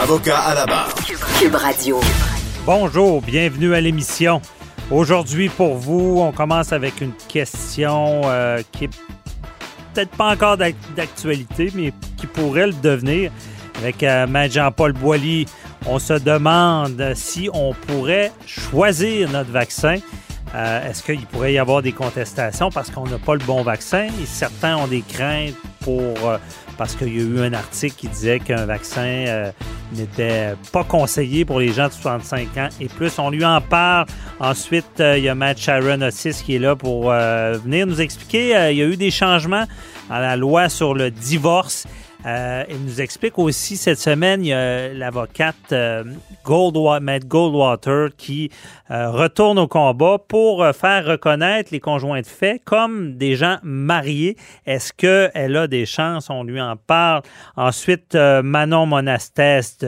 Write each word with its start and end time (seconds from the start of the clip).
Avocat 0.00 0.38
à 0.38 0.54
la 0.54 0.64
barre. 0.64 0.94
Cube 1.38 1.54
Radio. 1.54 2.00
Bonjour, 2.64 3.20
bienvenue 3.20 3.74
à 3.74 3.82
l'émission. 3.82 4.40
Aujourd'hui, 4.90 5.50
pour 5.50 5.74
vous, 5.74 6.16
on 6.20 6.32
commence 6.32 6.72
avec 6.72 7.02
une 7.02 7.12
question 7.28 8.22
euh, 8.24 8.62
qui 8.72 8.84
est 8.84 8.90
peut-être 9.92 10.10
pas 10.12 10.32
encore 10.32 10.56
d'actualité, 10.56 11.70
mais 11.74 11.92
qui 12.16 12.26
pourrait 12.26 12.68
le 12.68 12.72
devenir. 12.72 13.30
Avec 13.78 14.02
euh, 14.02 14.26
Maître 14.26 14.54
Jean-Paul 14.54 14.94
Boilly, 14.94 15.44
on 15.84 15.98
se 15.98 16.14
demande 16.14 17.12
si 17.14 17.50
on 17.52 17.74
pourrait 17.74 18.32
choisir 18.46 19.28
notre 19.28 19.50
vaccin. 19.50 19.96
Euh, 20.54 20.88
est-ce 20.88 21.02
qu'il 21.02 21.26
pourrait 21.26 21.52
y 21.52 21.58
avoir 21.58 21.82
des 21.82 21.92
contestations 21.92 22.70
parce 22.70 22.90
qu'on 22.90 23.06
n'a 23.06 23.18
pas 23.18 23.34
le 23.34 23.44
bon 23.44 23.62
vaccin? 23.62 24.08
Et 24.20 24.26
certains 24.26 24.76
ont 24.76 24.88
des 24.88 25.02
craintes 25.02 25.54
pour 25.80 26.28
euh, 26.28 26.38
parce 26.76 26.96
qu'il 26.96 27.14
y 27.14 27.20
a 27.20 27.22
eu 27.22 27.40
un 27.40 27.52
article 27.52 27.94
qui 27.94 28.08
disait 28.08 28.40
qu'un 28.40 28.66
vaccin 28.66 29.02
euh, 29.02 29.52
n'était 29.92 30.54
pas 30.72 30.84
conseillé 30.84 31.44
pour 31.44 31.60
les 31.60 31.72
gens 31.72 31.88
de 31.88 31.92
65 31.92 32.56
ans 32.56 32.68
et 32.80 32.88
plus. 32.88 33.18
On 33.18 33.30
lui 33.30 33.44
en 33.44 33.60
parle. 33.60 34.06
Ensuite, 34.38 34.86
il 34.98 35.22
y 35.22 35.28
a 35.28 35.34
Matt 35.34 35.58
Sharon 35.58 36.02
Otis 36.02 36.42
qui 36.44 36.56
est 36.56 36.58
là 36.58 36.76
pour 36.76 37.10
venir 37.10 37.86
nous 37.86 38.00
expliquer. 38.00 38.70
il 38.70 38.76
y 38.76 38.82
a 38.82 38.86
eu 38.86 38.96
des 38.96 39.10
changements 39.10 39.66
à 40.08 40.20
la 40.20 40.36
loi 40.36 40.68
sur 40.68 40.94
le 40.94 41.10
divorce. 41.10 41.86
Euh, 42.26 42.64
il 42.68 42.84
nous 42.84 43.00
explique 43.00 43.38
aussi 43.38 43.76
cette 43.76 43.98
semaine, 43.98 44.44
il 44.44 44.48
y 44.48 44.52
a 44.52 44.92
l'avocate 44.92 45.72
euh, 45.72 46.04
Matt 47.00 47.26
Goldwater 47.26 48.08
qui 48.16 48.50
euh, 48.90 49.10
retourne 49.10 49.58
au 49.58 49.68
combat 49.68 50.18
pour 50.18 50.62
euh, 50.62 50.72
faire 50.72 51.06
reconnaître 51.06 51.70
les 51.72 51.80
conjoints 51.80 52.20
de 52.20 52.26
fait 52.26 52.60
comme 52.64 53.16
des 53.16 53.36
gens 53.36 53.58
mariés. 53.62 54.36
Est-ce 54.66 54.92
qu'elle 54.92 55.56
a 55.56 55.66
des 55.66 55.86
chances? 55.86 56.28
On 56.28 56.44
lui 56.44 56.60
en 56.60 56.76
parle. 56.76 57.22
Ensuite, 57.56 58.14
Manon 58.14 58.86
Monasteste, 58.86 59.86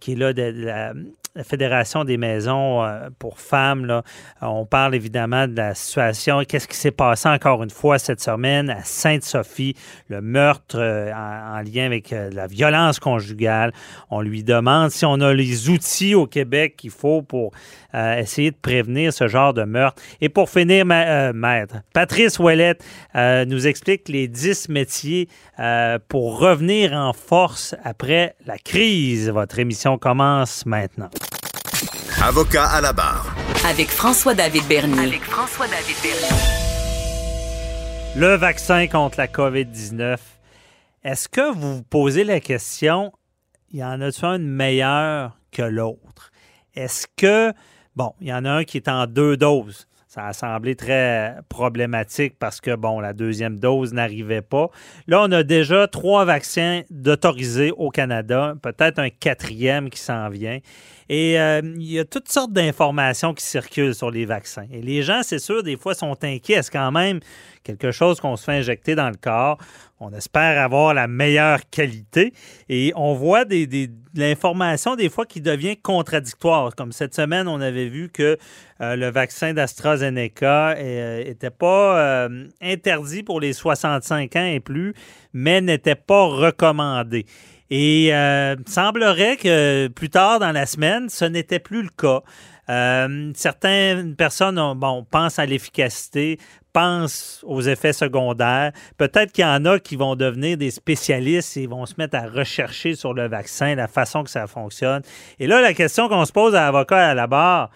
qui 0.00 0.12
est 0.12 0.16
là 0.16 0.32
de 0.32 0.42
la 0.42 0.92
la 1.36 1.44
Fédération 1.44 2.04
des 2.04 2.16
maisons 2.16 2.82
euh, 2.82 3.08
pour 3.20 3.38
femmes, 3.38 4.02
on 4.42 4.66
parle 4.66 4.96
évidemment 4.96 5.46
de 5.46 5.56
la 5.56 5.74
situation. 5.76 6.42
Qu'est-ce 6.42 6.66
qui 6.66 6.76
s'est 6.76 6.90
passé 6.90 7.28
encore 7.28 7.62
une 7.62 7.70
fois 7.70 8.00
cette 8.00 8.20
semaine 8.20 8.68
à 8.68 8.82
Sainte-Sophie, 8.82 9.76
le 10.08 10.22
meurtre 10.22 10.76
euh, 10.78 11.12
en, 11.12 11.60
lien 11.60 11.86
avec 11.86 12.12
euh, 12.12 12.30
la 12.32 12.48
violence 12.48 12.98
conjugale. 12.98 13.72
On 14.10 14.22
lui 14.22 14.42
demande 14.42 14.90
si 14.90 15.04
on 15.04 15.20
a 15.20 15.32
les 15.32 15.68
outils 15.68 16.16
au 16.16 16.26
Québec 16.26 16.74
qu'il 16.76 16.90
faut 16.90 17.22
pour 17.22 17.52
essayer 17.92 18.52
de 18.52 18.56
prévenir 18.56 19.12
ce 19.12 19.26
genre 19.26 19.52
de 19.52 19.64
meurtre. 19.64 20.00
Et 20.20 20.28
pour 20.28 20.48
finir, 20.48 20.86
maître, 20.86 21.74
Patrice 21.92 22.38
Ouellette 22.38 22.84
nous 23.16 23.66
explique 23.66 24.08
les 24.08 24.28
10 24.28 24.68
métiers 24.68 25.28
pour 26.08 26.38
revenir 26.38 26.92
en 26.92 27.12
force 27.12 27.74
après 27.82 28.36
la 28.46 28.58
crise. 28.58 29.28
Votre 29.30 29.58
émission 29.58 29.98
commence 29.98 30.64
maintenant. 30.66 31.10
Avocat 32.22 32.66
à 32.66 32.82
la 32.82 32.92
barre. 32.92 33.34
Avec 33.66 33.88
François-David 33.88 34.64
Bernier. 34.68 35.06
Avec 35.06 35.22
François-David 35.22 35.96
Bernier. 36.02 36.36
Le 38.14 38.36
vaccin 38.36 38.86
contre 38.88 39.16
la 39.18 39.26
COVID-19. 39.26 40.18
Est-ce 41.02 41.30
que 41.30 41.50
vous 41.50 41.76
vous 41.76 41.82
posez 41.82 42.24
la 42.24 42.40
question, 42.40 43.10
y 43.72 43.82
en 43.82 44.02
a-t-il 44.02 44.26
un 44.26 44.36
meilleur 44.36 45.38
que 45.50 45.62
l'autre? 45.62 46.30
Est-ce 46.74 47.06
que, 47.16 47.54
bon, 47.96 48.12
il 48.20 48.28
y 48.28 48.34
en 48.34 48.44
a 48.44 48.50
un 48.50 48.64
qui 48.64 48.76
est 48.76 48.88
en 48.88 49.06
deux 49.06 49.38
doses. 49.38 49.86
Ça 50.06 50.26
a 50.26 50.32
semblé 50.32 50.74
très 50.74 51.36
problématique 51.48 52.34
parce 52.38 52.60
que, 52.60 52.74
bon, 52.74 53.00
la 53.00 53.12
deuxième 53.12 53.58
dose 53.58 53.94
n'arrivait 53.94 54.42
pas. 54.42 54.66
Là, 55.06 55.22
on 55.22 55.30
a 55.30 55.44
déjà 55.44 55.86
trois 55.86 56.24
vaccins 56.24 56.82
d'autorisés 56.90 57.70
au 57.70 57.90
Canada, 57.90 58.54
peut-être 58.60 58.98
un 58.98 59.08
quatrième 59.08 59.88
qui 59.88 60.00
s'en 60.00 60.28
vient. 60.28 60.58
Et 61.12 61.40
euh, 61.40 61.60
il 61.64 61.90
y 61.90 61.98
a 61.98 62.04
toutes 62.04 62.28
sortes 62.28 62.52
d'informations 62.52 63.34
qui 63.34 63.44
circulent 63.44 63.96
sur 63.96 64.12
les 64.12 64.26
vaccins. 64.26 64.66
Et 64.70 64.80
les 64.80 65.02
gens, 65.02 65.22
c'est 65.24 65.40
sûr, 65.40 65.64
des 65.64 65.76
fois, 65.76 65.92
sont 65.92 66.16
inquiets. 66.22 66.54
Est-ce 66.54 66.70
quand 66.70 66.92
même 66.92 67.18
quelque 67.64 67.90
chose 67.90 68.20
qu'on 68.20 68.36
se 68.36 68.44
fait 68.44 68.52
injecter 68.52 68.94
dans 68.94 69.10
le 69.10 69.16
corps? 69.16 69.58
On 69.98 70.12
espère 70.12 70.62
avoir 70.62 70.94
la 70.94 71.08
meilleure 71.08 71.68
qualité. 71.68 72.32
Et 72.68 72.92
on 72.94 73.14
voit 73.14 73.44
des, 73.44 73.66
de 73.66 73.90
l'information, 74.14 74.94
des 74.94 75.08
fois, 75.08 75.26
qui 75.26 75.40
devient 75.40 75.76
contradictoire. 75.76 76.76
Comme 76.76 76.92
cette 76.92 77.16
semaine, 77.16 77.48
on 77.48 77.60
avait 77.60 77.88
vu 77.88 78.08
que 78.08 78.38
euh, 78.80 78.94
le 78.94 79.10
vaccin 79.10 79.52
d'AstraZeneca 79.52 80.76
n'était 80.76 81.48
euh, 81.48 81.50
pas 81.50 82.28
interdit 82.62 83.24
pour 83.24 83.40
les 83.40 83.52
65 83.52 84.36
ans 84.36 84.46
et 84.46 84.60
plus, 84.60 84.94
mais 85.32 85.60
n'était 85.60 85.96
pas 85.96 86.26
recommandé. 86.26 87.26
Et 87.70 88.12
euh, 88.12 88.56
semblerait 88.66 89.36
que 89.36 89.88
plus 89.88 90.10
tard 90.10 90.40
dans 90.40 90.52
la 90.52 90.66
semaine, 90.66 91.08
ce 91.08 91.24
n'était 91.24 91.60
plus 91.60 91.82
le 91.82 91.88
cas. 91.88 92.22
Euh, 92.68 93.32
certaines 93.34 94.14
personnes 94.14 94.60
bon, 94.76 95.04
pensent 95.08 95.38
à 95.38 95.46
l'efficacité, 95.46 96.38
pensent 96.72 97.44
aux 97.46 97.62
effets 97.62 97.92
secondaires. 97.92 98.72
Peut-être 98.96 99.32
qu'il 99.32 99.44
y 99.44 99.46
en 99.46 99.64
a 99.64 99.78
qui 99.78 99.96
vont 99.96 100.14
devenir 100.14 100.56
des 100.56 100.70
spécialistes 100.70 101.56
et 101.56 101.66
vont 101.66 101.86
se 101.86 101.94
mettre 101.98 102.16
à 102.16 102.28
rechercher 102.28 102.94
sur 102.94 103.14
le 103.14 103.28
vaccin, 103.28 103.74
la 103.74 103.88
façon 103.88 104.22
que 104.22 104.30
ça 104.30 104.46
fonctionne. 104.46 105.02
Et 105.38 105.46
là, 105.46 105.60
la 105.60 105.74
question 105.74 106.08
qu'on 106.08 106.24
se 106.24 106.32
pose 106.32 106.54
à 106.54 106.62
l'avocat 106.62 107.08
à 107.08 107.14
la 107.14 107.26
barre, 107.26 107.70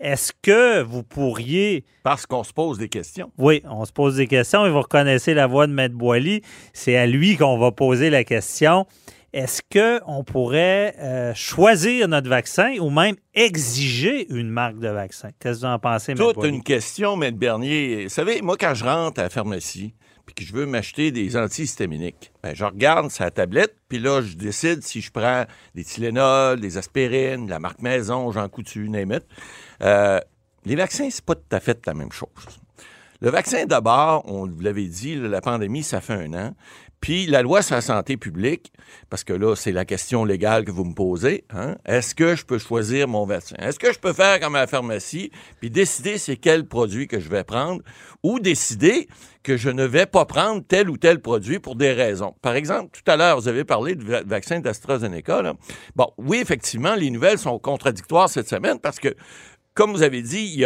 est-ce 0.00 0.32
que 0.42 0.82
vous 0.82 1.02
pourriez... 1.02 1.84
Parce 2.02 2.24
qu'on 2.26 2.44
se 2.44 2.52
pose 2.52 2.78
des 2.78 2.88
questions. 2.88 3.32
Oui, 3.36 3.62
on 3.68 3.84
se 3.84 3.92
pose 3.92 4.16
des 4.16 4.26
questions 4.26 4.64
et 4.64 4.70
vous 4.70 4.82
reconnaissez 4.82 5.34
la 5.34 5.46
voix 5.46 5.66
de 5.66 5.72
Maître 5.72 5.96
Boily. 5.96 6.42
C'est 6.72 6.96
à 6.96 7.06
lui 7.06 7.36
qu'on 7.36 7.58
va 7.58 7.72
poser 7.72 8.08
la 8.10 8.24
question. 8.24 8.86
Est-ce 9.32 9.60
qu'on 9.70 10.24
pourrait 10.24 10.94
euh, 10.98 11.34
choisir 11.34 12.08
notre 12.08 12.30
vaccin 12.30 12.76
ou 12.80 12.88
même 12.88 13.14
exiger 13.34 14.26
une 14.32 14.48
marque 14.48 14.78
de 14.78 14.88
vaccin? 14.88 15.30
Qu'est-ce 15.38 15.60
que 15.60 15.66
vous 15.66 15.72
en 15.72 15.78
pensez, 15.78 16.12
M. 16.12 16.18
Toute 16.18 16.44
une 16.44 16.62
question, 16.62 17.20
M. 17.22 17.36
Bernier. 17.36 18.04
Vous 18.04 18.08
savez, 18.08 18.40
moi, 18.40 18.56
quand 18.58 18.74
je 18.74 18.84
rentre 18.84 19.20
à 19.20 19.24
la 19.24 19.30
pharmacie, 19.30 19.94
puis 20.24 20.34
que 20.34 20.44
je 20.44 20.54
veux 20.54 20.64
m'acheter 20.64 21.10
des 21.10 21.36
antihistaminiques, 21.36 22.32
ben, 22.42 22.54
je 22.54 22.64
regarde 22.64 23.10
sa 23.10 23.30
tablette, 23.30 23.76
puis 23.88 23.98
là, 23.98 24.22
je 24.22 24.34
décide 24.34 24.82
si 24.82 25.02
je 25.02 25.10
prends 25.10 25.44
des 25.74 25.84
Tylenol, 25.84 26.58
des 26.60 26.78
aspirines, 26.78 27.50
la 27.50 27.58
marque 27.58 27.82
Maison, 27.82 28.32
Jean 28.32 28.48
Coutu, 28.48 28.88
name 28.88 29.12
it. 29.12 29.24
Euh, 29.82 30.20
les 30.64 30.74
vaccins, 30.74 31.08
c'est 31.10 31.24
pas 31.24 31.34
tout 31.34 31.42
à 31.54 31.60
fait 31.60 31.84
la 31.86 31.92
même 31.92 32.12
chose. 32.12 32.28
Le 33.20 33.30
vaccin, 33.30 33.66
d'abord, 33.66 34.22
on 34.26 34.46
vous 34.46 34.60
l'avait 34.60 34.86
dit, 34.86 35.16
la 35.16 35.40
pandémie, 35.40 35.82
ça 35.82 36.00
fait 36.00 36.14
un 36.14 36.32
an. 36.34 36.54
Puis 37.00 37.26
la 37.26 37.42
loi 37.42 37.62
sur 37.62 37.76
la 37.76 37.80
santé 37.80 38.16
publique, 38.16 38.72
parce 39.08 39.22
que 39.22 39.32
là, 39.32 39.54
c'est 39.54 39.72
la 39.72 39.84
question 39.84 40.24
légale 40.24 40.64
que 40.64 40.70
vous 40.70 40.84
me 40.84 40.94
posez, 40.94 41.44
hein, 41.50 41.76
est-ce 41.86 42.14
que 42.14 42.34
je 42.34 42.44
peux 42.44 42.58
choisir 42.58 43.06
mon 43.06 43.24
vaccin? 43.24 43.56
Est-ce 43.58 43.78
que 43.78 43.92
je 43.92 43.98
peux 43.98 44.12
faire 44.12 44.40
comme 44.40 44.56
à 44.56 44.60
la 44.60 44.66
pharmacie, 44.66 45.30
puis 45.60 45.70
décider 45.70 46.18
c'est 46.18 46.36
quel 46.36 46.66
produit 46.66 47.06
que 47.06 47.20
je 47.20 47.28
vais 47.28 47.44
prendre, 47.44 47.82
ou 48.22 48.40
décider 48.40 49.08
que 49.44 49.56
je 49.56 49.70
ne 49.70 49.84
vais 49.84 50.06
pas 50.06 50.24
prendre 50.24 50.62
tel 50.66 50.90
ou 50.90 50.96
tel 50.96 51.20
produit 51.20 51.60
pour 51.60 51.76
des 51.76 51.92
raisons? 51.92 52.34
Par 52.42 52.56
exemple, 52.56 52.90
tout 52.92 53.08
à 53.10 53.16
l'heure, 53.16 53.40
vous 53.40 53.48
avez 53.48 53.64
parlé 53.64 53.94
du 53.94 54.04
vaccin 54.04 54.58
d'AstraZeneca. 54.58 55.54
Bon, 55.94 56.12
oui, 56.18 56.38
effectivement, 56.38 56.96
les 56.96 57.10
nouvelles 57.10 57.38
sont 57.38 57.58
contradictoires 57.58 58.28
cette 58.28 58.48
semaine 58.48 58.80
parce 58.80 58.98
que 58.98 59.14
comme 59.78 59.92
vous 59.92 60.02
avez 60.02 60.22
dit, 60.22 60.64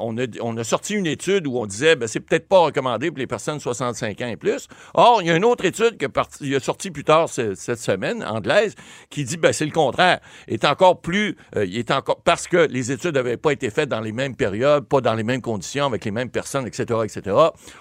on, 0.00 0.56
a, 0.56 0.64
sorti 0.64 0.94
une 0.94 1.06
étude 1.06 1.46
où 1.46 1.58
on 1.58 1.66
disait 1.66 1.96
ben, 1.96 2.06
c'est 2.06 2.20
peut-être 2.20 2.48
pas 2.48 2.60
recommandé 2.60 3.10
pour 3.10 3.18
les 3.18 3.26
personnes 3.26 3.58
de 3.58 3.60
65 3.62 4.18
ans 4.22 4.26
et 4.26 4.38
plus. 4.38 4.68
Or, 4.94 5.20
il 5.20 5.28
y 5.28 5.30
a 5.30 5.36
une 5.36 5.44
autre 5.44 5.66
étude 5.66 5.98
qui 5.98 6.54
est, 6.54 6.64
sortie 6.64 6.90
plus 6.90 7.04
tard 7.04 7.28
cette 7.28 7.78
semaine, 7.78 8.24
anglaise, 8.24 8.74
qui 9.10 9.24
dit 9.24 9.36
ben, 9.36 9.52
c'est 9.52 9.66
le 9.66 9.70
contraire. 9.70 10.20
Est 10.48 10.64
encore 10.64 11.02
plus, 11.02 11.36
euh, 11.56 11.66
est 11.70 11.90
encore 11.90 12.22
parce 12.22 12.48
que 12.48 12.56
les 12.56 12.90
études 12.90 13.16
n'avaient 13.16 13.36
pas 13.36 13.52
été 13.52 13.68
faites 13.68 13.90
dans 13.90 14.00
les 14.00 14.12
mêmes 14.12 14.34
périodes, 14.34 14.86
pas 14.86 15.02
dans 15.02 15.12
les 15.12 15.24
mêmes 15.24 15.42
conditions, 15.42 15.84
avec 15.84 16.02
les 16.06 16.10
mêmes 16.10 16.30
personnes, 16.30 16.66
etc., 16.66 17.00
etc. 17.04 17.36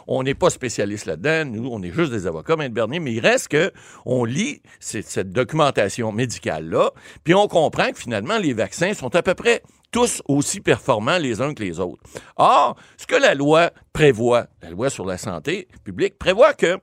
On 0.06 0.22
n'est 0.22 0.36
pas 0.36 0.50
spécialiste 0.50 1.06
là-dedans. 1.06 1.50
Nous, 1.50 1.70
on 1.72 1.82
est 1.82 1.94
juste 1.94 2.12
des 2.12 2.28
avocats, 2.28 2.58
M. 2.60 2.74
Bernier, 2.74 3.00
mais 3.00 3.14
il 3.14 3.22
reste 3.22 3.48
que 3.48 3.72
on 4.06 4.26
lit 4.26 4.62
cette 4.82 5.32
documentation 5.32 6.12
médicale 6.12 6.68
là, 6.70 6.92
puis 7.24 7.34
on 7.36 7.48
comprend 7.48 7.90
que 7.92 7.98
finalement 7.98 8.38
les 8.38 8.52
vaccins 8.52 8.94
sont 8.94 9.16
à 9.16 9.24
peu 9.24 9.34
près 9.34 9.62
tous 9.92 10.22
aussi 10.28 10.62
performants 10.62 11.18
les 11.18 11.42
uns 11.42 11.54
que 11.54 11.62
les 11.64 11.80
autres. 11.80 12.02
Or, 12.38 12.76
ce 12.98 13.06
que 13.06 13.16
la 13.16 13.34
loi 13.36 13.72
prévoit, 13.94 14.48
la 14.62 14.70
loi 14.70 14.90
sur 14.90 15.06
la 15.06 15.18
santé 15.18 15.68
publique, 15.84 16.18
prévoit 16.18 16.54
que 16.54 16.80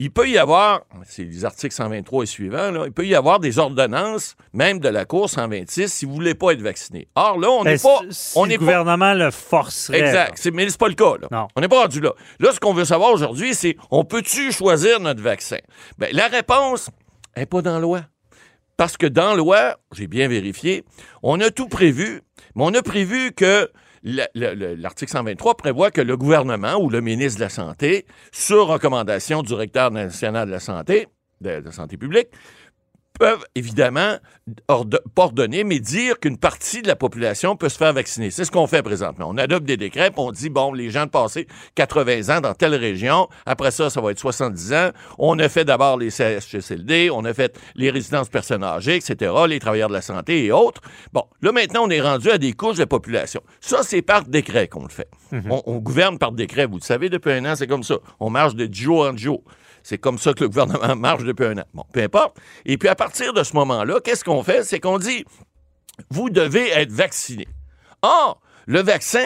il 0.00 0.12
peut 0.12 0.28
y 0.28 0.38
avoir, 0.38 0.82
c'est 1.04 1.24
les 1.24 1.44
articles 1.44 1.74
123 1.74 2.22
et 2.22 2.26
suivants, 2.26 2.70
là, 2.70 2.84
il 2.86 2.92
peut 2.92 3.04
y 3.04 3.16
avoir 3.16 3.40
des 3.40 3.58
ordonnances, 3.58 4.36
même 4.52 4.78
de 4.78 4.88
la 4.88 5.04
Cour 5.04 5.28
126, 5.28 5.92
si 5.92 6.04
vous 6.04 6.12
ne 6.12 6.16
voulez 6.18 6.34
pas 6.36 6.52
être 6.52 6.62
vacciné. 6.62 7.08
Or, 7.16 7.36
là, 7.36 7.50
on 7.50 7.64
n'est 7.64 7.78
Ben, 7.78 7.80
pas. 7.82 8.00
si 8.10 8.38
on 8.38 8.44
le 8.44 8.50
n'est 8.50 8.58
pas 8.58 8.60
gouvernement 8.60 9.12
le 9.14 9.32
forcerait. 9.32 9.98
Exact. 9.98 10.48
Mais 10.54 10.68
c'est 10.70 10.78
pas 10.78 10.86
le 10.86 10.94
cas. 10.94 11.14
Là. 11.20 11.26
Non. 11.32 11.48
On 11.56 11.60
n'est 11.60 11.66
pas 11.66 11.80
rendu 11.82 12.00
là. 12.00 12.12
Là, 12.38 12.52
ce 12.52 12.60
qu'on 12.60 12.74
veut 12.74 12.84
savoir 12.84 13.10
aujourd'hui, 13.12 13.56
c'est 13.56 13.76
on 13.90 14.04
peut-tu 14.04 14.52
choisir 14.52 15.00
notre 15.00 15.20
vaccin? 15.20 15.58
Ben, 15.98 16.10
la 16.12 16.28
réponse 16.28 16.90
n'est 17.36 17.46
pas 17.46 17.60
dans 17.60 17.74
la 17.74 17.80
loi. 17.80 18.02
Parce 18.76 18.96
que 18.96 19.06
dans 19.06 19.30
la 19.30 19.36
loi, 19.36 19.76
j'ai 19.96 20.06
bien 20.06 20.28
vérifié, 20.28 20.84
on 21.24 21.40
a 21.40 21.50
tout 21.50 21.66
prévu, 21.66 22.22
mais 22.58 22.64
on 22.64 22.74
a 22.74 22.82
prévu 22.82 23.32
que 23.32 23.70
la- 24.02 24.28
le- 24.34 24.54
le- 24.54 24.74
l'article 24.74 25.10
123 25.10 25.56
prévoit 25.56 25.90
que 25.90 26.00
le 26.00 26.16
gouvernement 26.16 26.76
ou 26.76 26.90
le 26.90 27.00
ministre 27.00 27.38
de 27.38 27.44
la 27.44 27.48
Santé, 27.50 28.04
sur 28.32 28.66
recommandation 28.66 29.42
du 29.42 29.48
directeur 29.48 29.90
national 29.90 30.46
de 30.48 30.52
la 30.52 30.60
santé, 30.60 31.06
de 31.40 31.50
la 31.50 31.72
santé 31.72 31.96
publique, 31.96 32.28
peuvent 33.18 33.44
évidemment 33.54 34.16
orde- 34.68 35.02
pas 35.14 35.24
ordonner, 35.24 35.64
mais 35.64 35.78
dire 35.80 36.18
qu'une 36.20 36.38
partie 36.38 36.82
de 36.82 36.88
la 36.88 36.96
population 36.96 37.56
peut 37.56 37.68
se 37.68 37.76
faire 37.76 37.92
vacciner. 37.92 38.30
C'est 38.30 38.44
ce 38.44 38.50
qu'on 38.50 38.66
fait 38.66 38.82
présentement. 38.82 39.26
On 39.28 39.36
adopte 39.38 39.66
des 39.66 39.76
décrets, 39.76 40.10
puis 40.10 40.20
on 40.20 40.30
dit, 40.32 40.48
bon, 40.50 40.72
les 40.72 40.90
gens 40.90 41.04
de 41.06 41.10
passé 41.10 41.46
80 41.74 42.36
ans 42.36 42.40
dans 42.40 42.54
telle 42.54 42.74
région, 42.74 43.28
après 43.46 43.70
ça, 43.70 43.90
ça 43.90 44.00
va 44.00 44.10
être 44.12 44.18
70 44.18 44.72
ans. 44.72 44.90
On 45.18 45.38
a 45.38 45.48
fait 45.48 45.64
d'abord 45.64 45.98
les 45.98 46.10
CHSLD, 46.10 47.10
on 47.12 47.24
a 47.24 47.34
fait 47.34 47.58
les 47.74 47.90
résidences 47.90 48.28
personnes 48.28 48.62
âgées, 48.64 48.96
etc., 48.96 49.32
les 49.48 49.58
travailleurs 49.58 49.88
de 49.88 49.94
la 49.94 50.02
santé 50.02 50.44
et 50.44 50.52
autres. 50.52 50.80
Bon, 51.12 51.24
là, 51.42 51.52
maintenant, 51.52 51.84
on 51.84 51.90
est 51.90 52.00
rendu 52.00 52.30
à 52.30 52.38
des 52.38 52.52
couches 52.52 52.78
de 52.78 52.84
population. 52.84 53.42
Ça, 53.60 53.82
c'est 53.82 54.02
par 54.02 54.24
décret 54.24 54.68
qu'on 54.68 54.82
le 54.84 54.88
fait. 54.88 55.08
on, 55.50 55.62
on 55.66 55.76
gouverne 55.78 56.18
par 56.18 56.32
décret. 56.32 56.66
Vous 56.66 56.76
le 56.76 56.82
savez, 56.82 57.08
depuis 57.08 57.32
un 57.32 57.44
an, 57.44 57.54
c'est 57.56 57.66
comme 57.66 57.82
ça. 57.82 57.96
On 58.20 58.30
marche 58.30 58.54
de 58.54 58.72
jour 58.72 59.06
en 59.06 59.16
jour. 59.16 59.42
C'est 59.88 59.96
comme 59.96 60.18
ça 60.18 60.34
que 60.34 60.44
le 60.44 60.50
gouvernement 60.50 60.94
marche 60.96 61.24
depuis 61.24 61.46
un 61.46 61.56
an. 61.56 61.64
Bon, 61.72 61.82
peu 61.90 62.02
importe. 62.02 62.36
Et 62.66 62.76
puis 62.76 62.90
à 62.90 62.94
partir 62.94 63.32
de 63.32 63.42
ce 63.42 63.54
moment-là, 63.54 64.00
qu'est-ce 64.04 64.22
qu'on 64.22 64.42
fait? 64.42 64.62
C'est 64.62 64.80
qu'on 64.80 64.98
dit, 64.98 65.24
vous 66.10 66.28
devez 66.28 66.68
être 66.68 66.92
vacciné. 66.92 67.48
Or, 68.02 68.38
le 68.66 68.82
vaccin, 68.82 69.24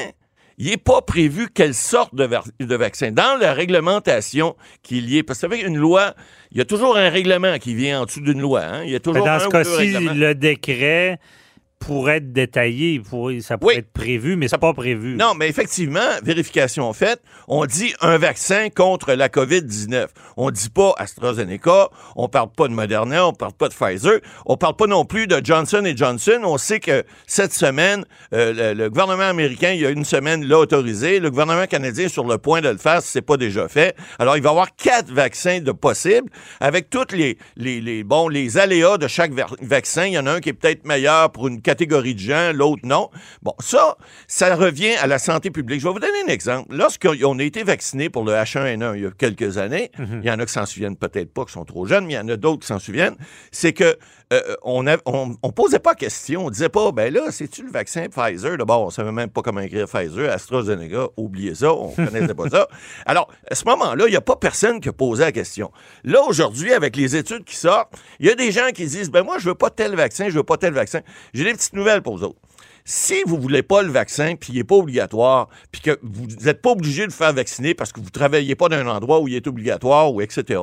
il 0.58 0.70
n'est 0.70 0.76
pas 0.76 1.02
prévu 1.02 1.48
quelle 1.52 1.74
sorte 1.74 2.14
de, 2.14 2.76
vaccin. 2.76 3.10
Dans 3.10 3.40
la 3.40 3.54
réglementation 3.54 4.54
qui 4.84 4.98
est 4.98 5.00
liée, 5.00 5.22
parce 5.24 5.40
que 5.40 5.46
vous 5.46 5.52
savez, 5.54 5.66
une 5.66 5.78
loi, 5.78 6.14
il 6.52 6.58
y 6.58 6.60
a 6.60 6.64
toujours 6.64 6.96
un 6.96 7.10
règlement 7.10 7.58
qui 7.58 7.74
vient 7.74 8.02
en 8.02 8.04
dessous 8.04 8.20
d'une 8.20 8.40
loi. 8.40 8.60
hein. 8.62 8.84
Il 8.84 8.90
y 8.92 8.94
a 8.94 9.00
toujours 9.00 9.26
dans 9.26 9.32
un 9.32 9.40
ce 9.40 9.46
ou 9.46 9.50
deux 9.50 9.64
cas-ci, 9.64 9.92
le 10.14 10.34
décret 10.36 11.18
pourrait 11.86 12.16
être 12.18 12.32
détaillé, 12.32 13.00
pourrait- 13.00 13.40
ça 13.40 13.58
pourrait 13.58 13.74
Oui. 13.74 13.78
être 13.80 13.92
prévu, 13.92 14.36
mais 14.36 14.48
c'est 14.48 14.58
pas 14.58 14.72
prévu. 14.74 15.16
Non, 15.16 15.34
mais 15.34 15.48
effectivement, 15.48 16.00
vérification 16.22 16.92
faite, 16.92 17.20
on 17.48 17.66
dit 17.66 17.92
un 18.00 18.18
vaccin 18.18 18.68
contre 18.74 19.12
la 19.14 19.28
COVID-19. 19.28 20.06
On 20.36 20.50
dit 20.50 20.70
pas 20.70 20.94
AstraZeneca, 20.98 21.88
on 22.16 22.28
parle 22.28 22.50
pas 22.56 22.68
de 22.68 22.72
Moderna, 22.72 23.26
on 23.26 23.32
parle 23.32 23.52
pas 23.52 23.68
de 23.68 23.74
Pfizer, 23.74 24.20
on 24.46 24.56
parle 24.56 24.76
pas 24.76 24.86
non 24.86 25.04
plus 25.04 25.26
de 25.26 25.40
Johnson 25.42 25.82
Johnson. 25.96 26.40
On 26.44 26.58
sait 26.58 26.80
que 26.80 27.04
cette 27.26 27.52
semaine, 27.52 28.04
euh, 28.34 28.74
le, 28.74 28.82
le 28.84 28.90
gouvernement 28.90 29.22
américain, 29.28 29.70
il 29.72 29.80
y 29.80 29.86
a 29.86 29.90
une 29.90 30.04
semaine, 30.04 30.44
l'a 30.46 30.58
autorisé. 30.58 31.20
Le 31.20 31.30
gouvernement 31.30 31.66
canadien 31.66 32.06
est 32.06 32.08
sur 32.08 32.24
le 32.26 32.38
point 32.38 32.60
de 32.60 32.68
le 32.68 32.78
faire 32.78 33.02
si 33.02 33.10
c'est 33.12 33.22
pas 33.22 33.36
déjà 33.36 33.68
fait. 33.68 33.96
Alors, 34.18 34.36
il 34.36 34.42
va 34.42 34.48
y 34.48 34.52
avoir 34.52 34.74
quatre 34.76 35.10
vaccins 35.10 35.60
de 35.60 35.72
possibles 35.72 36.30
avec 36.60 36.90
toutes 36.90 37.12
les, 37.12 37.38
les, 37.56 37.80
les, 37.80 38.04
bon, 38.04 38.28
les 38.28 38.58
aléas 38.58 38.98
de 38.98 39.08
chaque 39.08 39.32
vaccin. 39.60 40.06
Il 40.06 40.12
y 40.12 40.18
en 40.18 40.26
a 40.26 40.32
un 40.32 40.40
qui 40.40 40.48
est 40.50 40.52
peut-être 40.54 40.84
meilleur 40.86 41.30
pour 41.32 41.48
une 41.48 41.60
catégorie 41.72 42.14
de 42.14 42.20
gens, 42.20 42.52
l'autre 42.54 42.82
non. 42.84 43.08
Bon, 43.42 43.54
ça, 43.58 43.96
ça 44.26 44.54
revient 44.54 44.92
à 45.00 45.06
la 45.06 45.18
santé 45.18 45.50
publique. 45.50 45.80
Je 45.80 45.86
vais 45.86 45.92
vous 45.92 46.00
donner 46.00 46.22
un 46.26 46.30
exemple. 46.30 46.74
Lorsqu'on 46.76 47.38
a 47.38 47.42
été 47.42 47.62
vacciné 47.62 48.10
pour 48.10 48.24
le 48.24 48.32
H1N1 48.32 48.96
il 48.96 49.02
y 49.04 49.06
a 49.06 49.10
quelques 49.10 49.56
années, 49.56 49.90
il 49.98 50.24
y 50.24 50.30
en 50.30 50.38
a 50.38 50.44
qui 50.44 50.52
s'en 50.52 50.66
souviennent 50.66 50.96
peut-être 50.96 51.32
pas, 51.32 51.46
qui 51.46 51.52
sont 51.52 51.64
trop 51.64 51.86
jeunes, 51.86 52.04
mais 52.04 52.12
il 52.12 52.16
y 52.16 52.18
en 52.18 52.28
a 52.28 52.36
d'autres 52.36 52.60
qui 52.60 52.66
s'en 52.66 52.78
souviennent, 52.78 53.16
c'est 53.50 53.72
que 53.72 53.96
euh, 54.32 54.56
on, 54.62 54.86
a- 54.86 54.96
on, 55.06 55.34
on 55.42 55.52
posait 55.52 55.78
pas 55.78 55.94
question. 55.94 56.46
On 56.46 56.50
disait 56.50 56.68
pas, 56.68 56.90
ben 56.92 57.12
là, 57.12 57.30
c'est-tu 57.30 57.62
le 57.62 57.70
vaccin 57.70 58.06
Pfizer? 58.08 58.56
D'abord, 58.56 58.82
on 58.82 58.90
savait 58.90 59.12
même 59.12 59.28
pas 59.30 59.42
comment 59.42 59.60
écrire 59.60 59.86
Pfizer, 59.86 60.30
AstraZeneca, 60.32 61.08
oubliez 61.16 61.54
ça, 61.54 61.72
on 61.72 61.90
connaissait 61.90 62.34
pas 62.34 62.48
ça. 62.48 62.66
Alors, 63.06 63.28
à 63.50 63.54
ce 63.54 63.64
moment-là, 63.66 64.04
il 64.06 64.10
n'y 64.10 64.16
a 64.16 64.20
pas 64.20 64.36
personne 64.36 64.80
qui 64.80 64.88
a 64.88 64.92
posé 64.92 65.22
la 65.24 65.32
question. 65.32 65.70
Là, 66.04 66.22
aujourd'hui, 66.22 66.72
avec 66.72 66.96
les 66.96 67.14
études 67.16 67.44
qui 67.44 67.56
sortent, 67.56 67.92
il 68.20 68.26
y 68.26 68.30
a 68.30 68.34
des 68.34 68.50
gens 68.52 68.70
qui 68.74 68.86
disent, 68.86 69.10
ben 69.10 69.22
moi, 69.22 69.38
je 69.38 69.46
veux 69.48 69.54
pas 69.54 69.70
tel 69.70 69.94
vaccin, 69.94 70.28
je 70.28 70.34
veux 70.34 70.42
pas 70.42 70.56
tel 70.56 70.72
vaccin. 70.72 71.00
J'ai 71.34 71.44
des 71.44 71.52
petites 71.52 71.74
nouvelles 71.74 72.02
pour 72.02 72.16
vous 72.16 72.24
autres. 72.24 72.38
Si 72.84 73.22
vous 73.26 73.38
voulez 73.40 73.62
pas 73.62 73.82
le 73.82 73.90
vaccin, 73.90 74.34
puis 74.34 74.52
il 74.52 74.56
n'est 74.56 74.64
pas 74.64 74.74
obligatoire, 74.74 75.48
puis 75.70 75.80
que 75.80 75.98
vous 76.02 76.26
n'êtes 76.44 76.60
pas 76.62 76.70
obligé 76.70 77.06
de 77.06 77.12
faire 77.12 77.32
vacciner 77.32 77.74
parce 77.74 77.92
que 77.92 78.00
vous 78.00 78.10
travaillez 78.10 78.54
pas 78.56 78.68
dans 78.68 78.76
un 78.76 78.86
endroit 78.88 79.20
où 79.20 79.28
il 79.28 79.34
est 79.36 79.46
obligatoire 79.46 80.12
ou 80.12 80.20
etc., 80.20 80.60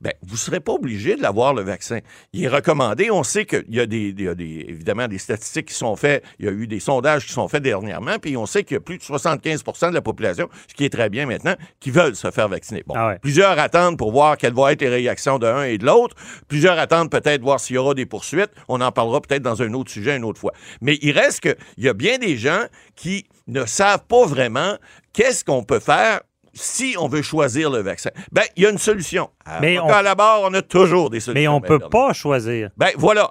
ben 0.00 0.12
vous 0.26 0.36
serez 0.36 0.60
pas 0.60 0.72
obligé 0.72 1.16
de 1.16 1.22
l'avoir 1.22 1.54
le 1.54 1.62
vaccin. 1.62 2.00
Il 2.34 2.44
est 2.44 2.48
recommandé. 2.48 3.10
On 3.10 3.22
sait 3.22 3.46
qu'il 3.46 3.64
y 3.70 3.80
a 3.80 3.86
des, 3.86 4.14
il 4.16 4.20
y 4.22 4.28
a 4.28 4.34
des- 4.34 4.66
évidemment 4.68 5.08
des 5.08 5.16
statistiques 5.18 5.68
qui 5.68 5.74
sont 5.74 5.96
faites. 5.96 6.22
Il 6.38 6.44
y 6.44 6.48
a 6.48 6.52
eu 6.52 6.66
des 6.66 6.80
sondages 6.80 7.26
qui 7.26 7.32
sont 7.32 7.48
faits 7.48 7.62
dernièrement, 7.62 8.18
puis 8.20 8.36
on 8.36 8.44
sait 8.46 8.62
qu'il 8.64 8.74
y 8.74 8.78
a 8.78 8.80
plus 8.80 8.98
de 8.98 9.02
75% 9.02 9.88
de 9.88 9.94
la 9.94 10.02
population, 10.02 10.48
ce 10.68 10.74
qui 10.74 10.84
est 10.84 10.90
très 10.90 11.08
bien 11.08 11.24
maintenant, 11.26 11.54
qui 11.80 11.90
veulent 11.90 12.16
se 12.16 12.30
faire 12.30 12.48
vacciner. 12.48 12.82
Bon, 12.86 12.94
Ah 12.96 13.08
ouais. 13.08 13.18
plusieurs 13.20 13.58
attendent 13.58 13.96
pour 13.96 14.12
voir 14.12 14.36
quelles 14.36 14.52
vont 14.52 14.68
être 14.68 14.82
les 14.82 14.88
réactions 14.90 15.38
de 15.38 15.46
un 15.46 15.64
et 15.64 15.78
de 15.78 15.86
l'autre. 15.86 16.14
Plusieurs 16.48 16.78
attendent 16.78 17.10
peut-être 17.10 17.40
voir 17.42 17.58
s'il 17.60 17.76
y 17.76 17.78
aura 17.78 17.94
des 17.94 18.04
poursuites. 18.06 18.50
On 18.68 18.80
en 18.82 18.92
parlera 18.92 19.20
peut-être 19.22 19.42
dans 19.42 19.62
un 19.62 19.72
autre 19.72 19.90
sujet 19.90 20.16
une 20.16 20.24
autre 20.24 20.40
fois. 20.40 20.52
Mais 20.82 20.98
il 21.00 21.12
reste 21.12 21.40
qu'il 21.74 21.84
y 21.84 21.88
a 21.88 21.94
bien 21.94 22.18
des 22.18 22.36
gens 22.36 22.64
qui 22.96 23.26
ne 23.46 23.66
savent 23.66 24.04
pas 24.08 24.26
vraiment 24.26 24.76
qu'est-ce 25.12 25.44
qu'on 25.44 25.62
peut 25.64 25.80
faire 25.80 26.20
si 26.52 26.94
on 26.98 27.08
veut 27.08 27.22
choisir 27.22 27.68
le 27.70 27.80
vaccin. 27.80 28.10
Ben, 28.30 28.44
il 28.56 28.62
y 28.62 28.66
a 28.66 28.70
une 28.70 28.78
solution. 28.78 29.30
À, 29.44 29.60
Mais 29.60 29.78
on- 29.78 29.88
à 29.88 30.02
la 30.02 30.14
barre, 30.14 30.42
on 30.42 30.54
a 30.54 30.62
toujours 30.62 31.10
des 31.10 31.18
solutions. 31.20 31.40
mais 31.40 31.48
on 31.48 31.60
Ben, 31.60 31.66
peut 31.66 31.88
pas 31.88 32.12
choisir. 32.12 32.70
Ben 32.76 32.90
voilà. 32.96 33.30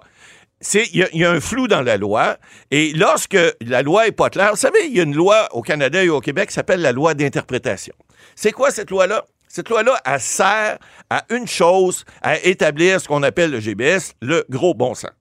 C'est- 0.59 0.87
Il 0.93 0.99
y, 0.99 1.03
a- 1.03 1.09
il 1.13 1.19
y 1.21 1.25
a 1.25 1.31
un 1.31 1.39
flou 1.41 1.67
dans 1.67 1.81
la 1.81 1.97
loi. 1.97 2.37
Et 2.71 2.91
lorsque 2.93 3.37
la 3.61 3.81
loi 3.81 4.07
est 4.07 4.11
pas 4.13 4.29
claire, 4.29 4.51
vous 4.51 4.57
savez, 4.57 4.85
il 4.87 4.95
y 4.95 4.99
a 4.99 5.03
une 5.03 5.15
loi 5.15 5.47
au 5.53 5.61
Canada 5.61 6.03
et 6.03 6.09
au 6.09 6.19
Québec 6.21 6.49
qui 6.49 6.53
s'appelle 6.55 6.81
la 6.81 6.91
loi 6.91 7.13
d'interprétation. 7.13 7.93
C'est 8.35 8.51
quoi 8.51 8.71
cette 8.71 8.89
loi-là? 8.89 9.25
Cette 9.47 9.69
loi-là, 9.69 9.99
elle 10.05 10.19
sert 10.19 10.77
à 11.09 11.25
une 11.29 11.47
chose, 11.47 12.05
à 12.21 12.39
établir 12.39 12.99
ce 12.99 13.07
qu'on 13.07 13.23
appelle 13.23 13.51
le 13.51 13.59
GBS, 13.59 14.13
le 14.21 14.45
gros 14.49 14.73
bon 14.73 14.95
sens. 14.95 15.11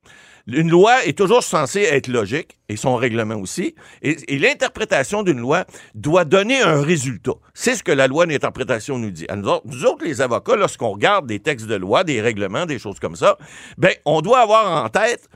Une 0.46 0.70
loi 0.70 1.04
est 1.04 1.16
toujours 1.16 1.42
censée 1.42 1.82
être 1.82 2.08
logique, 2.08 2.58
et 2.68 2.76
son 2.76 2.96
règlement 2.96 3.36
aussi, 3.36 3.74
et, 4.02 4.16
et 4.28 4.38
l'interprétation 4.38 5.22
d'une 5.22 5.38
loi 5.38 5.64
doit 5.94 6.24
donner 6.24 6.60
un 6.60 6.80
résultat. 6.80 7.34
C'est 7.54 7.74
ce 7.74 7.82
que 7.82 7.92
la 7.92 8.06
loi 8.06 8.26
d'interprétation 8.26 8.98
nous 8.98 9.10
dit. 9.10 9.26
À 9.28 9.36
Nous 9.36 9.48
autres, 9.48 9.66
nous 9.66 9.84
autres, 9.84 10.04
les 10.04 10.20
avocats, 10.20 10.56
lorsqu'on 10.56 10.90
regarde 10.90 11.26
des 11.26 11.40
textes 11.40 11.66
de 11.66 11.76
loi, 11.76 12.04
des 12.04 12.20
règlements, 12.20 12.66
des 12.66 12.78
choses 12.78 12.98
comme 12.98 13.16
ça, 13.16 13.38
ben, 13.78 13.92
on 14.04 14.20
doit 14.20 14.40
avoir 14.40 14.84
en 14.84 14.88
tête 14.88 15.28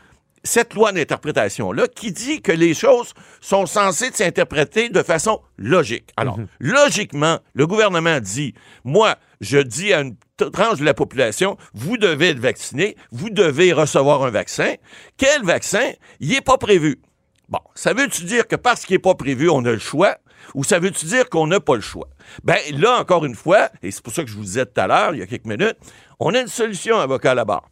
cette 0.47 0.75
loi 0.75 0.93
d'interprétation-là 0.93 1.89
qui 1.89 2.13
dit 2.13 2.41
que 2.41 2.53
les 2.53 2.73
choses 2.73 3.13
sont 3.41 3.67
censées 3.67 4.11
s'interpréter 4.13 4.89
de 4.89 5.03
façon 5.03 5.41
logique. 5.59 6.11
Alors, 6.17 6.39
logiquement, 6.61 7.41
le 7.55 7.67
gouvernement 7.67 8.21
dit, 8.21 8.55
moi, 8.85 9.17
je 9.41 9.59
dis 9.59 9.93
à 9.93 10.01
une 10.01 10.17
tranche 10.53 10.79
de 10.79 10.85
la 10.85 10.95
population, 10.95 11.57
vous 11.75 11.97
devez 11.97 12.31
être 12.31 12.39
vacciné, 12.39 12.97
vous 13.11 13.31
devez 13.31 13.73
recevoir 13.73 14.25
un 14.25 14.31
vaccin. 14.31 14.75
Quel 15.17 15.45
vaccin? 15.45 15.93
Il 16.21 16.31
n'est 16.31 16.41
pas 16.41 16.59
prévu. 16.59 17.01
Bon, 17.49 17.61
ça 17.75 17.93
veut-tu 17.93 18.25
dire 18.25 18.47
que 18.47 18.57
parce 18.57 18.85
qu'il 18.85 18.95
n'est 18.95 19.01
pas 19.03 19.15
prévu, 19.15 19.49
on 19.49 19.65
a 19.65 19.73
le 19.73 19.79
choix? 19.79 20.17
Ou 20.55 20.65
ça 20.65 20.79
veut-tu 20.79 21.07
dire 21.07 21.29
qu'on 21.29 21.47
n'a 21.47 21.61
pas 21.61 21.75
le 21.75 21.81
choix? 21.81 22.09
Ben 22.45 22.59
là, 22.73 22.99
encore 23.01 23.25
une 23.25 23.35
fois, 23.35 23.71
et 23.83 23.91
c'est 23.91 24.03
pour 24.03 24.13
ça 24.13 24.23
que 24.23 24.31
je 24.31 24.37
vous 24.37 24.45
disais 24.45 24.67
tout 24.67 24.81
à 24.81 24.87
l'heure, 24.87 25.15
il 25.15 25.19
y 25.19 25.23
a 25.23 25.27
quelques 25.27 25.47
minutes, 25.47 25.77
on 26.21 26.35
a 26.35 26.41
une 26.41 26.49
solution, 26.49 26.99
avocat 26.99 27.33
à 27.33 27.35
la 27.35 27.45
barre. 27.45 27.69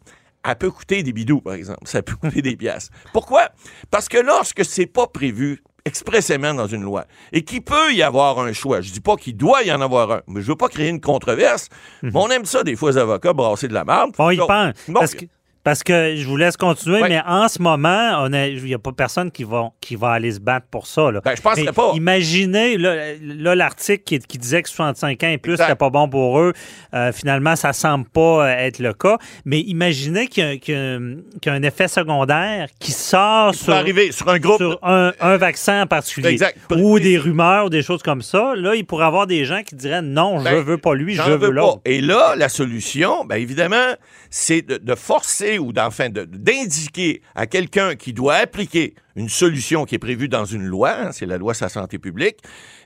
Elle 0.46 0.56
peut 0.56 0.70
coûter 0.70 1.02
des 1.02 1.12
bidous, 1.12 1.40
par 1.40 1.54
exemple. 1.54 1.86
Ça 1.86 2.02
peut 2.02 2.16
coûter 2.16 2.42
des 2.42 2.56
pièces. 2.56 2.90
Pourquoi? 3.12 3.48
Parce 3.90 4.08
que 4.08 4.18
lorsque 4.18 4.64
c'est 4.64 4.86
pas 4.86 5.06
prévu 5.06 5.62
expressément 5.84 6.54
dans 6.54 6.66
une 6.66 6.82
loi 6.82 7.04
et 7.32 7.42
qu'il 7.42 7.62
peut 7.62 7.92
y 7.92 8.02
avoir 8.02 8.38
un 8.38 8.52
choix, 8.52 8.80
je 8.80 8.90
dis 8.90 9.00
pas 9.00 9.16
qu'il 9.16 9.36
doit 9.36 9.62
y 9.62 9.72
en 9.72 9.80
avoir 9.80 10.10
un, 10.10 10.20
mais 10.26 10.40
je 10.40 10.46
veux 10.46 10.56
pas 10.56 10.68
créer 10.68 10.88
une 10.88 11.00
controverse, 11.00 11.68
mais 12.02 12.10
on 12.14 12.28
aime 12.30 12.44
ça 12.44 12.62
des 12.64 12.76
fois, 12.76 12.90
les 12.90 12.98
avocats, 12.98 13.32
brasser 13.32 13.68
de 13.68 13.74
la 13.74 13.84
merde. 13.84 14.12
On 14.18 14.30
y 14.30 14.36
pense. 14.36 14.74
bon, 14.88 15.00
Parce 15.00 15.14
que, 15.14 15.26
parce 15.64 15.82
que 15.82 16.14
je 16.14 16.24
vous 16.26 16.36
laisse 16.36 16.56
continuer, 16.56 17.00
mais 17.08 17.20
en 17.26 17.48
ce 17.48 17.60
moment, 17.60 18.26
il 18.26 18.62
n'y 18.62 18.74
a 18.74 18.78
pas 18.78 18.92
personne 18.92 19.30
qui 19.32 19.42
va, 19.44 19.70
qui 19.80 19.96
va 19.96 20.10
aller 20.12 20.30
se 20.32 20.38
battre 20.40 20.66
pour 20.70 20.86
ça. 20.86 21.10
Là. 21.10 21.20
Ben, 21.24 21.34
je 21.36 21.42
penserais 21.42 21.64
Mais 21.64 21.72
pas. 21.72 21.92
Imaginez, 21.94 22.76
là, 22.78 23.54
l'article 23.54 24.04
qui, 24.04 24.18
qui 24.20 24.38
disait 24.38 24.62
que 24.62 24.68
65 24.68 25.22
ans 25.24 25.28
et 25.28 25.38
plus, 25.38 25.56
c'était 25.56 25.74
pas 25.74 25.90
bon 25.90 26.08
pour 26.08 26.38
eux. 26.40 26.52
Euh, 26.94 27.12
finalement, 27.12 27.56
ça 27.56 27.72
semble 27.72 28.06
pas 28.08 28.46
euh, 28.46 28.56
être 28.58 28.78
le 28.78 28.92
cas. 28.92 29.18
Mais 29.44 29.60
imaginez 29.60 30.28
qu'il 30.28 30.44
y, 30.44 30.46
a- 30.46 30.56
qu'il 30.58 30.74
y 30.74 30.76
a 30.76 30.80
un- 30.94 31.14
qu'il 31.40 31.46
y 31.46 31.48
a 31.48 31.52
un 31.54 31.62
effet 31.62 31.88
secondaire 31.88 32.68
qui 32.78 32.92
sort 32.92 33.54
sur, 33.54 33.66
peut 33.66 33.72
arriver 33.72 34.12
sur 34.12 34.28
un 34.28 34.38
groupe. 34.38 34.58
sur 34.58 34.78
un, 34.82 35.12
un 35.20 35.36
vaccin 35.38 35.82
en 35.82 35.86
particulier. 35.86 36.28
Exact. 36.30 36.58
Ou 36.76 36.98
des 37.00 37.16
rumeurs, 37.18 37.70
des 37.70 37.82
choses 37.82 38.02
comme 38.02 38.22
ça. 38.22 38.52
Là, 38.54 38.74
il 38.74 38.84
pourrait 38.84 39.04
y 39.04 39.08
avoir 39.08 39.26
des 39.26 39.44
gens 39.44 39.62
qui 39.62 39.74
diraient 39.74 40.02
non, 40.02 40.38
je 40.40 40.44
Ben, 40.44 40.62
veux 40.62 40.78
pas 40.78 40.94
lui, 40.94 41.14
je 41.14 41.22
veux 41.22 41.36
veux 41.36 41.50
l'autre. 41.50 41.80
Et 41.86 42.00
là, 42.00 42.34
la 42.36 42.48
solution, 42.48 43.24
bien 43.24 43.38
évidemment, 43.38 43.94
c'est 44.30 44.62
de, 44.62 44.76
de 44.76 44.94
forcer 44.94 45.53
ou 45.58 45.72
d'enfin 45.72 46.08
de- 46.08 46.24
d'indiquer 46.24 47.22
à 47.34 47.46
quelqu'un 47.46 47.94
qui 47.96 48.12
doit 48.12 48.34
appliquer 48.34 48.94
une 49.16 49.28
solution 49.28 49.84
qui 49.84 49.94
est 49.94 49.98
prévue 49.98 50.28
dans 50.28 50.44
une 50.44 50.64
loi, 50.64 50.90
hein, 50.98 51.12
c'est 51.12 51.26
la 51.26 51.38
loi 51.38 51.54
sur 51.54 51.66
la 51.66 51.70
santé 51.70 51.98
publique. 51.98 52.38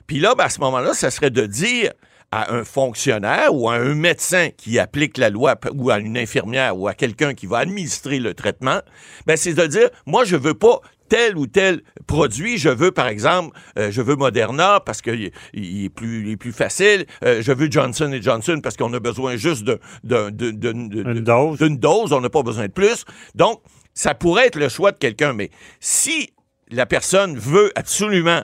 Puis 0.07 0.19
là, 0.19 0.35
ben, 0.35 0.45
à 0.45 0.49
ce 0.49 0.59
moment-là, 0.61 0.93
ça 0.93 1.11
serait 1.11 1.31
de 1.31 1.45
dire 1.45 1.91
à 2.31 2.53
un 2.53 2.63
fonctionnaire 2.63 3.53
ou 3.53 3.69
à 3.69 3.75
un 3.75 3.95
médecin 3.95 4.49
qui 4.55 4.77
applique 4.77 5.17
la 5.17 5.29
loi 5.31 5.55
ou 5.73 5.89
à 5.89 5.97
une 5.97 6.15
infirmière 6.17 6.77
ou 6.77 6.87
à 6.87 6.93
quelqu'un 6.93 7.33
qui 7.33 7.47
va 7.47 7.57
administrer 7.57 8.19
le 8.19 8.35
traitement, 8.35 8.81
ben 9.25 9.35
c'est 9.35 9.53
de 9.53 9.65
dire 9.65 9.89
moi 10.05 10.25
je 10.25 10.35
veux 10.35 10.53
pas 10.53 10.79
tel 11.09 11.37
ou 11.37 11.47
tel 11.47 11.81
produit. 12.07 12.57
Je 12.57 12.69
veux, 12.69 12.91
par 12.91 13.07
exemple, 13.07 13.57
euh, 13.77 13.91
je 13.91 14.01
veux 14.01 14.15
Moderna 14.15 14.79
parce 14.79 15.01
qu'il 15.01 15.31
il 15.53 15.85
est, 15.85 15.89
plus, 15.89 16.21
il 16.21 16.29
est 16.31 16.37
plus 16.37 16.53
facile. 16.53 17.05
Euh, 17.25 17.41
je 17.41 17.51
veux 17.51 17.69
Johnson 17.69 18.17
Johnson 18.21 18.59
parce 18.63 18.77
qu'on 18.77 18.93
a 18.93 18.99
besoin 18.99 19.35
juste 19.35 19.63
de, 19.63 19.79
de, 20.03 20.29
de- 20.29 20.51
de- 20.51 20.71
de- 20.71 21.01
Une 21.11 21.19
dose. 21.23 21.57
d'une 21.59 21.77
dose. 21.77 22.13
On 22.13 22.21
n'a 22.21 22.29
pas 22.29 22.43
besoin 22.43 22.67
de 22.67 22.71
plus. 22.71 23.03
Donc, 23.35 23.61
ça 23.93 24.13
pourrait 24.15 24.47
être 24.47 24.55
le 24.59 24.69
choix 24.69 24.91
de 24.93 24.97
quelqu'un. 24.97 25.33
Mais 25.33 25.49
si 25.81 26.29
la 26.71 26.85
personne 26.85 27.37
veut 27.37 27.71
absolument 27.75 28.43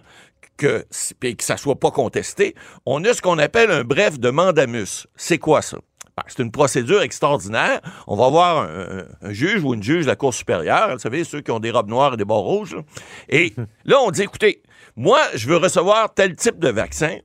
que, 0.58 0.86
puis 1.20 1.36
que 1.36 1.44
ça 1.44 1.58
soit 1.58 1.80
pas 1.80 1.92
contesté, 1.92 2.56
on 2.86 3.04
a 3.06 3.14
ce 3.14 3.22
qu'on 3.22 3.38
appelle 3.38 3.72
un 3.72 3.84
bref 3.84 4.20
de 4.20 4.30
mandamus. 4.30 5.06
C'est 5.16 5.38
quoi 5.38 5.62
ça? 5.62 5.78
Ben, 6.18 6.24
c'est 6.28 6.42
une 6.44 6.52
procédure 6.52 7.02
extraordinaire. 7.02 7.82
On 8.08 8.16
va 8.16 8.30
voir 8.30 8.58
un, 8.70 9.00
un- 9.00 9.06
un 9.30 9.34
juge 9.34 9.62
ou 9.64 9.74
une 9.74 9.84
juge 9.84 10.04
de 10.06 10.10
la 10.10 10.16
Cour 10.16 10.34
supérieure, 10.34 10.94
vous 10.94 11.00
savez, 11.00 11.24
ceux 11.26 11.42
qui 11.42 11.52
ont 11.52 11.60
des 11.60 11.72
robes 11.72 11.90
noires 11.90 12.14
et 12.14 12.18
des 12.18 12.24
bords 12.26 12.46
rouges. 12.46 12.76
là. 12.76 12.82
Et 13.28 13.54
là, 13.86 13.98
on 14.02 14.12
dit, 14.12 14.22
écoutez, 14.22 14.62
moi, 14.96 15.20
je 15.34 15.48
veux 15.50 15.58
recevoir 15.58 16.14
tel 16.14 16.36
type 16.36 16.58
de 16.60 16.70
vaccin 16.70 17.18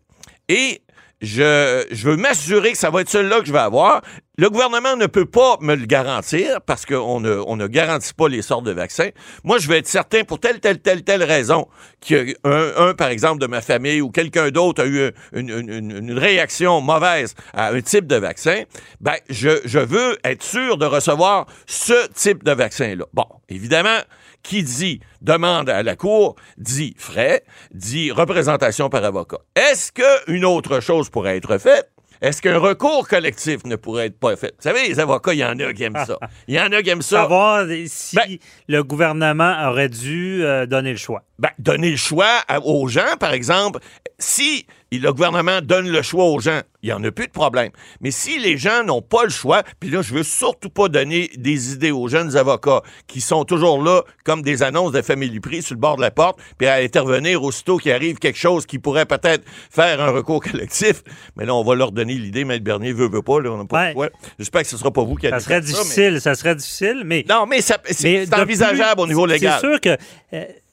et 0.48 0.82
je, 1.20 1.84
je 1.90 2.08
veux 2.08 2.16
m'assurer 2.16 2.72
que 2.72 2.78
ça 2.78 2.90
va 2.90 3.02
être 3.02 3.08
celui-là 3.10 3.40
que 3.40 3.46
je 3.46 3.52
vais 3.52 3.58
avoir. 3.58 4.00
Le 4.38 4.48
gouvernement 4.48 4.96
ne 4.96 5.04
peut 5.06 5.26
pas 5.26 5.58
me 5.60 5.74
le 5.74 5.84
garantir 5.84 6.60
parce 6.64 6.86
qu'on 6.86 7.20
ne, 7.20 7.42
on 7.46 7.56
ne 7.56 7.66
garantit 7.66 8.14
pas 8.14 8.26
les 8.28 8.40
sortes 8.40 8.64
de 8.64 8.70
vaccins. 8.72 9.10
Moi, 9.44 9.58
je 9.58 9.68
veux 9.68 9.76
être 9.76 9.86
certain 9.86 10.24
pour 10.24 10.40
telle, 10.40 10.60
telle, 10.60 10.78
telle, 10.78 11.02
telle 11.04 11.22
raison 11.22 11.68
qu'un, 12.00 12.24
un, 12.44 12.94
par 12.94 13.08
exemple, 13.08 13.38
de 13.42 13.46
ma 13.46 13.60
famille 13.60 14.00
ou 14.00 14.10
quelqu'un 14.10 14.48
d'autre 14.50 14.82
a 14.82 14.86
eu 14.86 15.10
une, 15.34 15.50
une- 15.50 15.68
une- 15.70 15.90
une 16.08 16.18
réaction 16.18 16.80
mauvaise 16.80 17.34
à 17.52 17.68
un 17.68 17.80
type 17.82 18.06
de 18.06 18.16
vaccin. 18.16 18.62
Ben, 19.02 19.16
je, 19.28 19.60
je 19.66 19.78
veux 19.78 20.16
être 20.24 20.42
sûr 20.42 20.78
de 20.78 20.86
recevoir 20.86 21.44
ce 21.66 22.08
type 22.14 22.42
de 22.42 22.52
vaccin-là. 22.52 23.04
Bon, 23.12 23.26
évidemment, 23.50 23.98
qui 24.42 24.62
dit 24.62 25.00
demande 25.20 25.68
à 25.70 25.82
la 25.82 25.96
Cour 25.96 26.36
dit 26.58 26.94
frais, 26.98 27.42
dit 27.72 28.10
représentation 28.10 28.88
par 28.88 29.04
avocat. 29.04 29.38
Est-ce 29.54 29.92
qu'une 29.92 30.44
autre 30.44 30.80
chose 30.80 31.10
pourrait 31.10 31.36
être 31.36 31.58
faite? 31.58 31.90
Est-ce 32.22 32.42
qu'un 32.42 32.58
recours 32.58 33.08
collectif 33.08 33.64
ne 33.64 33.76
pourrait 33.76 34.06
être 34.08 34.18
pas 34.20 34.36
fait? 34.36 34.52
Vous 34.58 34.62
savez, 34.62 34.86
les 34.88 35.00
avocats, 35.00 35.32
il 35.32 35.38
y 35.38 35.44
en 35.44 35.58
a 35.58 35.72
qui 35.72 35.84
aiment 35.84 36.04
ça. 36.06 36.18
Il 36.48 36.54
y 36.54 36.60
en 36.60 36.70
a 36.70 36.82
qui 36.82 36.90
aiment 36.90 37.00
ça. 37.00 37.22
Savoir 37.22 37.66
si 37.86 38.14
Ben- 38.16 38.36
le 38.68 38.84
gouvernement 38.84 39.56
aurait 39.70 39.88
dû 39.88 40.44
euh, 40.44 40.66
donner 40.66 40.90
le 40.90 40.98
choix. 40.98 41.22
Ben, 41.40 41.48
donner 41.58 41.90
le 41.90 41.96
choix 41.96 42.28
à- 42.48 42.60
aux 42.60 42.86
gens, 42.86 43.16
par 43.18 43.32
exemple. 43.32 43.80
Si 44.18 44.66
le 44.92 45.10
gouvernement 45.12 45.60
donne 45.62 45.88
le 45.88 46.02
choix 46.02 46.24
aux 46.26 46.40
gens, 46.40 46.60
il 46.82 46.88
n'y 46.88 46.92
en 46.92 47.02
a 47.04 47.10
plus 47.12 47.26
de 47.28 47.32
problème. 47.32 47.70
Mais 48.00 48.10
si 48.10 48.38
les 48.40 48.58
gens 48.58 48.82
n'ont 48.84 49.00
pas 49.02 49.22
le 49.24 49.30
choix, 49.30 49.62
puis 49.78 49.88
là, 49.88 50.02
je 50.02 50.12
veux 50.12 50.22
surtout 50.24 50.68
pas 50.68 50.88
donner 50.88 51.30
des 51.36 51.72
idées 51.72 51.92
aux 51.92 52.08
jeunes 52.08 52.36
avocats 52.36 52.82
qui 53.06 53.20
sont 53.22 53.44
toujours 53.44 53.82
là 53.82 54.02
comme 54.24 54.42
des 54.42 54.62
annonces 54.64 54.92
de 54.92 55.00
famille 55.00 55.38
prix 55.40 55.62
sur 55.62 55.74
le 55.76 55.80
bord 55.80 55.96
de 55.96 56.02
la 56.02 56.10
porte, 56.10 56.38
puis 56.58 56.66
à 56.66 56.74
intervenir 56.74 57.42
aussitôt 57.42 57.78
qu'il 57.78 57.92
arrive 57.92 58.18
quelque 58.18 58.38
chose 58.38 58.66
qui 58.66 58.78
pourrait 58.78 59.06
peut-être 59.06 59.44
faire 59.70 60.00
un 60.02 60.10
recours 60.10 60.42
collectif. 60.42 61.02
Mais 61.36 61.46
là, 61.46 61.54
on 61.54 61.62
va 61.64 61.74
leur 61.76 61.92
donner 61.92 62.14
l'idée, 62.14 62.44
Maître 62.44 62.64
Bernier 62.64 62.92
veut, 62.92 63.08
veut 63.08 63.22
pas, 63.22 63.40
là, 63.40 63.50
on 63.52 63.58
n'a 63.58 63.64
pas 63.64 63.78
Ouais. 63.80 63.88
le 63.88 63.94
choix. 63.94 64.08
J'espère 64.38 64.62
que 64.62 64.68
ce 64.68 64.76
sera 64.76 64.90
pas 64.90 65.04
vous 65.04 65.14
qui 65.14 65.26
allez 65.28 65.38
Ça 65.38 65.40
serait 65.44 65.62
faire 65.62 65.68
ça, 65.68 65.78
mais- 65.78 65.82
difficile, 65.84 66.20
ça 66.20 66.34
serait 66.34 66.54
difficile, 66.56 67.02
mais... 67.06 67.24
Non, 67.28 67.46
mais 67.46 67.60
ça- 67.62 67.78
c'est 67.86 68.10
mais 68.12 68.24
c'est 68.26 68.36
de 68.36 68.42
envisageable 68.42 68.94
plus, 68.96 69.02
au 69.02 69.06
niveau 69.06 69.24
légal. 69.24 69.58
C'est 69.60 69.66
sûr 69.68 69.80
que, 69.80 69.96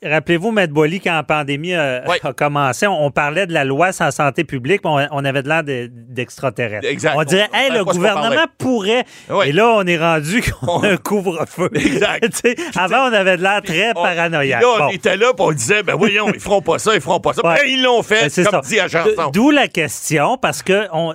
rappelez-vous, 0.03 0.51
Maître 0.51 0.73
Boily, 0.73 0.99
quand 0.99 1.13
la 1.15 1.23
pandémie 1.23 1.73
euh, 1.73 2.01
Oui. 2.07 2.17
a 2.23 2.33
commencé, 2.33 2.85
on, 2.87 3.05
on 3.05 3.11
parlait 3.11 3.47
de 3.47 3.53
la 3.53 3.63
loi 3.65 3.89
la 3.99 4.11
santé 4.11 4.43
publique, 4.43 4.81
mais 4.83 4.89
on, 4.91 5.07
on 5.19 5.25
avait 5.25 5.41
de 5.43 5.47
l'air 5.49 5.63
de- 5.63 5.89
d'extraterrestres. 5.91 6.87
Exact. 6.87 7.13
On 7.15 7.23
dirait, 7.23 7.49
On- 7.53 7.57
hey, 7.57 7.69
on 7.71 7.73
le 7.75 7.85
gouvernement 7.85 8.45
pourrait. 8.57 9.05
Oui. 9.29 9.47
Et 9.47 9.51
là, 9.51 9.67
on 9.69 9.85
est 9.85 9.97
rendu 9.97 10.41
qu'on 10.41 10.67
On- 10.77 10.83
a 10.83 10.89
un 10.89 10.97
couvre-feu. 10.97 11.69
Exact. 11.75 12.43
Avant, 12.77 13.09
on 13.09 13.13
avait 13.13 13.37
de 13.37 13.41
l'air 13.43 13.61
très 13.63 13.93
paranoïaque. 13.93 14.59
Puis 14.61 14.67
Là, 14.69 14.75
on 14.75 14.85
Bon. 14.87 14.89
était 14.89 15.17
là, 15.17 15.33
puis 15.35 15.45
on 15.47 15.51
disait, 15.51 15.83
ben 15.83 15.95
voyons, 15.95 16.27
ils 16.33 16.39
feront 16.39 16.61
pas 16.61 16.77
ça, 16.79 16.93
ils 16.93 17.01
feront 17.01 17.19
pas 17.19 17.33
ça. 17.33 17.45
Ouais. 17.45 17.55
Ben, 17.55 17.63
ils 17.67 17.81
l'ont 17.81 18.03
fait, 18.03 18.21
Ben, 18.23 18.29
c'est 18.29 18.43
comme 18.43 18.61
ça. 18.63 18.69
dit 18.69 18.79
à. 18.79 18.87
D'où 19.33 19.49
la 19.51 19.67
question, 19.67 20.37
parce 20.37 20.61
que 20.61 20.87
on, 20.93 21.13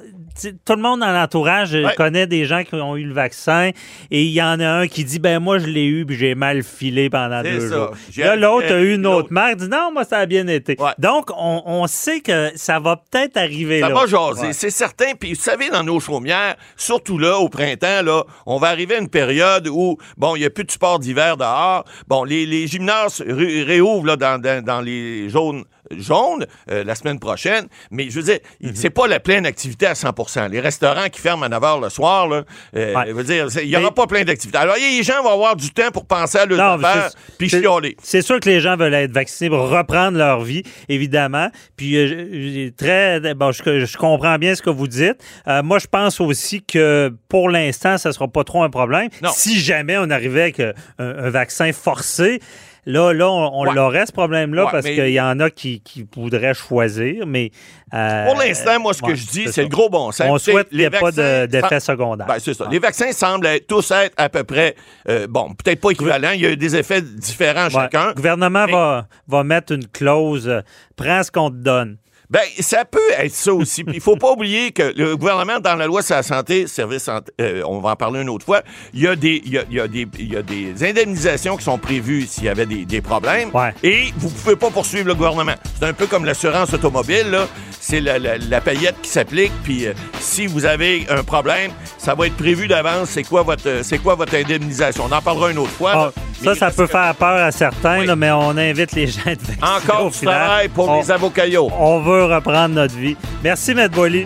tout 0.65 0.75
le 0.75 0.83
monde 0.83 1.01
dans 1.01 1.13
l'entourage 1.13 1.75
euh, 1.75 1.85
Ouais. 1.87 1.95
connaît 1.97 2.27
des 2.27 2.45
gens 2.45 2.63
qui 2.65 2.75
ont 2.77 2.97
eu 2.97 3.05
le 3.05 3.15
vaccin 3.15 3.71
et 4.11 4.23
il 4.23 4.31
y 4.33 4.43
en 4.43 4.61
a 4.61 4.69
un 4.69 4.87
qui 4.89 5.05
dit 5.05 5.19
ben 5.19 5.39
moi 5.41 5.59
je 5.59 5.67
l'ai 5.67 5.85
eu 5.85 6.07
puis 6.07 6.17
j'ai 6.17 6.35
mal 6.35 6.63
filé 6.63 7.11
pendant 7.11 7.43
deux 7.43 7.69
ça. 7.69 7.75
jours. 7.75 7.91
Là 8.17 8.37
l'autre 8.37 8.73
a 8.73 8.81
eu 8.81 8.95
une 8.95 9.07
autre 9.07 9.29
marque 9.31 9.57
dit 9.57 9.69
non 9.69 9.91
moi 9.93 10.05
ça 10.05 10.19
a 10.19 10.27
bien 10.27 10.47
été. 10.47 10.77
Ouais. 10.79 10.91
Donc 10.99 11.31
on, 11.37 11.63
on 11.67 11.87
sait 11.87 12.21
que 12.21 12.51
ça 12.57 12.79
va 12.81 12.97
peut-être 12.97 13.37
arriver 13.37 13.81
Ça 13.81 13.89
là. 13.89 13.95
va 13.95 14.07
jaser, 14.07 14.47
Ouais. 14.49 14.53
c'est 14.53 14.71
certain. 14.71 15.13
Puis 15.19 15.35
vous 15.35 15.41
savez, 15.41 15.69
dans 15.71 15.83
nos 15.85 16.01
chaumières, 16.01 16.57
surtout 16.77 17.19
là, 17.19 17.39
au 17.39 17.49
printemps, 17.49 18.03
là, 18.05 18.23
on 18.47 18.59
va 18.59 18.69
arriver 18.69 18.97
à 18.97 18.99
une 18.99 19.09
période 19.09 19.69
où, 19.69 19.97
bon, 20.17 20.37
il 20.37 20.41
n'y 20.41 20.45
a 20.47 20.51
plus 20.51 20.65
de 20.65 20.71
sport 20.71 20.99
d'hiver 20.99 21.37
dehors. 21.37 21.85
Bon, 22.09 22.25
les, 22.25 22.47
les 22.47 22.67
gymnases 22.67 23.23
ré- 23.27 23.63
réouvrent 23.63 24.07
là, 24.07 24.17
dans, 24.17 24.41
dans, 24.41 24.65
dans 24.65 24.81
les 24.81 25.29
jaunes 25.29 25.65
jaunes 25.99 26.47
euh, 26.71 26.85
la 26.85 26.95
semaine 26.95 27.19
prochaine. 27.19 27.67
Mais 27.91 28.11
je 28.11 28.17
veux 28.21 28.23
dire, 28.25 28.39
Mhm. 28.61 28.73
c'est 28.75 28.91
pas 28.91 29.07
la 29.07 29.21
pleine 29.21 29.47
activité 29.47 29.87
à 29.87 29.95
100% 29.95 30.49
Les 30.49 30.61
restaurants 30.61 31.09
qui 31.11 31.21
ferment 31.21 31.45
à 31.45 31.49
9 31.49 31.63
h 31.63 31.83
le 31.83 31.89
soir, 31.91 32.29
là, 32.29 32.43
euh, 32.77 32.95
Ouais. 32.95 33.05
je 33.09 33.13
veux 33.13 33.25
dire, 33.25 33.47
il 33.63 33.69
n'y 33.69 33.77
aura 33.77 33.87
Mais- 33.87 33.91
pas 33.93 34.07
plein 34.07 34.25
d'activités. 34.25 34.59
Alors, 34.59 34.77
les 34.77 35.03
gens 35.03 35.23
vont 35.23 35.31
avoir 35.33 35.57
du 35.57 35.71
temps 35.71 35.91
pour 35.93 36.07
penser 36.07 36.39
à 36.39 36.47
leurs 36.47 36.61
affaires, 36.61 37.11
puis 37.39 37.49
chialer. 37.49 37.97
C'est 38.03 38.23
sûr 38.23 38.41
que 38.41 38.49
les 38.49 38.61
gens 38.61 38.77
veulent 38.77 38.95
être 38.95 39.13
vaccinés 39.13 39.51
pour 39.51 39.69
reprendre 39.69 40.19
leur 40.19 40.41
vie, 40.43 40.63
évidemment. 40.89 41.49
Puis 41.77 41.97
euh, 41.97 42.71
très, 42.77 43.21
bon, 43.35 43.53
je, 43.53 43.85
je 43.87 43.97
comprends 43.97 44.39
bien 44.39 44.55
ce 44.55 44.63
que 44.63 44.71
vous 44.71 44.89
dites. 44.89 45.17
Moi, 45.47 45.79
je 45.79 45.87
pense 45.87 46.21
aussi 46.21 46.63
que 46.63 47.13
pour 47.29 47.49
l'instant, 47.51 47.99
ça 47.99 48.13
sera 48.13 48.29
pas 48.29 48.45
trop 48.45 48.63
un 48.63 48.71
problème. 48.71 49.09
Non. 49.23 49.31
Si 49.35 49.61
jamais 49.61 49.97
on 49.99 50.11
arrivait 50.11 50.43
avec 50.43 50.61
un, 50.61 50.73
un 50.99 51.31
vaccin 51.31 51.73
forcé. 51.73 52.41
Là, 52.85 53.13
là, 53.13 53.31
on, 53.31 53.61
on 53.61 53.67
Ouais. 53.69 53.75
l'aurait, 53.75 54.07
ce 54.07 54.13
problème-là, 54.13 54.65
Ouais, 54.65 54.71
parce 54.73 54.85
mais- 54.85 54.95
qu'il 54.97 55.11
y 55.11 55.21
en 55.21 55.39
a 55.39 55.51
qui, 55.51 55.81
qui 55.83 56.05
voudraient 56.17 56.53
choisir, 56.55 57.27
mais... 57.29 57.53
euh, 57.95 58.27
Pour 58.27 58.37
l'instant, 58.37 58.81
moi, 58.81 58.93
ce 58.93 59.03
que 59.03 59.15
je 59.15 59.25
dis, 59.27 59.45
c'est 59.53 59.63
le 59.63 59.69
gros 59.69 59.89
bon 59.89 60.11
sens. 60.11 60.27
On 60.29 60.37
souhaite 60.39 60.69
qu'il 60.69 60.79
n'y 60.79 60.85
ait 60.85 60.91
pas 60.91 61.13
d'effet 61.13 61.79
sem- 61.79 61.81
secondaire. 61.81 62.27
Ben, 62.27 62.39
c'est 62.41 62.55
ça. 62.55 62.67
Les 62.71 62.81
vaccins 62.81 63.13
semblent 63.13 63.47
être- 63.47 63.69
tous 63.69 63.89
être 63.93 64.15
à 64.17 64.29
peu 64.29 64.43
près, 64.43 64.75
euh, 65.09 65.29
bon, 65.29 65.55
peut-être 65.55 65.81
pas 65.81 65.91
équivalents. 65.91 66.33
Il 66.35 66.41
y 66.41 66.47
a 66.47 66.51
eu 66.51 66.57
des 66.57 66.75
effets 66.75 67.03
différents 67.03 67.71
chacun. 67.71 68.09
Le 68.09 68.15
gouvernement 68.15 68.67
Mais- 68.67 68.73
va, 68.73 69.07
va 69.29 69.45
mettre 69.45 69.73
une 69.73 69.87
clause, 69.87 70.49
euh, 70.49 70.61
prends 70.97 71.23
ce 71.23 71.31
qu'on 71.31 71.51
te 71.51 71.57
donne. 71.57 71.99
Ben, 72.33 72.41
ça 72.61 72.87
peut 72.87 72.99
être 73.19 73.35
ça 73.35 73.53
aussi. 73.53 73.85
Puis 73.85 73.97
il 73.97 74.01
faut 74.01 74.17
pas 74.17 74.31
oublier 74.33 74.73
que 74.73 74.95
le 74.97 75.19
gouvernement, 75.19 75.61
dans 75.61 75.75
la 75.75 75.87
loi 75.87 76.01
sur 76.01 76.17
la 76.17 76.23
santé, 76.23 76.67
service 76.67 77.03
santé, 77.03 77.31
euh, 77.43 77.61
on 77.67 77.79
va 77.81 77.91
en 77.91 77.97
parler 77.97 78.23
une 78.23 78.31
autre 78.31 78.47
fois, 78.47 78.63
il 78.95 79.03
y 79.03 79.07
a 79.07 79.15
des, 79.15 79.43
il 79.45 79.53
y 79.53 79.59
a, 79.59 79.65
il 79.71 79.77
y 79.77 79.81
a 79.81 79.87
des, 79.87 80.09
il 80.19 80.33
y 80.33 80.37
a 80.39 80.41
des 80.43 80.83
indemnisations 80.89 81.59
qui 81.59 81.65
sont 81.65 81.77
prévues 81.77 82.23
s'il 82.27 82.45
y 82.45 82.49
avait 82.49 82.65
des, 82.65 82.87
des 82.87 83.03
problèmes. 83.03 83.51
Ouais. 83.53 83.75
Et 83.83 84.15
vous 84.17 84.31
pouvez 84.31 84.57
pas 84.57 84.71
poursuivre 84.71 85.07
le 85.09 85.15
gouvernement. 85.15 85.53
C'est 85.79 85.85
un 85.87 85.93
peu 85.93 86.07
comme 86.07 86.25
l'assurance 86.25 86.73
automobile, 86.73 87.31
là. 87.31 87.47
C'est 87.85 88.01
la, 88.01 88.19
la, 88.19 88.39
la 88.39 88.61
paillette 88.63 88.95
qui 89.03 89.11
s'applique. 89.11 89.53
Puis 89.65 89.87
euh, 89.87 89.93
si 90.19 90.47
vous 90.47 90.65
avez 90.65 91.05
un 91.11 91.25
problème, 91.25 91.71
ça 91.99 92.15
va 92.15 92.29
être 92.29 92.37
prévu 92.37 92.67
d'avance. 92.67 93.11
C'est 93.11 93.25
quoi 93.25 93.43
votre, 93.43 93.69
euh, 93.69 93.83
c'est 93.83 93.99
quoi 93.99 94.15
votre 94.15 94.35
indemnisation? 94.37 95.05
On 95.11 95.13
en 95.15 95.21
parlera 95.21 95.51
une 95.51 95.59
autre 95.59 95.71
fois. 95.73 95.93
Ah, 95.95 96.21
ça, 96.43 96.55
ça 96.55 96.71
peut 96.71 96.87
que 96.87 96.93
faire 96.93 97.15
peur 97.17 97.45
à 97.45 97.51
certains, 97.53 97.99
Oui. 98.01 98.07
là, 98.07 98.17
mais 98.17 98.31
on 98.31 98.57
invite 98.57 98.93
les 98.93 99.07
gens 99.09 99.21
à 99.27 99.33
être 99.33 99.43
vaccinés 99.43 99.67
Encore 99.77 100.07
au 100.07 100.11
du 100.11 100.17
final. 100.17 100.35
travail 100.35 100.69
pour 100.69 100.89
on, 100.89 101.01
les 101.01 101.11
avocayos. 101.11 101.71
on 101.79 102.01
veut 102.01 102.22
reprendre 102.25 102.75
notre 102.75 102.95
vie. 102.95 103.17
Merci, 103.43 103.73
M. 103.73 103.89
Bolly. 103.89 104.25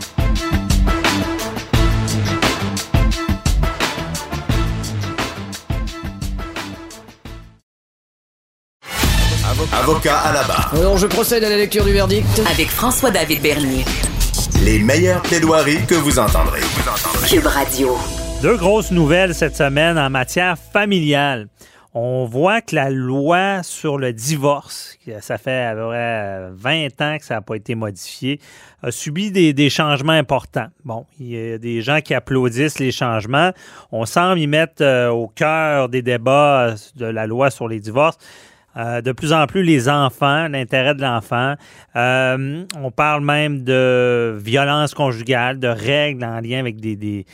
Avocat 9.72 10.18
à 10.18 10.32
la 10.32 10.42
barre. 10.42 10.72
Alors 10.74 10.98
je 10.98 11.06
procède 11.06 11.44
à 11.44 11.48
la 11.48 11.56
lecture 11.56 11.84
du 11.84 11.92
verdict. 11.92 12.26
Avec 12.50 12.68
François-David 12.68 13.40
Bernier. 13.40 13.84
Les 14.64 14.78
meilleures 14.78 15.22
plaidoiries 15.22 15.84
que 15.86 15.94
vous 15.94 16.18
entendrez. 16.18 16.60
Cube 17.28 17.46
Radio. 17.46 17.96
Deux 18.42 18.56
grosses 18.56 18.90
nouvelles 18.90 19.34
cette 19.34 19.56
semaine 19.56 19.98
en 19.98 20.10
matière 20.10 20.56
familiale. 20.72 21.48
On 21.98 22.26
voit 22.26 22.60
que 22.60 22.74
la 22.74 22.90
loi 22.90 23.62
sur 23.62 23.96
le 23.96 24.12
divorce, 24.12 24.98
ça 25.22 25.38
fait 25.38 25.64
à 25.64 25.74
peu 25.74 25.86
près 25.86 26.50
20 26.52 27.00
ans 27.00 27.16
que 27.16 27.24
ça 27.24 27.36
n'a 27.36 27.40
pas 27.40 27.54
été 27.54 27.74
modifié, 27.74 28.38
a 28.82 28.90
subi 28.90 29.30
des, 29.30 29.70
changements 29.70 30.12
importants. 30.12 30.66
Bon, 30.84 31.06
il 31.18 31.28
y 31.28 31.52
a 31.52 31.56
des 31.56 31.80
gens 31.80 32.02
qui 32.02 32.12
applaudissent 32.12 32.80
les 32.80 32.92
changements. 32.92 33.52
On 33.92 34.04
semble 34.04 34.38
y 34.40 34.46
mettre 34.46 34.82
euh, 34.82 35.08
au 35.08 35.26
cœur 35.26 35.88
des 35.88 36.02
débats 36.02 36.74
de 36.96 37.06
la 37.06 37.26
loi 37.26 37.48
sur 37.48 37.66
les 37.66 37.80
divorces 37.80 38.18
euh, 38.76 39.00
de 39.00 39.12
plus 39.12 39.32
en 39.32 39.46
plus 39.46 39.62
les 39.62 39.88
enfants, 39.88 40.48
l'intérêt 40.48 40.94
de 40.94 41.00
l'enfant. 41.00 41.54
Euh, 41.96 42.66
on 42.78 42.90
parle 42.90 43.24
même 43.24 43.64
de 43.64 44.36
violence 44.38 44.92
conjugale, 44.92 45.58
de 45.58 45.68
règles 45.68 46.26
en 46.26 46.40
lien 46.40 46.58
avec 46.58 46.76
des 46.78 47.24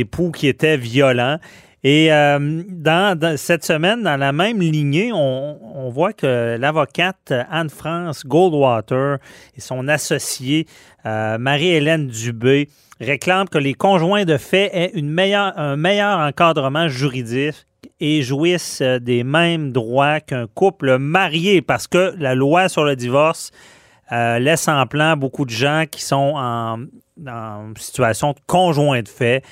époux 0.00 0.30
qui 0.30 0.48
étaient 0.48 0.78
violents. 0.78 1.36
Et 1.82 2.12
euh, 2.12 2.62
dans, 2.68 3.36
cette 3.38 3.64
semaine, 3.64 4.02
dans 4.02 4.18
la 4.18 4.32
même 4.32 4.60
lignée, 4.60 5.12
on, 5.14 5.88
voit 5.90 6.12
que 6.12 6.56
l'avocate 6.58 7.32
Anne-France 7.50 8.24
Goldwater 8.26 9.18
et 9.56 9.60
son 9.60 9.88
associée 9.88 10.66
Marie-Hélène 11.04 12.06
Dubé 12.06 12.68
réclament 13.00 13.48
que 13.48 13.58
les 13.58 13.74
conjoints 13.74 14.24
de 14.24 14.36
fait 14.36 14.70
aient 14.72 14.92
un 14.94 15.76
meilleur 15.76 16.18
encadrement 16.18 16.86
juridique 16.86 17.66
et 17.98 18.22
jouissent 18.22 18.82
des 18.82 19.24
mêmes 19.24 19.72
droits 19.72 20.20
qu'un 20.20 20.46
couple 20.46 20.98
marié 20.98 21.60
parce 21.60 21.88
que 21.88 22.14
la 22.18 22.36
loi 22.36 22.68
sur 22.68 22.84
le 22.84 22.94
divorce 22.94 23.50
laisse 24.12 24.68
en 24.68 24.86
plan 24.86 25.16
beaucoup 25.16 25.44
de 25.44 25.50
gens 25.50 25.84
qui 25.90 26.02
sont 26.02 26.34
en, 26.36 26.84
en 27.26 27.72
situation 27.76 28.32
de 28.32 28.38
conjoint 28.46 29.02
de 29.02 29.08
fait 29.08 29.42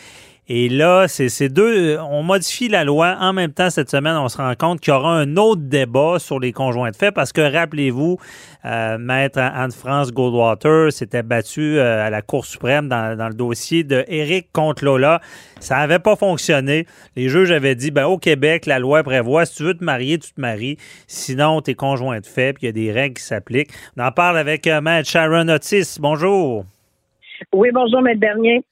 et 0.50 0.70
là, 0.70 1.08
c'est 1.08 1.50
deux. 1.50 1.98
On 1.98 2.22
modifie 2.22 2.68
la 2.68 2.82
loi. 2.82 3.18
En 3.20 3.34
même 3.34 3.52
temps, 3.52 3.68
cette 3.68 3.90
semaine, 3.90 4.16
on 4.16 4.28
se 4.28 4.38
rend 4.38 4.54
compte 4.54 4.80
qu'il 4.80 4.94
y 4.94 4.96
aura 4.96 5.12
un 5.14 5.36
autre 5.36 5.60
débat 5.60 6.18
sur 6.18 6.40
les 6.40 6.52
conjoints 6.52 6.90
de 6.90 6.96
fait 6.96 7.12
parce 7.12 7.34
que, 7.34 7.42
rappelez-vous, 7.42 8.16
euh, 8.64 8.96
Maître 8.96 9.38
Anne-France 9.38 10.10
Goldwater 10.10 10.90
s'était 10.90 11.22
battu 11.22 11.78
euh, 11.78 12.06
à 12.06 12.08
la 12.08 12.22
Cour 12.22 12.46
suprême 12.46 12.88
dans, 12.88 13.28
le 13.28 13.34
dossier 13.34 13.84
de 13.84 14.06
contre 14.52 14.86
Lola. 14.86 15.20
Ça 15.60 15.76
n'avait 15.76 15.98
pas 15.98 16.16
fonctionné. 16.16 16.86
Les 17.14 17.28
juges 17.28 17.50
avaient 17.50 17.74
dit 17.74 17.90
ben, 17.90 18.06
au 18.06 18.16
Québec, 18.16 18.64
la 18.64 18.78
loi 18.78 19.02
prévoit 19.02 19.44
si 19.44 19.56
tu 19.56 19.64
veux 19.64 19.74
te 19.74 19.84
marier, 19.84 20.18
tu 20.18 20.32
te 20.32 20.40
maries. 20.40 20.78
Sinon, 21.06 21.60
tu 21.60 21.72
es 21.72 21.74
conjoint 21.74 22.20
de 22.20 22.26
fait, 22.26 22.54
puis 22.54 22.62
il 22.62 22.66
y 22.66 22.68
a 22.70 22.72
des 22.72 22.90
règles 22.90 23.18
qui 23.18 23.24
s'appliquent. 23.24 23.72
On 23.98 24.02
en 24.02 24.12
parle 24.12 24.38
avec 24.38 24.66
euh, 24.66 24.80
Maître 24.80 25.10
Sharon 25.10 25.48
Otis. 25.48 25.98
Bonjour. 26.00 26.64
Oui, 27.52 27.68
bonjour, 27.72 28.00
Maître 28.00 28.20
Bernier. 28.20 28.62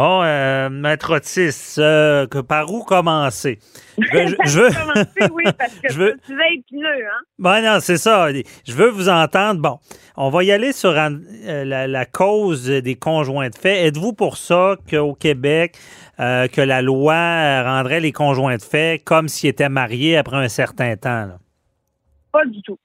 Bon, 0.00 0.22
euh, 0.22 0.68
Maître 0.68 1.16
Otis, 1.16 1.74
euh, 1.78 2.28
que, 2.28 2.38
par 2.38 2.72
où 2.72 2.84
commencer? 2.84 3.58
Je 3.98 4.60
veux. 4.60 4.68
commencer, 4.86 5.32
oui, 5.32 5.42
parce 5.58 5.74
que 5.82 5.92
je 5.92 5.98
veux... 5.98 6.16
tu 6.24 6.36
vas 6.36 6.48
épineux, 6.50 7.04
hein? 7.04 7.20
Ben 7.40 7.62
non, 7.62 7.80
c'est 7.80 7.96
ça. 7.96 8.28
Je 8.30 8.74
veux 8.74 8.90
vous 8.90 9.08
entendre. 9.08 9.60
Bon, 9.60 9.80
on 10.16 10.30
va 10.30 10.44
y 10.44 10.52
aller 10.52 10.72
sur 10.72 10.90
euh, 10.96 11.64
la, 11.64 12.06
cause 12.06 12.68
des 12.68 12.94
conjoints 12.94 13.48
de 13.48 13.56
fait. 13.56 13.88
Êtes-vous 13.88 14.12
pour 14.12 14.36
ça 14.36 14.76
qu'au 14.88 15.14
Québec, 15.14 15.76
euh, 16.20 16.46
que 16.46 16.60
la 16.60 16.80
loi 16.80 17.64
rendrait 17.64 17.98
les 17.98 18.12
conjoints 18.12 18.56
de 18.56 18.62
fait 18.62 19.02
comme 19.04 19.26
s'ils 19.26 19.50
étaient 19.50 19.68
mariés 19.68 20.16
après 20.16 20.36
un 20.36 20.48
certain 20.48 20.94
temps? 20.94 21.26
Là? 21.26 21.38
Pas 22.30 22.44
du 22.44 22.62
tout. 22.62 22.78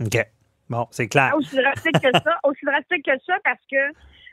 OK. 0.00 0.24
Bon, 0.70 0.86
c'est 0.92 1.08
clair. 1.08 1.32
Aussi 1.36 1.56
drastique 1.56 2.00
que 2.00 2.12
ça. 2.12 2.38
Aussi 2.44 2.64
drastique 2.64 3.04
que 3.04 3.18
ça 3.26 3.34
parce 3.42 3.58
que 3.68 3.76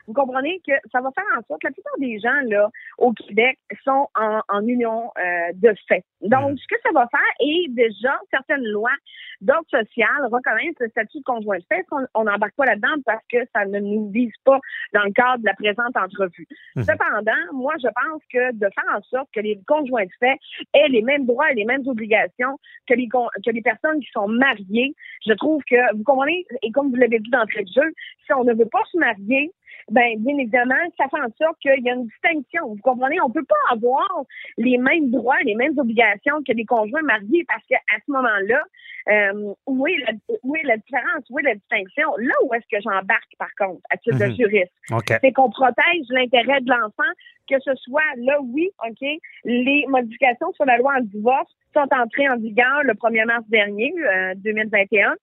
vous 0.06 0.12
comprenez 0.12 0.60
que 0.66 0.72
ça 0.92 1.00
va 1.00 1.10
faire 1.12 1.24
en 1.36 1.42
sorte 1.46 1.62
que 1.62 1.68
la 1.68 1.72
plupart 1.72 1.98
des 1.98 2.18
gens 2.18 2.40
là 2.46 2.68
au 2.98 3.12
Québec 3.12 3.58
sont 3.84 4.08
en, 4.14 4.66
union 4.66 5.10
euh, 5.18 5.52
de 5.54 5.74
fait. 5.88 6.04
Donc, 6.22 6.52
mm. 6.52 6.56
ce 6.56 6.66
que 6.68 6.80
ça 6.84 6.90
va 6.92 7.06
faire, 7.08 7.20
et 7.40 7.66
déjà, 7.70 8.18
certaines 8.30 8.64
lois 8.64 8.94
d'ordre 9.40 9.68
social 9.68 10.26
reconnaissent 10.30 10.78
le 10.80 10.88
statut 10.88 11.18
de 11.18 11.24
conjoint 11.24 11.58
de 11.58 11.64
fait. 11.68 11.84
On 12.14 12.24
n'embarque 12.24 12.54
pas 12.56 12.64
là-dedans 12.64 12.96
parce 13.04 13.24
que 13.30 13.38
ça 13.54 13.64
ne 13.66 13.78
nous 13.78 14.08
vise 14.10 14.32
pas 14.44 14.58
dans 14.92 15.02
le 15.02 15.12
cadre 15.12 15.38
de 15.38 15.46
la 15.46 15.54
présente 15.54 15.96
entrevue? 15.96 16.46
Mm. 16.76 16.82
Cependant, 16.82 17.52
moi, 17.52 17.74
je 17.82 17.88
pense 17.88 18.22
que 18.32 18.52
de 18.52 18.66
faire 18.74 18.96
en 18.96 19.02
sorte 19.02 19.28
que 19.32 19.40
les 19.40 19.60
conjoints 19.66 20.04
de 20.04 20.10
fait 20.18 20.38
aient 20.72 20.88
les 20.88 21.02
mêmes 21.02 21.26
droits 21.26 21.50
et 21.50 21.54
les 21.54 21.64
mêmes 21.64 21.86
obligations 21.86 22.58
que 22.88 22.94
les, 22.94 23.08
que 23.08 23.50
les 23.50 23.62
personnes 23.62 24.00
qui 24.00 24.10
sont 24.12 24.28
mariées, 24.28 24.94
je 25.26 25.32
trouve 25.34 25.62
que, 25.68 25.96
vous 25.96 26.04
comprenez, 26.04 26.46
et 26.62 26.70
comme 26.70 26.90
vous 26.90 26.96
l'avez 26.96 27.18
dit 27.18 27.30
d'entrée 27.30 27.64
de 27.64 27.72
jeu, 27.72 27.92
si 28.24 28.32
on 28.32 28.44
ne 28.44 28.54
veut 28.54 28.68
pas 28.68 28.82
se 28.90 28.98
marier, 28.98 29.50
ben 29.90 30.18
bien 30.18 30.38
évidemment, 30.38 30.74
ça 30.96 31.04
fait 31.08 31.20
en 31.20 31.30
sorte 31.38 31.58
qu'il 31.60 31.84
y 31.84 31.90
a 31.90 31.94
une 31.94 32.06
distinction. 32.06 32.68
Vous 32.68 32.82
comprenez? 32.82 33.20
On 33.20 33.30
peut 33.30 33.44
pas 33.44 33.72
avoir 33.72 34.24
les 34.56 34.78
mêmes 34.78 35.10
droits, 35.10 35.40
les 35.44 35.54
mêmes 35.54 35.78
obligations 35.78 36.42
que 36.46 36.52
les 36.52 36.64
conjoints 36.64 37.02
mariés 37.02 37.44
parce 37.46 37.64
qu'à 37.68 37.78
ce 38.06 38.10
moment-là, 38.12 38.62
euh, 39.06 39.52
où, 39.66 39.86
est 39.86 39.98
la, 40.06 40.12
où 40.42 40.56
est 40.56 40.62
la 40.62 40.78
différence, 40.78 41.24
où 41.28 41.38
est 41.38 41.42
la 41.42 41.54
distinction? 41.54 42.08
Là 42.18 42.34
où 42.44 42.54
est-ce 42.54 42.66
que 42.70 42.82
j'embarque, 42.82 43.32
par 43.38 43.54
contre, 43.58 43.82
à 43.90 43.96
titre 43.98 44.18
de 44.18 44.26
mhm. 44.26 44.36
juriste? 44.36 44.72
C'est 45.20 45.32
qu'on 45.32 45.50
protège 45.50 46.06
l'intérêt 46.08 46.60
de 46.62 46.70
l'enfant, 46.70 47.12
que 47.50 47.56
ce 47.60 47.74
soit 47.76 48.00
là, 48.16 48.40
oui, 48.40 48.70
OK, 48.86 49.06
les 49.44 49.84
modifications 49.88 50.52
sur 50.54 50.64
la 50.64 50.78
loi 50.78 50.94
en 50.98 51.02
divorce 51.02 51.52
sont 51.74 51.88
entrées 51.90 52.28
en 52.28 52.36
vigueur 52.36 52.82
le 52.84 52.94
1er 52.94 53.26
mars 53.26 53.44
dernier, 53.48 53.92
2021. 54.36 55.14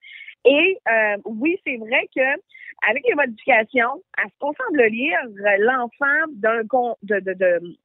Et 0.45 0.77
euh, 0.89 1.17
oui, 1.25 1.57
c'est 1.65 1.77
vrai 1.77 2.07
que 2.15 2.41
avec 2.89 3.03
les 3.07 3.15
modifications, 3.15 4.01
à 4.17 4.23
ce 4.25 4.33
qu'on 4.39 4.53
semble 4.53 4.83
lire, 4.85 5.19
l'enfant 5.59 6.31
d'un 6.33 6.63
de, 7.03 7.19
de, 7.19 7.33
de, 7.33 7.77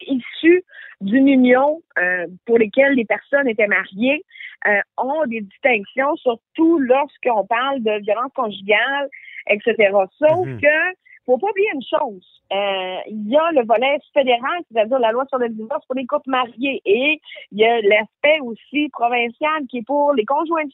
issu 0.00 0.64
d'une 1.00 1.28
union 1.28 1.82
euh, 1.98 2.26
pour 2.44 2.58
lesquelles 2.58 2.94
les 2.94 3.04
personnes 3.04 3.48
étaient 3.48 3.66
mariées 3.66 4.24
euh, 4.66 4.80
ont 4.96 5.26
des 5.26 5.42
distinctions, 5.42 6.16
surtout 6.16 6.78
lorsqu'on 6.78 7.46
parle 7.46 7.82
de 7.82 8.00
violence 8.02 8.32
conjugale, 8.34 9.08
etc. 9.48 9.92
Sauf 10.18 10.46
mhm. 10.46 10.60
que 10.60 10.96
faut 11.26 11.38
pas 11.38 11.50
oublier 11.50 11.68
une 11.74 11.82
chose. 11.82 12.24
Euh, 12.52 12.98
il 13.08 13.28
y 13.28 13.36
a 13.36 13.50
le 13.52 13.66
volet 13.66 13.98
fédéral, 14.14 14.62
c'est-à-dire 14.70 15.00
la 15.00 15.10
loi 15.10 15.24
sur 15.28 15.38
le 15.38 15.48
divorce 15.48 15.84
pour 15.86 15.96
les 15.96 16.06
couples 16.06 16.30
mariés, 16.30 16.80
et 16.84 17.20
il 17.50 17.58
y 17.58 17.64
a 17.64 17.80
l'aspect 17.82 18.40
aussi 18.40 18.88
provincial 18.90 19.66
qui 19.68 19.78
est 19.78 19.86
pour 19.86 20.14
les 20.14 20.24
conjoints 20.24 20.64
de 20.64 20.70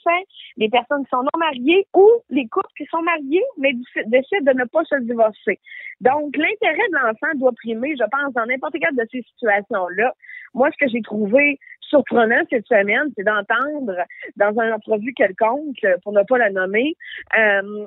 les 0.56 0.68
personnes 0.68 1.04
qui 1.04 1.10
sont 1.10 1.22
non 1.22 1.38
mariées 1.38 1.86
ou 1.94 2.08
les 2.30 2.46
couples 2.48 2.66
qui 2.76 2.84
sont 2.86 3.02
mariés 3.02 3.44
mais 3.58 3.72
décident 4.06 4.52
de 4.52 4.58
ne 4.58 4.64
pas 4.64 4.84
se 4.84 4.96
divorcer. 5.00 5.58
Donc, 6.00 6.36
l'intérêt 6.36 6.88
de 6.90 6.96
l'enfant 6.96 7.34
doit 7.36 7.52
primer, 7.52 7.94
je 7.96 8.04
pense, 8.10 8.34
dans 8.34 8.46
n'importe 8.46 8.74
quelle 8.74 8.96
de 8.96 9.06
ces 9.10 9.22
situations-là. 9.22 10.14
Moi, 10.54 10.70
ce 10.72 10.84
que 10.84 10.90
j'ai 10.90 11.00
trouvé 11.00 11.58
surprenant 11.92 12.42
cette 12.48 12.66
semaine, 12.66 13.12
c'est 13.16 13.24
d'entendre 13.24 13.94
dans 14.36 14.50
une 14.52 14.72
entrevue 14.72 15.12
quelconque, 15.12 15.86
pour 16.02 16.12
ne 16.12 16.22
pas 16.22 16.38
la 16.38 16.48
nommer, 16.48 16.96
euh, 17.38 17.86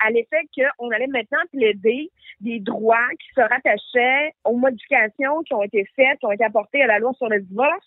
à, 0.00 0.10
l'effet 0.10 0.42
qu'on 0.54 0.90
allait 0.90 1.06
maintenant 1.06 1.40
plaider 1.50 2.10
des 2.40 2.60
droits 2.60 3.08
qui 3.18 3.28
se 3.34 3.40
rattachaient 3.40 4.34
aux 4.44 4.56
modifications 4.56 5.42
qui 5.44 5.54
ont 5.54 5.62
été 5.62 5.86
faites, 5.96 6.18
qui 6.18 6.26
ont 6.26 6.32
été 6.32 6.44
apportées 6.44 6.82
à 6.82 6.86
la 6.86 6.98
loi 6.98 7.12
sur 7.14 7.28
le 7.28 7.40
divorce, 7.40 7.86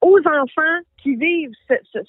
aux 0.00 0.18
enfants 0.18 0.78
qui 1.02 1.16
vivent 1.16 1.52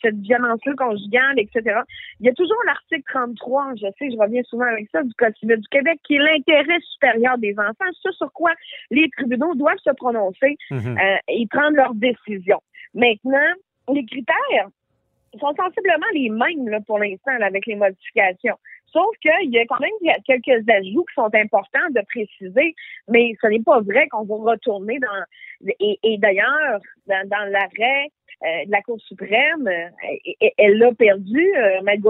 cette 0.02 0.16
violence-là 0.18 0.74
conjugale, 0.76 1.40
etc. 1.40 1.82
Il 2.20 2.28
y 2.28 2.30
a 2.30 2.34
toujours 2.34 2.58
l'article 2.66 3.04
33, 3.12 3.76
je 3.76 3.88
sais, 3.98 4.12
je 4.12 4.18
reviens 4.18 4.44
souvent 4.44 4.66
avec 4.66 4.88
ça, 4.92 5.04
du 5.04 5.14
Code 5.16 5.36
civil 5.38 5.58
du 5.58 5.68
Québec, 5.70 6.00
qui 6.06 6.16
est 6.16 6.20
l'intérêt 6.20 6.80
supérieur 6.94 7.38
des 7.38 7.54
enfants, 7.58 7.90
ce 8.02 8.12
sur 8.12 8.32
quoi 8.34 8.52
les 8.92 9.10
tribunaux 9.18 9.56
doivent 9.56 9.78
se 9.84 9.92
prononcer 9.92 10.58
mhm. 10.72 10.98
euh, 10.98 11.18
et 11.28 11.48
prendre 11.48 11.76
leurs 11.76 11.96
décisions. 11.96 12.62
Maintenant, 12.94 13.54
les 13.94 14.06
critères 14.06 14.70
sont 15.40 15.54
sensiblement 15.56 16.08
les 16.14 16.30
mêmes 16.30 16.68
là, 16.70 16.80
pour 16.86 17.00
l'instant 17.00 17.32
avec 17.42 17.66
les 17.66 17.76
modifications. 17.76 18.58
Sauf 18.92 19.16
qu'il 19.22 19.52
y 19.52 19.60
a 19.60 19.66
quand 19.66 19.80
même 19.80 20.16
quelques 20.26 20.68
ajouts 20.68 21.06
qui 21.06 21.14
sont 21.14 21.30
importants 21.34 21.90
de 21.92 22.02
préciser, 22.08 22.74
mais 23.08 23.36
ce 23.42 23.48
n'est 23.48 23.62
pas 23.62 23.82
vrai 23.82 24.08
qu'on 24.08 24.24
va 24.24 24.52
retourner 24.52 25.00
dans... 25.00 25.70
Et, 25.80 26.18
d'ailleurs, 26.18 26.80
dans, 27.06 27.52
l'arrêt 27.52 28.08
euh, 28.44 28.66
de 28.66 28.72
la 28.72 28.82
Cour 28.82 29.00
suprême, 29.02 29.68
euh, 29.68 30.48
elle 30.58 30.78
l'a 30.78 30.94
perdu, 30.94 31.54
euh, 31.56 31.82
Maître 31.84 32.08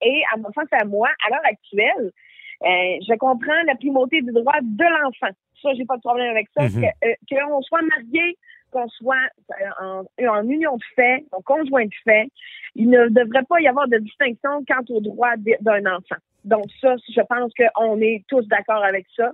et 0.00 0.22
à 0.32 0.36
mon 0.38 0.50
sens, 0.52 0.66
à 0.72 0.84
moi, 0.84 1.08
à 1.26 1.30
l'heure 1.30 1.44
actuelle, 1.44 2.12
euh, 2.62 2.98
je 3.06 3.16
comprends 3.18 3.62
la 3.66 3.74
primauté 3.74 4.22
du 4.22 4.32
droit 4.32 4.60
de 4.62 4.84
l'enfant. 4.84 5.34
Ça, 5.62 5.74
j'ai 5.76 5.84
pas 5.84 5.96
de 5.96 6.02
problème 6.02 6.30
avec 6.30 6.48
ça. 6.56 6.66
Mm-hmm. 6.66 7.16
Qu'on 7.30 7.62
soit 7.62 7.82
marié, 7.82 8.36
qu'on 8.70 8.88
soit 8.88 9.28
en, 9.80 10.04
en, 10.20 10.42
union 10.48 10.76
de 10.76 10.84
fait, 10.94 11.24
en 11.32 11.40
conjoint 11.42 11.84
de 11.84 11.94
fait, 12.04 12.28
il 12.74 12.90
ne 12.90 13.08
devrait 13.08 13.44
pas 13.48 13.60
y 13.60 13.68
avoir 13.68 13.88
de 13.88 13.98
distinction 13.98 14.64
quant 14.66 14.84
au 14.90 15.00
droit 15.00 15.34
d'un 15.60 15.86
enfant. 15.86 16.16
Donc 16.44 16.66
ça, 16.80 16.96
je 17.08 17.20
pense 17.28 17.52
qu'on 17.54 18.00
est 18.00 18.24
tous 18.28 18.46
d'accord 18.48 18.84
avec 18.84 19.06
ça. 19.16 19.32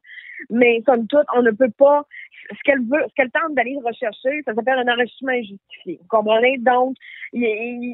Mais 0.51 0.83
comme 0.87 1.07
toute, 1.07 1.27
on 1.35 1.43
ne 1.43 1.51
peut 1.51 1.71
pas. 1.77 2.07
Ce 2.51 2.59
qu'elle 2.65 2.81
veut, 2.81 3.01
ce 3.09 3.15
qu'elle 3.17 3.31
tente 3.31 3.55
d'aller 3.55 3.77
rechercher, 3.83 4.43
ça 4.45 4.55
s'appelle 4.55 4.79
un 4.79 4.93
enrichissement 4.93 5.33
injustifié. 5.33 5.99
Vous 6.03 6.09
comprenez? 6.09 6.59
Donc, 6.59 6.95
il 7.33 7.43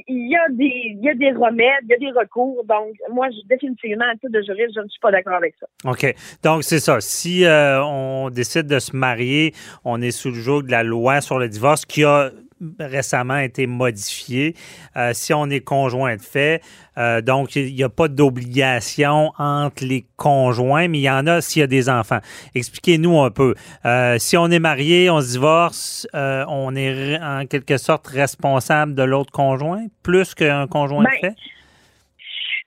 y, 0.08 0.36
a 0.36 0.48
des, 0.50 1.30
remèdes, 1.30 1.84
il 1.84 1.90
y 1.90 1.94
a 1.94 1.98
des 1.98 2.10
recours. 2.10 2.64
Donc, 2.64 2.94
moi, 3.12 3.28
définitivement, 3.48 4.06
à 4.10 4.14
titre 4.14 4.32
de 4.32 4.42
juriste, 4.42 4.72
je 4.74 4.80
ne 4.80 4.88
suis 4.88 5.00
pas 5.00 5.12
d'accord 5.12 5.34
avec 5.34 5.54
ça. 5.60 5.66
OK. 5.88 6.14
Donc, 6.42 6.64
c'est 6.64 6.80
ça. 6.80 7.00
Si 7.00 7.44
euh, 7.44 7.80
on 7.84 8.30
décide 8.30 8.66
de 8.66 8.80
se 8.80 8.96
marier, 8.96 9.54
on 9.84 10.02
est 10.02 10.10
sous 10.10 10.30
le 10.30 10.34
joug 10.34 10.62
de 10.62 10.72
la 10.72 10.82
loi 10.82 11.20
sur 11.20 11.38
le 11.38 11.48
divorce 11.48 11.86
qui 11.86 12.02
a 12.04 12.30
récemment 12.78 13.38
été 13.38 13.66
modifié. 13.66 14.54
Euh, 14.96 15.12
si 15.14 15.32
on 15.32 15.46
est 15.46 15.60
conjoint 15.60 16.16
de 16.16 16.20
fait, 16.20 16.62
euh, 16.98 17.20
donc 17.20 17.56
il 17.56 17.74
n'y 17.74 17.82
a 17.82 17.88
pas 17.88 18.08
d'obligation 18.08 19.32
entre 19.38 19.84
les 19.84 20.04
conjoints, 20.16 20.88
mais 20.88 20.98
il 20.98 21.02
y 21.02 21.10
en 21.10 21.26
a 21.26 21.40
s'il 21.40 21.60
y 21.60 21.62
a 21.62 21.66
des 21.66 21.88
enfants. 21.88 22.20
Expliquez-nous 22.54 23.20
un 23.20 23.30
peu. 23.30 23.54
Euh, 23.84 24.16
si 24.18 24.36
on 24.36 24.46
est 24.48 24.58
marié, 24.58 25.10
on 25.10 25.20
se 25.20 25.32
divorce, 25.32 26.06
on 26.12 26.74
est 26.76 27.18
en 27.20 27.46
quelque 27.46 27.78
sorte 27.78 28.06
responsable 28.06 28.94
de 28.94 29.02
l'autre 29.02 29.32
conjoint, 29.32 29.86
plus 30.02 30.34
qu'un 30.34 30.66
conjoint 30.66 31.04
de 31.04 31.08
ben, 31.08 31.20
fait? 31.20 31.36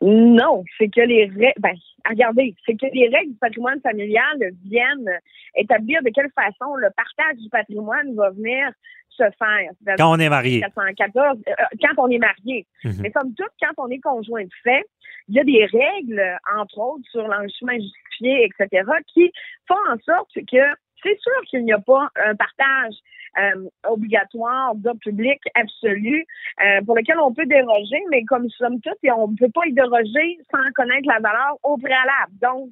Non, 0.01 0.63
c'est 0.77 0.89
que 0.89 1.01
les 1.01 1.27
ben, 1.59 1.73
regardez, 2.09 2.55
c'est 2.65 2.75
que 2.75 2.85
les 2.93 3.07
règles 3.07 3.31
du 3.31 3.37
patrimoine 3.37 3.79
familial 3.81 4.51
viennent 4.65 5.19
établir 5.55 6.01
de 6.03 6.09
quelle 6.09 6.31
façon 6.35 6.75
le 6.75 6.89
partage 6.95 7.37
du 7.37 7.49
patrimoine 7.49 8.13
va 8.15 8.31
venir 8.31 8.71
se 9.09 9.23
faire. 9.23 9.97
Quand 9.97 10.11
on 10.11 10.19
est 10.19 10.29
marié. 10.29 10.61
414, 10.61 11.39
euh, 11.47 11.51
quand 11.81 12.03
on 12.03 12.09
est 12.09 12.17
marié. 12.17 12.65
Mhm. 12.83 12.93
Mais 13.01 13.11
comme 13.11 13.33
tout, 13.35 13.43
quand 13.61 13.83
on 13.83 13.89
est 13.89 13.99
conjoint 13.99 14.43
de 14.43 14.49
fait, 14.63 14.83
il 15.29 15.35
y 15.35 15.39
a 15.39 15.43
des 15.43 15.65
règles, 15.65 16.37
entre 16.57 16.79
autres, 16.79 17.07
sur 17.11 17.27
l'enrichissement 17.27 17.73
etc., 18.21 18.83
qui 19.07 19.31
font 19.67 19.75
en 19.89 19.97
sorte 20.05 20.33
que 20.33 20.63
c'est 21.03 21.19
sûr 21.19 21.41
qu'il 21.49 21.65
n'y 21.65 21.73
a 21.73 21.79
pas 21.79 22.07
un 22.15 22.35
partage 22.35 22.95
euh, 23.37 23.67
obligatoire 23.87 24.75
de 24.75 24.91
public 24.99 25.39
absolu 25.55 26.25
euh, 26.61 26.81
pour 26.85 26.95
lequel 26.95 27.17
on 27.19 27.33
peut 27.33 27.45
déroger, 27.45 27.97
mais 28.11 28.23
comme 28.25 28.47
somme 28.49 28.79
toute, 28.79 28.97
on 29.17 29.27
ne 29.27 29.35
peut 29.35 29.49
pas 29.53 29.65
y 29.65 29.73
déroger 29.73 30.37
sans 30.51 30.71
connaître 30.75 31.07
la 31.07 31.19
valeur 31.19 31.57
au 31.63 31.77
préalable. 31.77 32.31
Donc, 32.41 32.69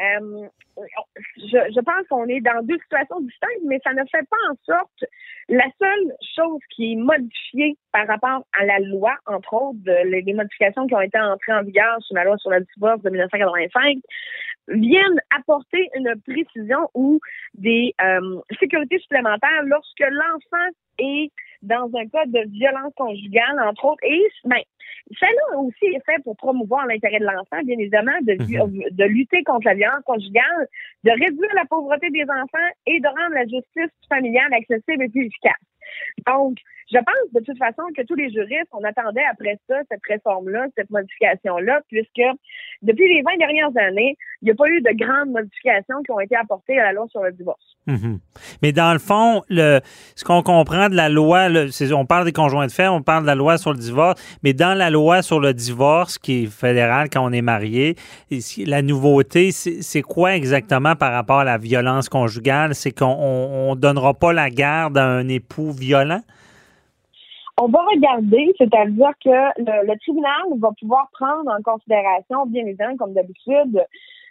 euh, 0.00 0.48
je, 1.36 1.80
pense 1.80 2.06
qu'on 2.08 2.26
est 2.26 2.40
dans 2.40 2.64
deux 2.64 2.78
situations 2.78 3.20
distinctes, 3.20 3.64
mais 3.66 3.80
ça 3.84 3.92
ne 3.92 4.02
fait 4.10 4.26
pas 4.28 4.36
en 4.50 4.54
sorte 4.64 5.04
la 5.48 5.66
seule 5.78 6.14
chose 6.36 6.60
qui 6.74 6.92
est 6.92 6.96
modifiée 6.96 7.76
par 7.92 8.06
rapport 8.06 8.46
à 8.58 8.64
la 8.64 8.78
loi, 8.78 9.14
entre 9.26 9.52
autres, 9.54 9.78
les 9.84 10.32
modifications 10.32 10.86
qui 10.86 10.94
ont 10.94 11.00
été 11.00 11.18
entrées 11.18 11.52
en 11.52 11.62
vigueur 11.62 11.96
sur 12.00 12.14
la 12.14 12.24
loi 12.24 12.36
sur 12.38 12.50
le 12.50 12.64
divorce 12.74 13.02
de 13.02 13.10
1985, 13.10 13.98
viennent 14.68 15.20
apporter 15.36 15.88
une 15.96 16.14
précision 16.26 16.88
ou 16.94 17.20
des 17.54 17.94
euh, 18.00 18.40
sécurités 18.58 18.98
supplémentaires 18.98 19.62
lorsque 19.64 20.00
l'enfant 20.00 20.70
est 20.98 21.30
dans 21.62 21.90
un 21.94 22.06
cas 22.08 22.24
de 22.26 22.48
violence 22.50 22.92
conjugale, 22.96 23.60
entre 23.60 23.84
autres, 23.84 24.04
et 24.04 24.22
ben, 24.44 24.60
celle-là 25.18 25.58
aussi 25.58 25.86
est 25.86 26.04
fait 26.04 26.22
pour 26.22 26.36
promouvoir 26.36 26.86
l'intérêt 26.86 27.18
de 27.18 27.24
l'enfant, 27.24 27.62
bien 27.64 27.78
évidemment, 27.78 28.16
de, 28.22 28.34
de 28.90 29.04
lutter 29.04 29.42
contre 29.44 29.66
la 29.66 29.74
violence 29.74 30.04
conjugale, 30.04 30.68
de 31.04 31.10
réduire 31.10 31.54
la 31.54 31.64
pauvreté 31.64 32.10
des 32.10 32.24
enfants 32.24 32.70
et 32.86 33.00
de 33.00 33.06
rendre 33.06 33.34
la 33.34 33.46
justice 33.46 33.92
familiale 34.08 34.52
accessible 34.54 35.04
et 35.04 35.08
plus 35.08 35.26
efficace. 35.26 35.60
Donc, 36.26 36.58
je 36.92 36.98
pense 36.98 37.32
de 37.32 37.40
toute 37.44 37.58
façon 37.58 37.82
que 37.96 38.02
tous 38.02 38.16
les 38.16 38.30
juristes, 38.30 38.68
on 38.72 38.82
attendait 38.82 39.24
après 39.30 39.58
ça, 39.68 39.76
cette 39.90 40.00
réforme-là, 40.08 40.66
cette 40.76 40.90
modification-là, 40.90 41.80
puisque 41.88 42.22
depuis 42.82 43.14
les 43.14 43.22
20 43.22 43.36
dernières 43.38 43.76
années, 43.76 44.16
il 44.42 44.46
n'y 44.46 44.50
a 44.50 44.54
pas 44.54 44.68
eu 44.68 44.80
de 44.80 44.90
grandes 44.96 45.30
modifications 45.30 46.02
qui 46.04 46.10
ont 46.10 46.20
été 46.20 46.34
apportées 46.34 46.80
à 46.80 46.84
la 46.86 46.92
loi 46.94 47.06
sur 47.08 47.22
le 47.22 47.30
divorce. 47.30 47.76
Mhm. 47.86 48.18
Mais 48.62 48.72
dans 48.72 48.92
le 48.92 48.98
fond, 48.98 49.42
ce 49.50 50.24
qu'on 50.24 50.42
comprend 50.42 50.88
de 50.88 50.96
la 50.96 51.08
loi, 51.08 51.48
on 51.92 52.06
parle 52.06 52.24
des 52.24 52.32
conjoints 52.32 52.66
de 52.66 52.72
fait, 52.72 52.88
on 52.88 53.02
parle 53.02 53.22
de 53.22 53.28
la 53.28 53.34
loi 53.34 53.58
sur 53.58 53.72
le 53.72 53.78
divorce, 53.78 54.20
mais 54.42 54.52
dans 54.52 54.76
la 54.76 54.90
loi 54.90 55.22
sur 55.22 55.38
le 55.38 55.54
divorce, 55.54 56.18
qui 56.18 56.44
est 56.44 56.46
fédérale 56.46 57.08
quand 57.10 57.24
on 57.24 57.32
est 57.32 57.42
marié, 57.42 57.96
la 58.66 58.82
nouveauté, 58.82 59.52
c'est 59.52 60.02
quoi 60.02 60.34
exactement 60.34 60.96
par 60.96 61.12
rapport 61.12 61.40
à 61.40 61.44
la 61.44 61.58
violence 61.58 62.08
conjugale? 62.08 62.74
C'est 62.74 62.92
qu'on 62.92 63.74
ne 63.74 63.80
donnera 63.80 64.14
pas 64.14 64.32
la 64.32 64.50
garde 64.50 64.98
à 64.98 65.06
un 65.06 65.28
époux 65.28 65.72
violent? 65.80 66.20
On 67.62 67.68
va 67.68 67.80
regarder, 67.94 68.52
c'est-à-dire 68.56 69.12
que 69.22 69.38
le, 69.58 69.98
tribunal 69.98 70.58
va 70.58 70.70
pouvoir 70.80 71.10
prendre 71.12 71.50
en 71.50 71.60
considération, 71.62 72.46
bien 72.46 72.64
évidemment, 72.64 72.96
comme 72.96 73.12
d'habitude, 73.12 73.84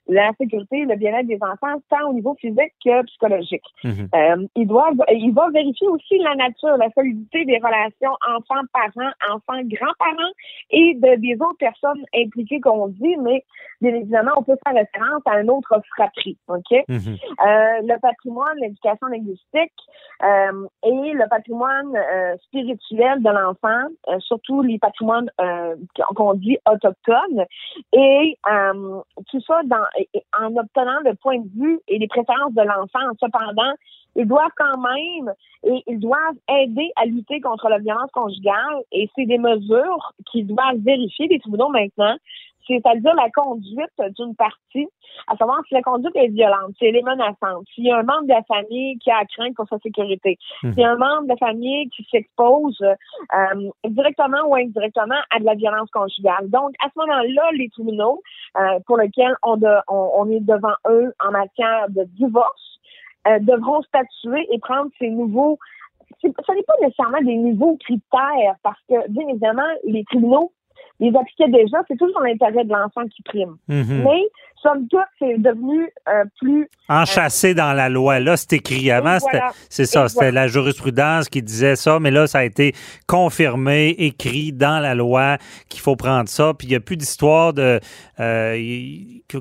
la 0.09 0.31
sécurité, 0.39 0.85
le 0.85 0.95
bien-être 0.95 1.27
des 1.27 1.39
enfants, 1.41 1.79
tant 1.89 2.09
au 2.09 2.13
niveau 2.13 2.35
physique 2.35 2.73
que 2.83 3.03
psychologique. 3.05 3.63
Mhm. 3.83 4.09
Euh, 4.13 4.47
il 4.55 4.67
doit, 4.67 4.89
il 5.11 5.31
va 5.33 5.49
vérifier 5.51 5.87
aussi 5.87 6.17
la 6.17 6.35
nature, 6.35 6.75
la 6.77 6.89
solidité 6.91 7.45
des 7.45 7.57
relations 7.57 8.15
enfants-parents, 8.27 9.11
enfants-grands-parents 9.31 10.33
et 10.71 10.95
de, 10.95 11.15
des 11.21 11.35
autres 11.41 11.57
personnes 11.59 12.03
impliquées 12.15 12.59
qu'on 12.59 12.87
dit, 12.87 13.15
mais 13.21 13.43
bien 13.81 13.93
évidemment, 13.93 14.31
on 14.37 14.43
peut 14.43 14.57
faire 14.65 14.73
référence 14.73 15.21
à 15.25 15.33
un 15.33 15.47
autre 15.47 15.79
fratrie, 15.95 16.37
OK? 16.47 16.71
Mhm. 16.87 16.97
Euh, 17.07 17.81
le 17.83 17.99
patrimoine, 17.99 18.57
l'éducation 18.59 19.07
linguistique 19.07 19.73
euh, 20.23 20.67
et 20.83 21.13
le 21.13 21.29
patrimoine 21.29 21.95
euh, 21.95 22.35
spirituel 22.45 23.21
de 23.21 23.29
l'enfant, 23.29 24.19
surtout 24.19 24.61
les 24.61 24.79
patrimoines 24.79 25.29
qu'on 26.15 26.33
dit 26.33 26.57
autochtones, 26.69 27.45
et 27.93 28.37
tout 29.29 29.41
ça 29.41 29.61
dans, 29.65 29.77
en 30.39 30.55
obtenant 30.55 30.99
le 31.03 31.13
point 31.15 31.39
de 31.39 31.49
vue 31.55 31.79
et 31.87 31.97
les 31.99 32.07
préférences 32.07 32.53
de 32.53 32.61
l'enfant. 32.61 32.99
Cependant, 33.19 33.73
ils 34.15 34.27
doivent 34.27 34.51
quand 34.57 34.77
même 34.77 35.33
et 35.63 35.83
ils 35.87 35.99
doivent 35.99 36.37
aider 36.49 36.91
à 36.95 37.05
lutter 37.05 37.41
contre 37.41 37.69
la 37.69 37.79
violence 37.79 38.11
conjugale 38.11 38.83
et 38.91 39.09
c'est 39.15 39.25
des 39.25 39.37
mesures 39.37 40.13
qui 40.31 40.43
doivent 40.43 40.77
vérifier 40.77 41.27
les 41.27 41.39
tribunaux 41.39 41.69
maintenant, 41.69 42.15
c'est-à-dire 42.67 43.13
la 43.15 43.29
conduite 43.31 44.01
d'une 44.17 44.35
partie, 44.35 44.87
à 45.27 45.35
savoir 45.37 45.59
si 45.67 45.73
la 45.73 45.81
conduite 45.81 46.15
est 46.15 46.27
violente, 46.27 46.71
si 46.77 46.85
elle 46.85 46.95
est 46.95 47.01
menaçante, 47.03 47.65
s'il 47.73 47.85
y 47.85 47.91
a 47.91 47.97
un 47.97 48.03
membre 48.03 48.23
de 48.23 48.33
la 48.33 48.43
famille 48.43 48.97
qui 48.99 49.09
a 49.11 49.17
à 49.17 49.25
craindre 49.25 49.55
pour 49.55 49.67
sa 49.67 49.79
sécurité, 49.79 50.37
Mhm. 50.63 50.73
s'il 50.73 50.81
y 50.81 50.85
a 50.85 50.91
un 50.91 50.97
membre 50.97 51.23
de 51.23 51.29
la 51.29 51.37
famille 51.37 51.89
qui 51.89 52.05
s'expose 52.11 52.79
euh, 52.81 53.69
directement 53.87 54.41
ou 54.47 54.55
indirectement 54.55 55.15
à 55.31 55.39
de 55.39 55.45
la 55.45 55.55
violence 55.55 55.89
conjugale. 55.91 56.49
Donc, 56.49 56.71
à 56.83 56.89
ce 56.93 56.99
moment-là, 56.99 57.49
les 57.53 57.69
tribunaux 57.69 58.21
euh, 58.57 58.79
pour 58.85 58.97
lesquels 58.97 59.35
on, 59.43 59.57
de- 59.57 59.81
on, 59.87 60.11
on 60.17 60.29
est 60.29 60.39
devant 60.41 60.73
eux 60.87 61.13
en 61.25 61.31
matière 61.31 61.85
de 61.89 62.03
divorce 62.17 62.79
euh, 63.27 63.39
devront 63.39 63.81
statuer 63.83 64.47
et 64.51 64.59
prendre 64.59 64.89
ces 64.99 65.09
nouveaux 65.09 65.57
c'est- 66.21 66.33
ce 66.45 66.51
n'est 66.53 66.63
pas 66.63 66.73
nécessairement 66.81 67.21
des 67.21 67.35
nouveaux 67.35 67.77
critères 67.77 68.55
parce 68.63 68.79
que, 68.89 69.09
bien 69.09 69.27
évidemment, 69.27 69.69
les 69.85 70.03
tribunaux 70.05 70.51
les 70.99 71.15
appliquaient 71.15 71.49
déjà. 71.49 71.77
C'est 71.87 71.97
toujours 71.97 72.21
l'intérêt 72.21 72.63
de 72.63 72.71
l'enfant 72.71 73.05
qui 73.07 73.21
prime. 73.23 73.55
Mhm. 73.67 74.03
Mais, 74.03 74.21
somme 74.61 74.87
toute, 74.89 74.99
c'est 75.17 75.37
devenu 75.37 75.89
euh, 76.09 76.25
plus... 76.39 76.69
Enchâssé 76.89 77.53
dans 77.53 77.73
la 77.73 77.87
loi. 77.87 78.19
Là, 78.19 78.35
c'est 78.35 78.53
écrit. 78.53 78.91
Avant, 78.91 79.17
voilà. 79.19 79.51
c'est 79.69 79.85
ça, 79.85 80.09
c'était 80.09 80.25
voilà. 80.25 80.41
la 80.41 80.47
jurisprudence 80.47 81.29
qui 81.29 81.41
disait 81.41 81.75
ça, 81.75 81.99
mais 81.99 82.11
là, 82.11 82.27
ça 82.27 82.39
a 82.39 82.43
été 82.43 82.73
confirmé, 83.07 83.89
écrit 83.97 84.51
dans 84.51 84.79
la 84.79 84.95
loi 84.95 85.37
qu'il 85.69 85.79
faut 85.79 85.95
prendre 85.95 86.27
ça. 86.27 86.53
Puis 86.53 86.67
il 86.67 86.71
n'y 86.71 86.75
a 86.75 86.81
plus 86.81 86.97
d'histoire 86.97 87.53
de 87.53 87.79
euh, 88.19 88.57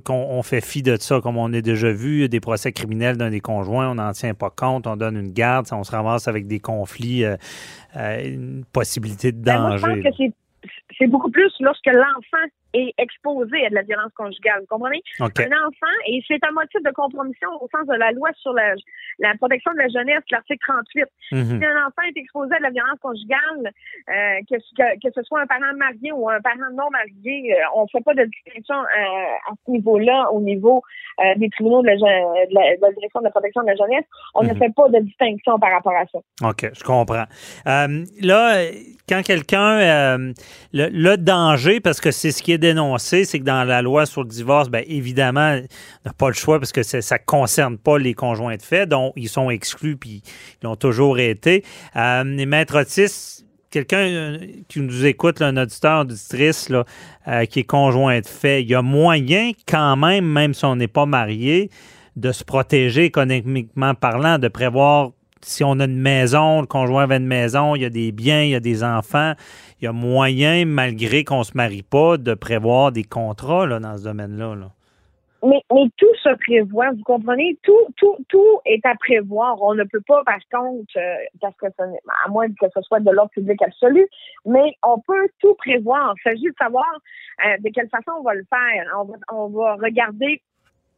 qu'on 0.04 0.14
on 0.14 0.42
fait 0.42 0.60
fi 0.60 0.82
de 0.82 0.96
ça, 0.96 1.20
comme 1.20 1.36
on 1.36 1.52
a 1.52 1.60
déjà 1.60 1.90
vu, 1.90 2.28
des 2.28 2.40
procès 2.40 2.72
criminels 2.72 3.16
d'un 3.16 3.30
des 3.30 3.40
conjoints, 3.40 3.90
on 3.90 3.94
n'en 3.94 4.12
tient 4.12 4.34
pas 4.34 4.50
compte, 4.50 4.86
on 4.86 4.96
donne 4.96 5.16
une 5.16 5.32
garde, 5.32 5.66
on 5.72 5.82
se 5.82 5.90
ramasse 5.90 6.28
avec 6.28 6.46
des 6.46 6.60
conflits, 6.60 7.24
euh, 7.24 7.36
euh, 7.96 8.20
une 8.24 8.64
possibilité 8.72 9.32
de 9.32 9.38
Ben, 9.38 9.60
moi, 9.60 9.76
je 9.76 9.86
danger. 9.86 10.02
pense 10.02 10.16
que 10.16 10.24
c'est 10.98 11.06
beaucoup 11.06 11.30
plus 11.30 11.52
lorsque 11.60 11.86
l'enfant 11.86 12.46
est 12.74 12.92
exposé 12.98 13.64
à 13.66 13.70
de 13.70 13.74
la 13.74 13.82
violence 13.82 14.12
conjugale. 14.16 14.60
Vous 14.60 14.66
comprenez? 14.66 15.00
OK. 15.20 15.40
Un 15.40 15.52
enfant, 15.66 15.94
et 16.06 16.20
c'est 16.28 16.38
un 16.46 16.52
motif 16.52 16.82
de 16.84 16.90
compromission 16.90 17.48
au 17.60 17.68
sens 17.74 17.86
de 17.86 17.94
la 17.94 18.12
loi 18.12 18.30
sur 18.36 18.52
la, 18.52 18.74
la 19.18 19.34
protection 19.36 19.72
de 19.72 19.78
la 19.78 19.88
jeunesse, 19.88 20.22
l'article 20.30 20.58
38. 20.66 21.04
Mhm. 21.32 21.44
Si 21.60 21.64
un 21.64 21.86
enfant 21.86 22.02
est 22.08 22.18
exposé 22.18 22.54
à 22.54 22.58
de 22.58 22.62
la 22.64 22.70
violence 22.70 22.98
conjugale, 23.00 23.72
euh, 24.08 24.38
que, 24.50 24.56
que, 24.76 25.00
que 25.08 25.12
ce 25.14 25.22
soit 25.22 25.40
un 25.40 25.46
parent 25.46 25.72
marié 25.76 26.12
ou 26.12 26.28
un 26.28 26.40
parent 26.40 26.70
non 26.74 26.90
marié, 26.90 27.54
euh, 27.54 27.60
on 27.74 27.82
ne 27.82 27.88
fait 27.90 28.04
pas 28.04 28.14
de 28.14 28.24
distinction 28.24 28.76
euh, 28.76 29.50
à 29.50 29.54
ce 29.64 29.70
niveau-là, 29.70 30.30
au 30.32 30.40
niveau 30.40 30.82
des 31.36 31.50
tribunaux 31.50 31.82
de 31.82 31.88
la, 31.88 31.96
je- 31.96 32.48
de, 32.48 32.54
la, 32.54 32.76
de 32.76 32.80
la 32.80 32.92
direction 32.92 33.18
de 33.20 33.24
la 33.24 33.30
protection 33.32 33.62
de 33.62 33.66
la 33.68 33.74
jeunesse. 33.76 34.04
On 34.34 34.44
ne 34.44 34.52
Mhm. 34.52 34.58
fait 34.58 34.72
pas 34.74 34.88
de 34.88 35.00
distinction 35.00 35.58
par 35.58 35.72
rapport 35.72 35.94
à 35.96 36.04
ça. 36.06 36.18
OK, 36.48 36.70
je 36.72 36.84
comprends. 36.84 37.24
Là, 37.66 38.64
quand 39.08 39.22
quelqu'un, 39.24 40.18
le, 40.72 40.88
le 40.90 41.16
danger, 41.16 41.80
parce 41.80 42.00
que 42.00 42.10
c'est 42.10 42.30
ce 42.30 42.42
qui 42.42 42.52
est 42.52 42.57
dénoncé, 42.58 43.24
c'est 43.24 43.38
que 43.38 43.44
dans 43.44 43.64
la 43.64 43.82
loi 43.82 44.06
sur 44.06 44.22
le 44.22 44.28
divorce, 44.28 44.68
bien 44.68 44.82
évidemment, 44.86 45.58
on 45.58 46.08
n'a 46.08 46.12
pas 46.12 46.28
le 46.28 46.34
choix 46.34 46.58
parce 46.58 46.72
que 46.72 46.82
ça 46.82 46.98
ne 46.98 47.24
concerne 47.24 47.78
pas 47.78 47.98
les 47.98 48.14
conjoints 48.14 48.56
de 48.56 48.62
fait, 48.62 48.86
donc 48.86 49.12
ils 49.16 49.28
sont 49.28 49.50
exclus 49.50 49.96
puis 49.96 50.22
ils 50.60 50.66
l'ont 50.66 50.76
toujours 50.76 51.18
été. 51.18 51.64
Euh, 51.96 52.24
les 52.24 52.46
maîtres 52.46 52.78
Otis, 52.80 53.44
quelqu'un 53.70 53.98
euh, 53.98 54.38
qui 54.68 54.80
nous 54.80 55.06
écoute, 55.06 55.42
un 55.42 55.56
auditeur, 55.56 56.00
auditrice, 56.00 56.68
là, 56.68 56.84
euh, 57.28 57.44
qui 57.44 57.60
est 57.60 57.64
conjoint 57.64 58.20
de 58.20 58.26
fait, 58.26 58.62
il 58.62 58.68
y 58.68 58.74
a 58.74 58.82
moyen 58.82 59.52
quand 59.66 59.96
même, 59.96 60.26
même 60.26 60.54
si 60.54 60.64
on 60.64 60.76
n'est 60.76 60.88
pas 60.88 61.06
marié, 61.06 61.70
de 62.16 62.32
se 62.32 62.44
protéger 62.44 63.04
économiquement 63.04 63.94
parlant, 63.94 64.38
de 64.38 64.48
prévoir 64.48 65.10
si 65.42 65.64
on 65.64 65.78
a 65.80 65.84
une 65.84 66.00
maison, 66.00 66.60
le 66.60 66.66
conjoint 66.66 67.04
avait 67.04 67.18
une 67.18 67.26
maison, 67.26 67.74
il 67.74 67.82
y 67.82 67.84
a 67.84 67.90
des 67.90 68.12
biens, 68.12 68.42
il 68.42 68.50
y 68.50 68.54
a 68.54 68.60
des 68.60 68.82
enfants, 68.82 69.34
il 69.80 69.84
y 69.84 69.88
a 69.88 69.92
moyen, 69.92 70.64
malgré 70.66 71.24
qu'on 71.24 71.40
ne 71.40 71.44
se 71.44 71.56
marie 71.56 71.82
pas, 71.82 72.16
de 72.16 72.34
prévoir 72.34 72.92
des 72.92 73.04
contrats 73.04 73.66
là, 73.66 73.78
dans 73.78 73.96
ce 73.96 74.04
domaine-là. 74.04 74.54
là? 74.54 74.70
Mais, 75.44 75.62
mais 75.72 75.84
tout 75.96 76.14
se 76.20 76.34
prévoit, 76.34 76.90
vous 76.90 77.04
comprenez? 77.04 77.56
Tout, 77.62 77.86
tout, 77.96 78.16
tout 78.28 78.60
est 78.66 78.84
à 78.84 78.96
prévoir. 78.96 79.62
On 79.62 79.74
ne 79.74 79.84
peut 79.84 80.00
pas, 80.06 80.24
par 80.24 80.40
contre, 80.50 80.90
euh, 80.96 81.14
parce 81.40 81.56
que 81.56 81.66
ce 81.78 81.82
à 81.82 82.28
moins 82.28 82.48
que 82.48 82.66
ce 82.74 82.82
soit 82.82 82.98
de 82.98 83.10
l'ordre 83.10 83.30
public 83.30 83.62
absolu, 83.62 84.08
mais 84.44 84.74
on 84.82 84.98
peut 84.98 85.28
tout 85.40 85.54
prévoir. 85.54 86.14
Il 86.18 86.22
s'agit 86.22 86.46
de 86.46 86.54
savoir 86.58 86.86
euh, 87.46 87.56
de 87.60 87.70
quelle 87.72 87.88
façon 87.88 88.10
on 88.18 88.22
va 88.22 88.34
le 88.34 88.44
faire. 88.50 88.92
On 88.98 89.04
va, 89.04 89.14
on 89.32 89.48
va 89.48 89.74
regarder 89.76 90.42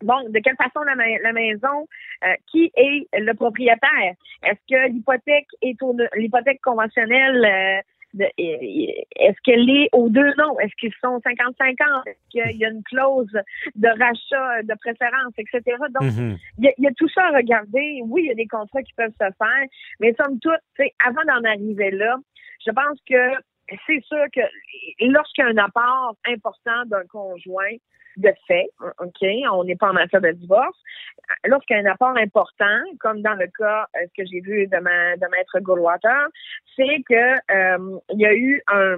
Bon, 0.03 0.15
de 0.31 0.39
quelle 0.39 0.57
façon 0.57 0.81
la, 0.81 0.95
la 0.95 1.33
maison, 1.35 1.87
euh, 2.25 2.33
qui 2.47 2.73
est 2.75 3.07
le 3.13 3.35
propriétaire? 3.35 4.15
Est-ce 4.43 4.59
que 4.67 4.91
l'hypothèque 4.91 5.49
est 5.61 5.77
l'hypothèque 6.17 6.63
conventionnelle 6.63 7.83
est-ce 8.19 9.41
qu'elle 9.45 9.69
est 9.71 9.89
aux 9.93 10.09
deux 10.09 10.33
noms? 10.37 10.59
Est-ce 10.59 10.75
qu'ils 10.79 10.93
sont 11.01 11.19
50-50? 11.19 12.09
Est-ce 12.09 12.19
qu'il 12.31 12.57
y 12.59 12.65
a 12.65 12.69
une 12.69 12.83
clause 12.83 13.33
de 13.75 13.89
rachat, 13.89 14.63
de 14.63 14.75
préférence, 14.81 15.33
etc.? 15.39 15.77
Donc, 15.91 16.03
Mhm. 16.03 16.37
il 16.59 16.65
y, 16.65 16.69
a, 16.69 16.73
il 16.79 16.85
y 16.85 16.89
a 16.89 16.93
tout 16.97 17.09
ça 17.09 17.27
à 17.27 17.37
regarder. 17.37 18.01
Oui, 18.05 18.23
il 18.25 18.29
y 18.29 18.33
a 18.33 18.35
des 18.35 18.47
contrats 18.47 18.83
qui 18.83 18.93
peuvent 18.95 19.13
se 19.13 19.19
faire, 19.19 19.67
mais 20.01 20.15
somme 20.15 20.39
toute, 20.41 20.53
tu 20.77 20.85
sais, 20.85 20.95
avant 21.05 21.23
d'en 21.27 21.49
arriver 21.49 21.91
là, 21.91 22.17
je 22.67 22.73
pense 22.73 22.99
que 23.09 23.43
c'est 23.87 24.03
sûr 24.05 24.25
que 24.35 24.41
lorsqu'il 25.01 25.45
y 25.45 25.47
a 25.47 25.51
un 25.51 25.57
apport 25.59 26.17
important 26.27 26.85
d'un 26.87 27.05
conjoint 27.07 27.77
de 28.17 28.33
fait, 28.47 28.71
OK, 28.99 29.27
on 29.53 29.65
n'est 29.65 29.77
pas 29.77 29.91
en 29.91 29.95
matière 29.95 30.21
de 30.21 30.31
divorce, 30.33 30.77
lorsqu'il 31.45 31.77
y 31.77 31.81
a 31.81 31.83
un 31.83 31.93
apport 31.93 32.17
important, 32.17 32.81
comme 32.99 33.23
dans 33.23 33.35
le 33.35 33.47
cas 33.47 33.87
euh, 33.97 34.07
que 34.17 34.25
j'ai 34.25 34.41
vu 34.41 34.67
de, 34.67 34.79
ma, 34.79 35.17
de 35.17 35.27
Maître 35.31 35.61
Goldwater, 35.61 36.29
c'est 36.77 37.03
que 37.09 37.35
euh, 37.53 37.99
il 38.11 38.21
y 38.21 38.27
a 38.27 38.35
eu 38.35 38.63
un, 38.69 38.97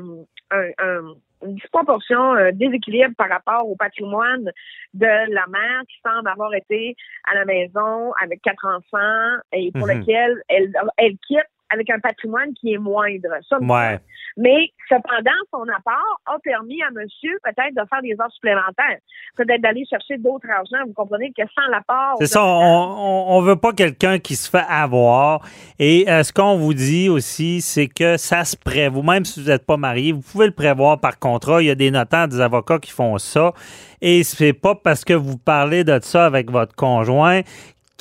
un, 0.50 0.70
un 0.78 1.14
une 1.44 1.54
disproportion, 1.56 2.34
un 2.34 2.52
déséquilibre 2.52 3.14
par 3.16 3.28
rapport 3.28 3.68
au 3.68 3.74
patrimoine 3.76 4.50
de 4.94 5.06
la 5.06 5.46
mère 5.48 5.82
qui 5.88 5.96
semble 6.04 6.28
avoir 6.28 6.54
été 6.54 6.94
à 7.30 7.34
la 7.34 7.44
maison 7.44 8.12
avec 8.22 8.40
quatre 8.42 8.64
enfants 8.64 9.40
et 9.52 9.72
pour 9.72 9.86
Mhm. 9.86 9.98
lequel 9.98 10.42
elle, 10.48 10.72
elle 10.98 11.16
quitte 11.26 11.40
avec 11.72 11.88
un 11.90 11.98
patrimoine 11.98 12.52
qui 12.54 12.74
est 12.74 12.78
moindre. 12.78 13.28
Ça, 13.48 13.58
Ouais. 13.60 13.98
mais 14.36 14.68
cependant, 14.88 15.30
son 15.50 15.62
apport 15.76 16.20
a 16.26 16.38
permis 16.42 16.82
à 16.82 16.90
monsieur 16.90 17.38
peut-être 17.44 17.74
de 17.74 17.82
faire 17.88 18.02
des 18.02 18.14
heures 18.20 18.32
supplémentaires, 18.32 18.98
peut-être 19.36 19.60
d'aller 19.62 19.84
chercher 19.88 20.18
d'autres 20.18 20.48
argent. 20.50 20.84
Vous 20.86 20.92
comprenez 20.92 21.32
que 21.36 21.42
sans 21.54 21.68
l'apport... 21.70 22.16
C'est 22.18 22.26
ça, 22.26 22.44
on, 22.44 23.26
on 23.36 23.40
veut 23.40 23.56
pas 23.56 23.72
quelqu'un 23.72 24.18
qui 24.18 24.36
se 24.36 24.50
fait 24.50 24.64
avoir. 24.68 25.40
Et 25.78 26.04
euh, 26.08 26.22
ce 26.22 26.32
qu'on 26.32 26.56
vous 26.56 26.74
dit 26.74 27.08
aussi, 27.08 27.60
c'est 27.60 27.88
que 27.88 28.16
ça 28.16 28.44
se 28.44 28.56
prévoit, 28.56 29.02
même 29.02 29.24
si 29.24 29.42
vous 29.42 29.48
n'êtes 29.48 29.66
pas 29.66 29.76
marié, 29.76 30.12
vous 30.12 30.20
pouvez 30.22 30.46
le 30.46 30.52
prévoir 30.52 31.00
par 31.00 31.18
contrat. 31.18 31.62
Il 31.62 31.66
y 31.66 31.70
a 31.70 31.74
des 31.74 31.90
notaires, 31.90 32.28
des 32.28 32.40
avocats 32.40 32.78
qui 32.78 32.90
font 32.90 33.18
ça. 33.18 33.52
Et 34.00 34.24
c'est 34.24 34.52
pas 34.52 34.74
parce 34.74 35.04
que 35.04 35.14
vous 35.14 35.38
parlez 35.38 35.84
de 35.84 35.98
ça 36.02 36.26
avec 36.26 36.50
votre 36.50 36.74
conjoint 36.74 37.42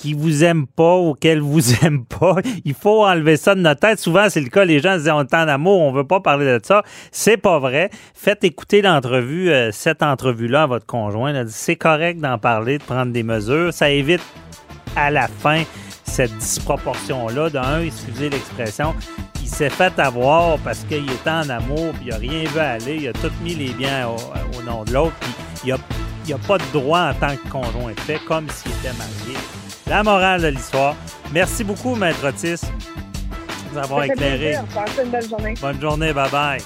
qui 0.02 0.16
vous 0.16 0.44
aime 0.44 0.66
pas 0.66 0.98
ou 0.98 1.14
qu'elle 1.14 1.42
vous 1.42 1.76
aime 1.86 2.06
pas. 2.06 2.38
Il 2.66 2.74
faut 2.74 3.06
enlever 3.06 3.38
ça 3.38 3.54
de 3.54 3.62
notre 3.62 3.82
tête. 3.82 4.00
Souvent, 4.00 4.30
c'est 4.30 4.42
le 4.42 4.50
cas. 4.50 4.66
Les 4.66 4.80
gens 4.80 4.94
se 4.94 5.04
disent 5.04 5.12
on 5.12 5.22
est 5.22 5.34
en 5.34 5.48
amour, 5.48 5.80
on 5.80 5.92
veut 5.92 6.08
pas 6.08 6.20
parler 6.20 6.46
de 6.46 6.60
ça. 6.64 6.84
C'est 7.12 7.38
pas 7.38 7.60
vrai. 7.60 7.92
Faites 8.16 8.44
écouter 8.44 8.82
l'entrevue, 8.82 9.52
euh, 9.52 9.72
cette 9.72 10.02
entrevue-là 10.02 10.64
à 10.64 10.66
votre 10.66 10.88
conjoint. 10.88 11.46
C'est 11.48 11.76
correct 11.76 12.20
d'en 12.20 12.40
parler, 12.40 12.80
de 12.80 12.84
prendre 12.84 13.12
des 13.12 13.22
mesures. 13.22 13.72
Ça 13.74 13.92
évite 13.92 14.24
à 14.96 15.12
la 15.12 15.28
fin 15.28 15.64
cette 16.04 16.36
disproportion-là. 16.36 17.52
D'un, 17.52 17.82
excusez 17.82 18.30
l'expression, 18.30 18.96
il 19.40 19.48
s'est 19.48 19.70
fait 19.70 19.98
avoir 20.00 20.58
parce 20.60 20.80
qu'il 20.80 21.10
était 21.12 21.30
en 21.30 21.48
amour, 21.50 21.94
puis 21.94 22.08
il 22.08 22.10
n'a 22.10 22.18
rien 22.18 22.44
vu 22.50 22.60
aller. 22.60 22.96
Il 23.02 23.08
a 23.08 23.14
tout 23.14 23.32
mis 23.44 23.54
les 23.54 23.70
biens 23.74 24.08
au, 24.08 24.62
nom 24.64 24.84
de 24.84 24.94
l'autre, 24.94 25.16
puis 25.20 25.32
il 25.64 25.70
n'a 25.70 26.36
a 26.36 26.48
pas 26.48 26.58
de 26.58 26.64
droit 26.74 27.12
en 27.12 27.14
tant 27.14 27.36
que 27.36 27.48
conjoint 27.50 27.94
fait, 27.98 28.20
comme 28.28 28.50
s'il 28.50 28.72
était 28.72 28.98
marié. 28.98 29.61
La 29.92 30.04
morale 30.04 30.42
de 30.42 30.48
l'histoire. 30.48 30.96
Merci 31.34 31.66
beaucoup, 31.66 31.96
Maître 31.96 32.26
Otis, 32.26 32.62
de 32.62 33.74
nous 33.74 33.78
avoir 33.78 34.06
éclairé. 34.06 34.38
plaisir. 34.38 34.64
Passez 34.74 35.04
une 35.04 35.10
belle 35.10 35.28
journée. 35.28 35.54
Bonne 35.60 35.82
journée, 35.82 36.14
bye 36.14 36.32
bye. 36.32 36.62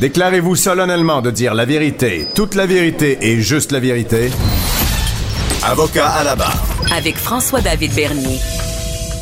Déclarez-vous 0.00 0.56
solennellement 0.56 1.20
de 1.20 1.30
dire 1.30 1.52
la 1.52 1.66
vérité, 1.66 2.26
toute 2.34 2.54
la 2.54 2.64
vérité 2.64 3.18
et 3.20 3.42
juste 3.42 3.70
la 3.70 3.80
vérité. 3.80 4.30
Avocat 5.66 6.10
à 6.10 6.24
la 6.24 6.36
barre. 6.36 6.62
Avec 6.94 7.16
François-David 7.16 7.94
Bernier. 7.94 8.38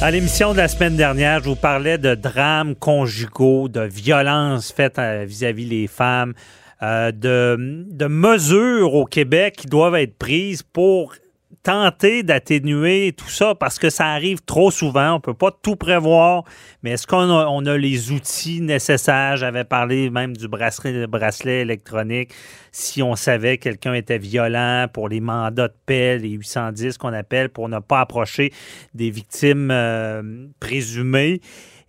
À 0.01 0.11
l'émission 0.11 0.51
de 0.51 0.57
la 0.57 0.67
semaine 0.67 0.97
dernière, 0.97 1.39
je 1.39 1.49
vous 1.51 1.55
parlais 1.55 1.99
de 1.99 2.17
drames 2.17 2.75
conjugaux, 2.75 3.69
de 3.69 3.83
violences 3.83 4.73
faites 4.73 4.99
euh, 4.99 5.25
vis-à-vis 5.25 5.67
les 5.67 5.87
femmes, 5.87 6.35
euh, 6.83 7.13
de, 7.13 7.87
de 7.89 8.07
mesures 8.07 8.95
au 8.95 9.05
Québec 9.05 9.55
qui 9.59 9.67
doivent 9.69 9.95
être 9.95 10.19
prises 10.19 10.65
pour 10.65 11.15
tenter 11.63 12.23
d'atténuer 12.23 13.13
tout 13.17 13.29
ça 13.29 13.55
parce 13.55 13.79
que 13.79 13.91
ça 13.91 14.07
arrive 14.07 14.43
trop 14.43 14.71
souvent. 14.71 15.15
On 15.15 15.21
peut 15.21 15.35
pas 15.35 15.51
tout 15.51 15.77
prévoir, 15.77 16.45
mais 16.83 16.93
est-ce 16.93 17.07
qu'on 17.07 17.31
a, 17.31 17.47
on 17.47 17.65
a 17.67 17.77
les 17.77 18.11
outils 18.11 18.61
nécessaires? 18.61 19.37
J'avais 19.37 19.65
parlé 19.65 20.11
même 20.11 20.37
du 20.37 20.49
bracelet, 20.49 21.07
bracelet 21.07 21.61
électronique. 21.61 22.33
Si 22.73 23.03
on 23.03 23.15
savait 23.17 23.59
que 23.59 23.65
quelqu'un 23.65 23.95
était 23.95 24.19
violent 24.19 24.87
pour 24.93 25.09
les 25.09 25.21
mandats 25.21 25.69
de 25.69 25.75
paix, 25.87 26.19
les 26.19 26.31
810 26.31 26.99
qu'on 26.99 27.13
appelle, 27.13 27.49
pour 27.49 27.69
ne 27.69 27.79
pas 27.79 28.01
approcher 28.01 28.53
des 28.95 29.11
victimes 29.11 29.71
euh, 29.71 30.47
présumées. 30.59 31.41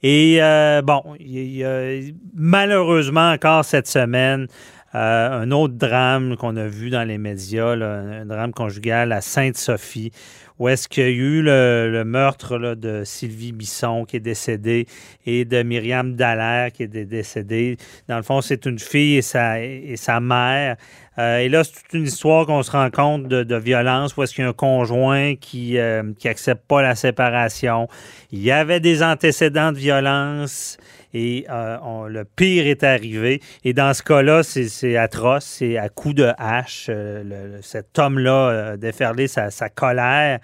Et 0.03 0.39
euh, 0.41 0.81
bon, 0.81 1.01
il 1.19 1.55
y 1.55 1.63
a 1.63 2.01
malheureusement 2.35 3.31
encore 3.31 3.63
cette 3.63 3.87
semaine 3.87 4.47
un 4.93 5.49
autre 5.51 5.73
drame 5.73 6.37
qu'on 6.37 6.55
a 6.55 6.67
vu 6.67 6.89
dans 6.89 7.03
les 7.03 7.17
médias, 7.17 7.73
un 7.73 8.25
drame 8.25 8.53
conjugal 8.53 9.11
à 9.11 9.21
Sainte-Sophie, 9.21 10.11
où 10.59 10.69
est-ce 10.69 10.87
qu'il 10.87 11.03
y 11.03 11.07
a 11.07 11.09
eu 11.09 11.41
le, 11.41 12.03
meurtre 12.05 12.57
de 12.75 13.03
Sylvie 13.03 13.51
Bisson 13.51 14.05
qui 14.05 14.17
est 14.17 14.21
décédée 14.21 14.85
et 15.25 15.45
de 15.45 15.63
Myriam 15.63 16.15
Dallaire 16.15 16.71
qui 16.71 16.83
est 16.83 16.87
dé- 16.87 17.05
décédée. 17.05 17.77
Dans 18.07 18.17
le 18.17 18.23
fond, 18.23 18.41
c'est 18.41 18.65
une 18.65 18.79
fille 18.79 19.17
et 19.17 19.21
sa, 19.21 19.61
et 19.61 19.95
sa 19.97 20.19
mère. 20.19 20.77
Euh, 21.19 21.39
et 21.39 21.49
là, 21.49 21.63
c'est 21.63 21.73
toute 21.73 21.93
une 21.93 22.03
histoire 22.03 22.45
qu'on 22.45 22.63
se 22.63 22.71
rend 22.71 22.89
compte 22.89 23.27
de, 23.27 23.55
violence, 23.55 24.15
où 24.17 24.23
est-ce 24.23 24.33
qu'il 24.33 24.43
y 24.43 24.47
a 24.47 24.49
un 24.49 24.53
conjoint 24.53 25.35
qui 25.35 25.77
euh, 25.77 26.03
qui 26.17 26.27
accepte 26.27 26.67
pas 26.67 26.81
la 26.81 26.95
séparation. 26.95 27.87
Il 28.31 28.41
y 28.41 28.51
avait 28.51 28.79
des 28.79 29.03
antécédents 29.03 29.71
de 29.71 29.77
violence 29.77 30.77
et 31.13 31.45
euh, 31.49 32.07
le 32.07 32.25
pire 32.25 32.65
est 32.65 32.83
arrivé. 32.83 33.41
Et 33.63 33.73
dans 33.73 33.93
ce 33.93 34.01
cas-là, 34.03 34.41
c'est- 34.43 34.97
atroce. 34.97 35.45
C'est 35.45 35.77
à 35.77 35.89
coup 35.89 36.13
de 36.13 36.31
hache. 36.37 36.87
euh, 36.89 37.59
cet 37.61 37.97
homme-là 37.99 38.49
euh, 38.49 38.73
a 38.73 38.77
déferlé 38.77 39.27
sa, 39.27 39.51
sa 39.51 39.69
colère 39.69 40.39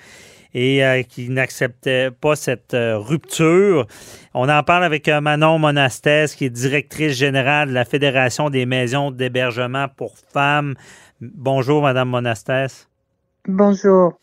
et 0.54 0.84
euh, 0.84 1.04
qui 1.04 1.30
n'acceptait 1.30 2.12
pas 2.12 2.36
cette 2.36 2.74
euh, 2.74 2.98
rupture. 2.98 3.86
On 4.34 4.50
en 4.50 4.64
parle 4.64 4.84
avec 4.84 5.08
euh, 5.08 5.22
Manon 5.22 5.60
Monastès, 5.60 6.36
qui 6.36 6.46
est 6.46 6.50
directrice 6.50 7.14
générale 7.14 7.70
de 7.70 7.74
la 7.74 7.86
Fédération 7.86 8.50
des 8.50 8.66
maisons 8.66 9.12
d'hébergement 9.12 9.88
pour 9.88 10.16
femmes. 10.34 10.76
Bonjour, 11.22 11.82
Madame 11.82 12.10
Monastès. 12.10 12.88
Bonjour. 13.48 14.20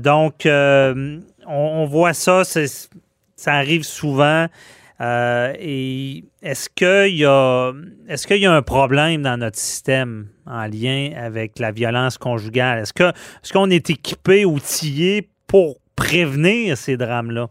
Donc, 0.00 0.42
on, 0.44 1.20
on 1.46 1.86
voit 1.86 2.12
ça, 2.12 2.42
ça 2.44 3.52
arrive 3.54 3.84
souvent. 3.84 4.48
Euh, 5.00 5.54
et 5.60 6.24
est-ce 6.42 6.68
qu'il 6.68 7.16
y 7.16 7.24
a 7.24 7.72
est-ce 8.08 8.26
qu'il 8.26 8.38
y 8.38 8.46
a 8.46 8.52
un 8.52 8.62
problème 8.62 9.22
dans 9.22 9.36
notre 9.36 9.56
système 9.56 10.26
en 10.44 10.66
lien 10.66 11.12
avec 11.16 11.60
la 11.60 11.70
violence 11.70 12.18
conjugale? 12.18 12.80
Est-ce 12.80 12.92
que 12.92 13.10
est-ce 13.10 13.52
qu'on 13.52 13.70
est 13.70 13.90
équipé, 13.90 14.44
outillé 14.44 15.28
pour 15.48 15.78
prévenir 15.96 16.78
ces 16.78 16.96
drames-là? 16.96 17.50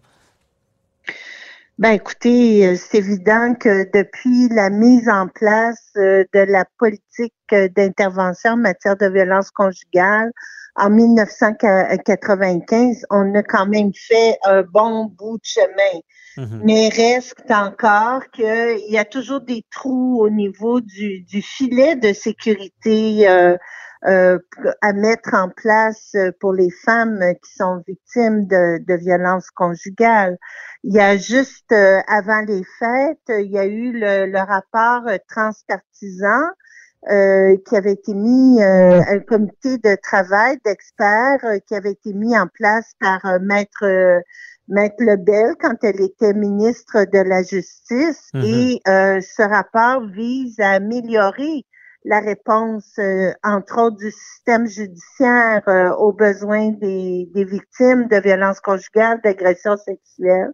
Ben 1.78 1.92
écoutez, 1.92 2.66
euh, 2.66 2.76
c'est 2.76 3.00
évident 3.00 3.54
que 3.54 3.84
depuis 3.94 4.48
la 4.50 4.72
mise 4.72 5.08
en 5.10 5.28
place 5.28 5.92
euh, 5.98 6.24
de 6.34 6.40
la 6.40 6.66
politique 6.80 7.34
euh, 7.52 7.68
d'intervention 7.68 8.54
en 8.54 8.58
matière 8.58 8.98
de 8.98 9.08
violence 9.08 9.52
conjugale 9.52 10.32
en 10.78 10.90
1995, 10.92 13.06
on 13.10 13.36
a 13.36 13.44
quand 13.44 13.66
même 13.66 13.92
fait 13.94 14.38
un 14.46 14.62
bon 14.62 15.06
bout 15.06 15.38
de 15.38 15.44
chemin. 15.44 16.00
Mhm. 16.38 16.62
Mais 16.64 16.88
reste 16.90 17.50
encore 17.50 18.22
qu'il 18.32 18.86
y 18.88 18.98
a 18.98 19.06
toujours 19.06 19.42
des 19.42 19.66
trous 19.72 20.20
au 20.22 20.30
niveau 20.30 20.80
du, 20.82 21.22
du 21.22 21.42
filet 21.42 21.96
de 21.96 22.14
sécurité 22.14 23.28
euh, 23.28 23.58
euh, 24.06 24.40
à 24.82 24.94
mettre 24.94 25.34
en 25.34 25.50
place 25.50 26.12
euh, 26.16 26.32
pour 26.40 26.54
les 26.54 26.70
femmes 26.86 27.20
qui 27.44 27.54
sont 27.56 27.82
victimes 27.88 28.46
de, 28.48 28.78
de 28.86 28.94
violences 28.96 29.50
conjugales. 29.52 30.38
Il 30.84 30.94
y 30.94 31.00
a 31.00 31.18
juste 31.18 31.72
euh, 31.72 32.00
avant 32.08 32.42
les 32.42 32.64
fêtes, 32.80 33.18
il 33.30 33.52
y 33.52 33.58
a 33.58 33.66
eu 33.66 33.92
le, 33.94 34.28
le 34.28 34.40
rapport 34.40 35.08
euh, 35.10 35.18
transpartisan 35.28 36.42
euh, 37.10 37.56
qui 37.68 37.76
avait 37.76 37.94
été 37.94 38.14
mis, 38.14 38.62
euh, 38.62 39.02
un 39.08 39.20
comité 39.20 39.78
de 39.78 39.96
travail 40.02 40.58
d'experts 40.66 41.44
euh, 41.46 41.60
qui 41.68 41.76
avait 41.76 41.92
été 41.92 42.14
mis 42.14 42.38
en 42.38 42.48
place 42.48 42.94
par 43.00 43.26
euh, 43.26 43.40
maître 43.42 43.86
Maître 44.70 44.98
Lebel 45.00 45.56
quand 45.62 45.76
elle 45.84 46.02
était 46.02 46.34
ministre 46.34 47.06
de 47.06 47.20
la 47.20 47.42
Justice 47.44 48.30
Mhm. 48.34 48.44
et 48.44 48.82
euh, 48.88 49.22
ce 49.22 49.42
rapport 49.42 50.06
vise 50.08 50.60
à 50.60 50.72
améliorer 50.72 51.66
la 52.08 52.22
réponse, 52.22 52.98
euh, 53.00 53.34
entre 53.44 53.82
autres, 53.82 53.98
du 53.98 54.12
système 54.12 54.66
judiciaire 54.66 55.62
euh, 55.68 55.92
aux 55.96 56.14
besoins 56.14 56.70
des, 56.70 57.30
des 57.34 57.44
victimes 57.44 58.08
de 58.08 58.18
violences 58.18 58.62
conjugales, 58.62 59.20
d'agressions 59.24 59.76
sexuelles. 59.76 60.52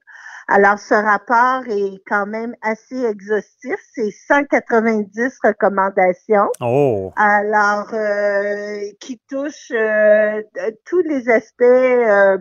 Alors, 0.47 0.79
ce 0.79 0.95
rapport 0.95 1.63
est 1.69 2.01
quand 2.07 2.25
même 2.25 2.55
assez 2.61 3.05
exhaustif. 3.05 3.75
C'est 3.93 4.11
190 4.11 5.37
recommandations. 5.43 6.49
Oh. 6.59 7.13
Alors, 7.15 7.93
euh, 7.93 8.79
qui 8.99 9.21
touchent 9.29 9.71
euh, 9.71 10.41
tous 10.85 11.01
les 11.01 11.29
aspects 11.29 11.61
euh, 11.61 12.37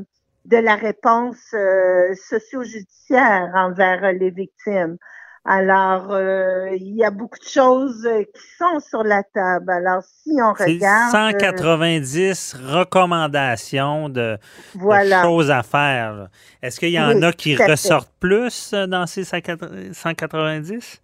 de 0.46 0.56
la 0.56 0.74
réponse 0.74 1.54
euh, 1.54 2.14
socio-judiciaire 2.14 3.52
envers 3.54 4.12
les 4.12 4.30
victimes. 4.30 4.96
Alors, 5.44 6.12
euh, 6.12 6.68
il 6.76 6.94
y 6.96 7.04
a 7.04 7.10
beaucoup 7.10 7.38
de 7.38 7.48
choses 7.48 8.08
qui 8.32 8.42
sont 8.58 8.78
sur 8.78 9.02
la 9.02 9.24
table. 9.24 9.70
Alors, 9.70 10.02
si 10.04 10.30
on 10.40 10.52
regarde... 10.52 11.10
190 11.10 12.56
recommandations 12.68 14.08
de, 14.08 14.38
de 14.74 15.22
choses 15.22 15.50
à 15.50 15.64
faire. 15.64 16.28
Est-ce 16.62 16.78
qu'il 16.78 16.90
y 16.90 17.00
en 17.00 17.16
Oui, 17.16 17.24
a 17.24 17.32
qui 17.32 17.56
ressortent 17.56 18.12
plus 18.20 18.72
dans 18.72 19.06
ces 19.06 19.24
190? 19.24 21.00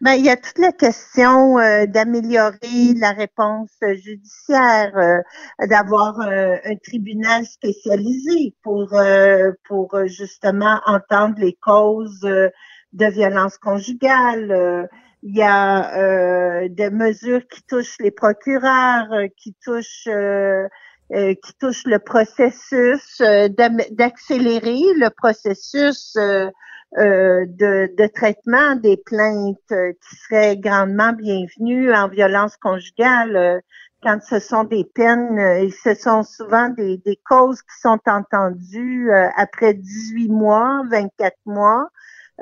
Ben, 0.00 0.14
il 0.14 0.24
y 0.26 0.28
a 0.28 0.36
toute 0.36 0.58
la 0.58 0.72
question 0.72 1.58
euh, 1.58 1.86
d'améliorer 1.86 2.92
la 2.96 3.12
réponse 3.12 3.70
judiciaire, 3.80 4.92
euh, 4.96 5.66
d'avoir 5.66 6.20
euh, 6.20 6.56
un 6.64 6.76
tribunal 6.76 7.46
spécialisé 7.46 8.54
pour 8.62 8.94
pour 9.66 9.96
justement 10.06 10.78
entendre 10.84 11.36
les 11.38 11.54
causes 11.54 12.28
de 12.94 13.06
violence 13.06 13.58
conjugale. 13.58 14.50
Euh, 14.50 14.86
il 15.22 15.36
y 15.36 15.42
a 15.42 15.96
euh, 15.96 16.68
des 16.70 16.90
mesures 16.90 17.46
qui 17.48 17.62
touchent 17.62 17.96
les 17.98 18.10
procureurs, 18.10 19.12
euh, 19.12 19.26
qui 19.36 19.54
touchent 19.64 20.08
qui 21.10 21.54
touchent 21.60 21.84
le 21.84 21.98
processus, 21.98 23.20
d'accélérer 23.20 24.80
le 24.96 25.10
processus 25.10 26.14
de, 26.16 28.06
traitement 28.14 28.74
des 28.76 28.96
plaintes 28.96 29.58
qui 29.68 30.16
seraient 30.16 30.56
grandement 30.56 31.12
bienvenues 31.12 31.92
en 31.94 32.08
violence 32.08 32.56
conjugale 32.56 33.60
quand 34.02 34.18
ce 34.22 34.38
sont 34.38 34.64
des 34.64 34.84
peines 34.94 35.38
et 35.38 35.70
ce 35.70 35.94
sont 35.94 36.22
souvent 36.22 36.70
des, 36.70 36.96
des 37.04 37.20
causes 37.28 37.60
qui 37.60 37.80
sont 37.80 38.00
entendues 38.06 39.12
après 39.36 39.74
18 39.74 40.28
mois, 40.30 40.82
24 40.90 41.36
mois. 41.44 41.90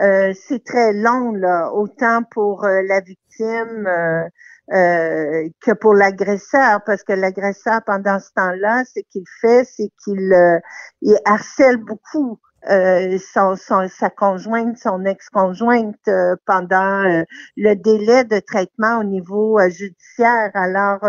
Euh, 0.00 0.32
c'est 0.48 0.64
très 0.64 0.92
long, 0.94 1.32
là, 1.32 1.70
autant 1.72 2.22
pour 2.30 2.64
euh, 2.64 2.80
la 2.86 3.00
victime 3.00 3.86
euh, 3.86 4.24
euh, 4.72 5.48
que 5.60 5.72
pour 5.72 5.94
l'agresseur, 5.94 6.80
parce 6.86 7.02
que 7.04 7.12
l'agresseur, 7.12 7.80
pendant 7.84 8.18
ce 8.18 8.30
temps-là, 8.34 8.84
ce 8.86 9.00
qu'il 9.10 9.24
fait, 9.40 9.64
c'est 9.64 9.90
qu'il 10.02 10.32
euh, 10.32 10.58
il 11.02 11.18
harcèle 11.26 11.76
beaucoup 11.76 12.38
euh, 12.70 13.18
son, 13.34 13.54
son- 13.56 13.88
sa 13.88 14.08
conjointe, 14.08 14.78
son 14.78 15.04
ex-conjointe 15.04 16.08
pendant 16.46 17.24
le 17.56 17.74
délai 17.74 18.24
de 18.24 18.38
traitement 18.38 19.00
au 19.00 19.04
niveau 19.04 19.58
judiciaire. 19.68 20.50
Alors, 20.54 21.00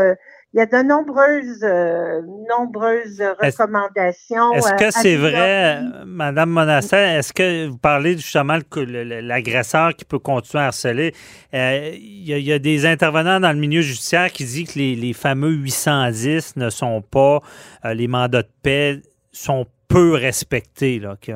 il 0.54 0.60
y 0.60 0.62
a 0.62 0.66
de 0.66 0.88
nombreuses, 0.88 1.64
euh, 1.64 2.22
nombreuses 2.50 3.22
recommandations. 3.42 4.54
Est-ce 4.54 4.74
euh, 4.74 4.76
que 4.76 4.92
c'est 4.92 5.16
améliorées. 5.16 5.32
vrai, 5.32 5.76
euh, 5.78 6.04
Madame 6.06 6.50
Monassin, 6.52 7.18
est-ce 7.18 7.34
que 7.34 7.68
vous 7.68 7.78
parlez 7.78 8.14
justement 8.18 8.58
le- 8.76 9.22
l'agresseur 9.22 9.96
qui 9.96 10.06
peut 10.06 10.20
continuer 10.20 10.64
à 10.64 10.68
harceler? 10.68 11.14
Euh, 11.54 11.92
Il 11.96 12.30
y, 12.30 12.34
a- 12.34 12.38
il 12.38 12.46
y 12.46 12.54
a 12.54 12.60
des 12.60 12.86
intervenants 12.86 13.40
dans 13.40 13.52
le 13.52 13.58
milieu 13.60 13.82
judiciaire 13.82 14.32
qui 14.32 14.46
disent 14.46 14.74
que 14.74 14.80
les, 14.80 14.96
les 14.96 15.14
fameux 15.14 15.50
810 15.52 16.56
ne 16.56 16.70
sont 16.70 17.02
pas, 17.02 17.42
euh, 17.86 17.94
les 17.94 18.08
mandats 18.08 18.44
de 18.44 18.48
paix 18.62 19.02
sont 19.32 19.66
peu 19.66 19.72
respectés, 20.00 21.00
là, 21.00 21.16
qu'on 21.24 21.34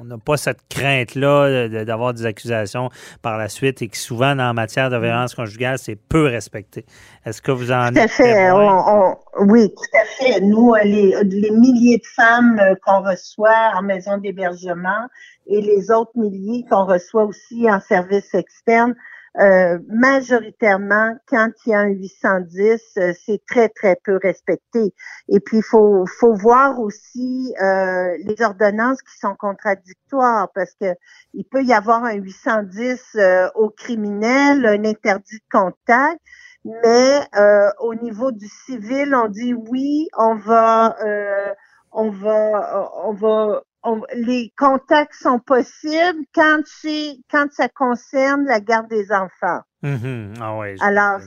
on 0.00 0.04
n'a 0.04 0.18
pas 0.18 0.36
cette 0.36 0.60
crainte-là 0.68 1.68
de- 1.68 1.84
d'avoir 1.84 2.14
des 2.14 2.26
accusations 2.26 2.90
par 3.22 3.38
la 3.38 3.48
suite 3.48 3.82
et 3.82 3.88
que 3.88 3.96
souvent, 3.96 4.38
en 4.38 4.54
matière 4.54 4.90
de 4.90 4.96
violence 4.96 5.34
conjugale, 5.34 5.78
c'est 5.78 5.96
peu 5.96 6.24
respecté. 6.26 6.84
Est-ce 7.24 7.40
que 7.42 7.50
vous 7.52 7.72
en 7.72 7.90
Tout 7.90 7.98
à 7.98 8.08
fait. 8.08 8.34
témoin? 8.34 8.84
On- 8.86 9.16
on- 9.42 9.50
oui, 9.50 9.68
tout 9.70 9.98
à 9.98 10.04
fait. 10.04 10.40
Nous, 10.40 10.72
euh, 10.74 10.84
les, 10.84 11.14
les 11.24 11.50
milliers 11.50 11.98
de 11.98 12.06
femmes 12.14 12.58
euh, 12.60 12.74
qu'on 12.84 13.02
reçoit 13.02 13.72
en 13.76 13.82
maison 13.82 14.18
d'hébergement 14.18 15.08
et 15.46 15.60
les 15.60 15.90
autres 15.90 16.12
milliers 16.16 16.64
qu'on 16.70 16.84
reçoit 16.86 17.24
aussi 17.24 17.66
en 17.70 17.80
service 17.80 18.32
externe, 18.34 18.94
euh, 19.40 19.80
majoritairement, 19.88 21.16
quand 21.26 21.48
il 21.66 21.70
y 21.70 21.74
a 21.74 21.80
un 21.80 21.88
810, 21.88 22.80
euh, 22.98 23.12
c'est 23.26 23.42
très, 23.46 23.68
très 23.68 23.96
peu 24.04 24.16
respecté. 24.22 24.94
Et 25.28 25.40
puis, 25.40 25.58
il 25.58 25.62
faut, 25.62 26.04
faut 26.06 26.34
voir 26.34 26.78
aussi 26.78 27.52
euh, 27.60 28.16
les 28.24 28.40
ordonnances 28.42 29.02
qui 29.02 29.18
sont 29.18 29.34
contradictoires 29.34 30.50
parce 30.54 30.74
que 30.80 30.94
il 31.32 31.44
peut 31.44 31.64
y 31.64 31.72
avoir 31.72 32.04
un 32.04 32.14
810 32.14 33.02
euh, 33.16 33.48
au 33.56 33.70
criminel, 33.70 34.66
un 34.66 34.84
interdit 34.84 35.38
de 35.38 35.58
contact, 35.58 36.20
mais 36.64 37.20
au 37.80 37.94
niveau 37.94 38.32
du 38.32 38.46
civil, 38.46 39.14
on 39.14 39.28
dit 39.28 39.52
oui, 39.52 40.08
on 40.16 40.34
va, 40.34 40.96
on 41.92 42.10
va, 42.10 42.90
on 43.04 43.12
va, 43.12 43.62
on- 43.84 44.02
les 44.14 44.52
contacts 44.58 45.14
sont 45.14 45.38
possibles 45.38 46.24
quand 46.34 46.60
c'est, 46.66 47.16
quand 47.30 47.46
ça 47.52 47.68
concerne 47.68 48.44
la 48.46 48.60
garde 48.60 48.88
des 48.88 49.12
enfants. 49.12 49.60
Mhm. 49.82 50.34
Ah 50.40 50.56
ouais, 50.58 50.74
Alors, 50.80 51.20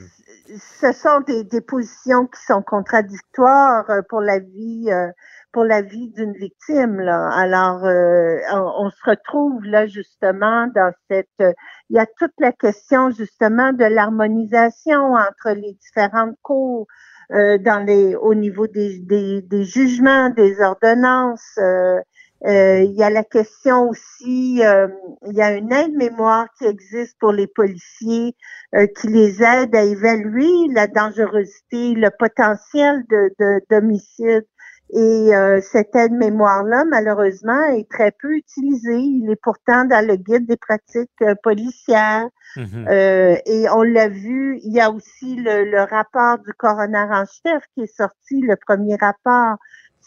ce 0.80 0.92
sont 0.92 1.20
des, 1.20 1.44
des 1.44 1.60
positions 1.60 2.26
qui 2.26 2.42
sont 2.42 2.62
contradictoires 2.62 3.88
euh, 3.90 4.02
pour 4.08 4.20
la 4.20 4.38
vie, 4.40 4.88
euh, 4.90 5.08
pour 5.52 5.64
la 5.64 5.82
vie 5.82 6.10
d'une 6.10 6.32
victime. 6.32 7.00
Là. 7.00 7.30
Alors, 7.32 7.84
euh, 7.84 8.36
on, 8.52 8.86
on 8.86 8.90
se 8.90 9.10
retrouve 9.10 9.62
là 9.64 9.86
justement 9.86 10.66
dans 10.74 10.92
cette. 11.08 11.28
euh, 11.40 11.52
il 11.90 11.96
y 11.96 12.00
a 12.00 12.06
toute 12.18 12.32
la 12.40 12.52
question 12.52 13.10
justement 13.10 13.72
de 13.72 13.84
l'harmonisation 13.84 15.14
entre 15.14 15.50
les 15.54 15.74
différentes 15.74 16.36
cours. 16.42 16.86
euh, 17.30 17.58
dans 17.58 17.84
les, 17.84 18.16
au 18.16 18.34
niveau 18.34 18.66
des, 18.66 19.00
des, 19.00 19.42
des 19.42 19.64
jugements, 19.64 20.30
des 20.30 20.60
ordonnances, 20.62 21.58
euh, 21.58 22.00
il 22.44 22.92
y 22.92 23.02
a 23.02 23.10
la 23.10 23.24
question 23.24 23.88
aussi, 23.88 24.60
euh, 24.64 24.88
il 25.26 25.34
y 25.34 25.42
a 25.42 25.52
une 25.52 25.72
aide-mémoire 25.72 26.46
qui 26.56 26.66
existe 26.66 27.16
pour 27.18 27.32
les 27.32 27.46
policiers 27.46 28.36
euh, 28.74 28.86
qui 28.86 29.08
les 29.08 29.42
aide 29.42 29.74
à 29.74 29.82
évaluer 29.82 30.68
la 30.72 30.86
dangerosité, 30.86 31.94
le 31.94 32.10
potentiel 32.16 33.04
de, 33.08 33.30
de, 33.38 33.60
d'homicide. 33.70 34.46
Et 34.90 35.36
euh, 35.36 35.60
cette 35.60 35.94
aide-mémoire-là, 35.94 36.84
malheureusement, 36.86 37.62
est 37.64 37.90
très 37.90 38.10
peu 38.10 38.34
utilisée. 38.34 39.00
Il 39.00 39.30
est 39.30 39.40
pourtant 39.42 39.84
dans 39.84 40.06
le 40.06 40.16
guide 40.16 40.46
des 40.46 40.56
pratiques 40.56 41.10
euh, 41.22 41.34
policières. 41.42 42.28
Mhm. 42.56 42.86
Euh, 42.88 43.36
et 43.44 43.68
on 43.68 43.82
l'a 43.82 44.08
vu, 44.08 44.58
il 44.64 44.72
y 44.72 44.80
a 44.80 44.90
aussi 44.90 45.36
le, 45.36 45.70
le 45.70 45.82
rapport 45.82 46.38
du 46.38 46.54
coroner 46.54 47.06
en 47.10 47.24
chef 47.26 47.62
qui 47.74 47.82
est 47.82 47.96
sorti, 47.96 48.40
le 48.40 48.56
premier 48.66 48.96
rapport 48.96 49.58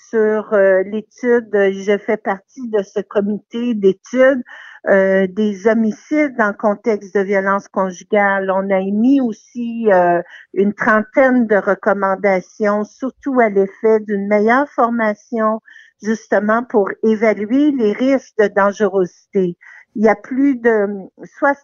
sur 0.09 0.53
euh, 0.53 0.83
l'étude. 0.83 1.49
Je 1.53 1.97
fais 1.97 2.17
partie 2.17 2.69
de 2.69 2.83
ce 2.83 3.01
comité 3.01 3.73
d'études 3.73 4.43
euh, 4.89 5.27
des 5.27 5.67
homicides 5.67 6.39
en 6.39 6.53
contexte 6.53 7.13
de 7.15 7.21
violence 7.21 7.67
conjugale. 7.67 8.49
On 8.49 8.69
a 8.71 8.79
émis 8.79 9.21
aussi 9.21 9.87
euh, 9.91 10.23
une 10.55 10.73
trentaine 10.73 11.45
de 11.45 11.55
recommandations, 11.55 12.83
surtout 12.83 13.39
à 13.39 13.49
l'effet 13.49 13.99
d'une 13.99 14.27
meilleure 14.27 14.67
formation, 14.69 15.61
justement 16.01 16.63
pour 16.63 16.89
évaluer 17.03 17.71
les 17.71 17.93
risques 17.93 18.33
de 18.39 18.47
dangerosité. 18.47 19.55
Il 19.95 20.03
y 20.03 20.09
a 20.09 20.15
plus 20.15 20.55
de 20.55 20.87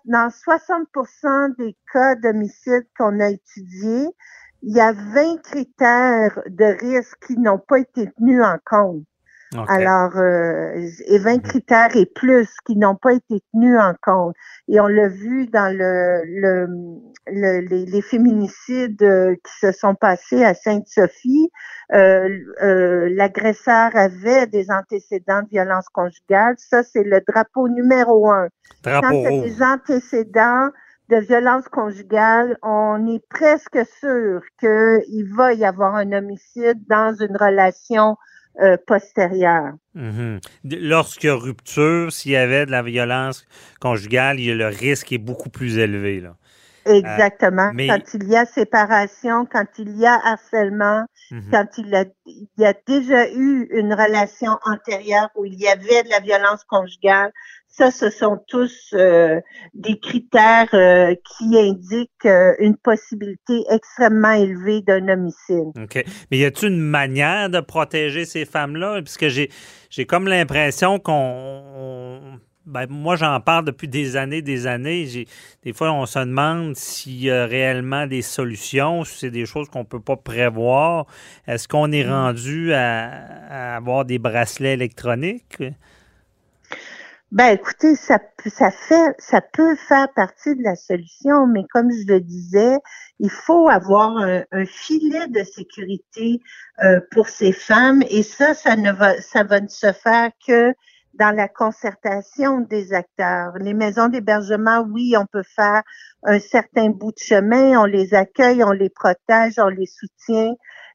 dans 0.06 0.30
60% 0.30 1.56
des 1.58 1.76
cas 1.92 2.14
d'homicide 2.16 2.86
qu'on 3.00 3.20
a 3.20 3.30
étudiés, 3.30 4.10
il 4.64 4.76
y 4.76 4.80
a 4.82 4.92
20 4.94 5.42
critères 5.44 6.42
de 6.48 6.66
risque 6.66 7.18
qui 7.28 7.38
n'ont 7.38 7.60
pas 7.60 7.80
été 7.80 8.10
tenus 8.18 8.44
en 8.44 8.58
compte. 8.66 9.04
Alors, 9.70 10.18
euh, 10.18 10.74
et 11.06 11.20
20 11.20 11.40
critères 11.42 11.96
et 11.96 12.06
plus 12.06 12.50
qui 12.66 12.76
n'ont 12.76 12.96
pas 12.98 13.14
été 13.14 13.42
tenus 13.54 13.80
en 13.80 13.94
compte. 14.02 14.36
Et 14.68 14.82
on 14.82 14.88
l'a 14.88 15.08
vu 15.08 15.48
dans 15.48 15.74
le, 15.74 16.22
le, 16.26 16.68
le- 17.28 17.60
les, 17.62 17.86
les 17.86 18.02
féminicides 18.02 19.02
euh, 19.04 19.36
qui 19.36 19.54
se 19.62 19.72
sont 19.72 19.96
passés 19.96 20.44
à 20.44 20.54
Sainte-Sophie. 20.54 21.50
Euh, 21.94 22.28
euh, 22.62 23.08
L'agresseur 23.16 23.92
avait 23.96 24.48
des 24.48 24.70
antécédents 24.70 25.44
de 25.44 25.48
violence 25.50 25.88
conjugale. 25.94 26.56
Ça, 26.58 26.84
c'est 26.84 27.04
le 27.04 27.22
drapeau 27.26 27.70
numéro 27.70 28.30
un. 28.30 28.50
Quand 28.84 29.00
Drapeau 29.02 29.22
rouge. 29.30 29.44
des 29.44 29.64
antécédents 29.64 30.68
de 31.10 31.18
violence 31.18 31.68
conjugale, 31.70 32.58
on 32.64 33.08
est 33.08 33.24
presque 33.30 33.80
sûr 34.00 34.42
qu'il 34.60 35.26
va 35.34 35.54
y 35.54 35.64
avoir 35.66 35.96
un 35.96 36.12
homicide 36.12 36.80
dans 36.88 37.14
une 37.16 37.36
relation 37.38 38.18
euh, 38.62 38.76
postérieure. 38.88 39.74
Lorsqu'il 40.64 41.28
y 41.28 41.32
a 41.32 41.36
rupture, 41.36 42.12
s'il 42.12 42.32
y 42.32 42.36
avait 42.36 42.66
de 42.66 42.72
la 42.72 42.82
violence 42.82 43.46
conjugale, 43.80 44.38
le 44.38 44.68
risque 44.68 45.12
est 45.12 45.18
beaucoup 45.20 45.50
plus 45.50 45.78
élevé. 45.78 46.20
Là. 46.22 46.36
Exactement. 46.86 47.72
mais- 47.74 47.88
Quand 47.88 48.14
il 48.14 48.28
y 48.30 48.36
a 48.36 48.46
séparation, 48.46 49.46
quand 49.46 49.66
il 49.78 49.98
y 49.98 50.06
a 50.06 50.20
harcèlement, 50.24 51.06
Mhm. 51.32 51.52
quand 51.52 51.68
il, 51.78 51.94
a, 51.94 52.06
il 52.26 52.48
y 52.58 52.66
a 52.66 52.74
déjà 52.88 53.30
eu 53.32 53.68
une 53.72 53.94
relation 53.94 54.54
antérieure 54.66 55.30
où 55.36 55.44
il 55.46 55.56
y 55.60 55.68
avait 55.68 56.04
de 56.04 56.10
la 56.10 56.20
violence 56.22 56.64
conjugale, 56.64 57.32
ça, 57.68 57.92
ce 57.92 58.10
sont 58.10 58.40
tous 58.48 58.90
euh, 58.94 59.40
des 59.74 60.00
critères 60.00 60.74
euh, 60.74 61.14
qui 61.38 61.58
indiquent 61.58 62.26
euh, 62.26 62.54
une 62.60 62.76
possibilité 62.76 63.64
extrêmement 63.70 64.32
élevée 64.32 64.82
d'un 64.82 65.08
homicide. 65.10 65.72
OK. 65.80 66.04
Mais 66.32 66.38
y 66.38 66.46
a-t-il 66.46 66.74
une 66.74 66.80
manière 66.80 67.50
de 67.50 67.60
protéger 67.60 68.26
ces 68.26 68.46
femmes-là? 68.46 69.02
Puisque 69.04 69.28
j'ai, 69.28 69.50
j'ai 69.90 70.06
comme 70.06 70.28
l'impression 70.28 70.98
qu'on. 71.00 71.62
on- 71.76 72.40
ben, 72.66 72.86
moi, 72.90 73.16
j'en 73.16 73.40
parle 73.40 73.64
depuis 73.64 73.88
des 73.88 74.18
années, 74.18 74.42
des 74.42 74.68
années. 74.68 75.06
J'ai, 75.06 75.26
des 75.64 75.72
fois, 75.72 75.94
on 75.94 76.06
se 76.06 76.20
demande 76.20 76.76
s'il 76.76 77.24
y 77.24 77.32
a 77.32 77.46
réellement 77.46 78.08
des 78.08 78.22
solutions, 78.22 79.06
si 79.06 79.20
c'est 79.20 79.32
des 79.32 79.46
choses 79.46 79.70
qu'on 79.70 79.86
peut 79.86 80.02
pas 80.02 80.18
prévoir. 80.18 81.06
Est-ce 81.48 81.68
qu'on 81.70 81.94
est 81.94 82.06
rendu 82.06 82.74
à, 82.74 83.10
à 83.50 83.76
avoir 83.78 84.04
des 84.04 84.20
bracelets 84.20 84.74
électroniques? 84.74 85.64
Ben, 87.32 87.50
écoutez, 87.50 87.96
ça, 87.98 88.20
ça 88.46 88.72
fait, 88.72 89.14
ça 89.20 89.42
peut 89.42 89.76
faire 89.76 90.08
partie 90.14 90.56
de 90.56 90.64
la 90.64 90.78
solution, 90.78 91.46
mais 91.46 91.66
comme 91.74 91.92
je 91.92 92.08
le 92.08 92.22
disais, 92.22 92.78
il 93.20 93.30
faut 93.30 93.68
avoir 93.68 94.16
un, 94.18 94.44
un 94.52 94.66
filet 94.66 95.28
de 95.28 95.44
sécurité 95.44 96.40
euh, 96.84 97.02
pour 97.12 97.28
ces 97.28 97.52
femmes, 97.52 98.02
et 98.10 98.24
ça, 98.24 98.54
ça 98.54 98.78
ne 98.78 98.94
va, 98.94 99.20
ça 99.22 99.44
va 99.44 99.60
ne 99.60 99.68
se 99.68 99.92
faire 99.92 100.30
que 100.48 100.74
dans 101.16 101.36
la 101.36 101.50
concertation 101.50 102.62
des 102.62 102.94
acteurs. 102.94 103.54
Les 103.60 103.74
maisons 103.74 104.08
d'hébergement, 104.08 104.86
oui, 104.90 105.16
on 105.18 105.26
peut 105.26 105.44
faire 105.44 105.82
un 106.24 106.40
certain 106.40 106.90
bout 106.90 107.12
de 107.12 107.20
chemin, 107.20 107.78
on 107.78 107.86
les 107.86 108.14
accueille, 108.14 108.64
on 108.64 108.72
les 108.72 108.90
protège, 108.90 109.56
on 109.58 109.68
les 109.68 109.88
soutient, 109.88 110.54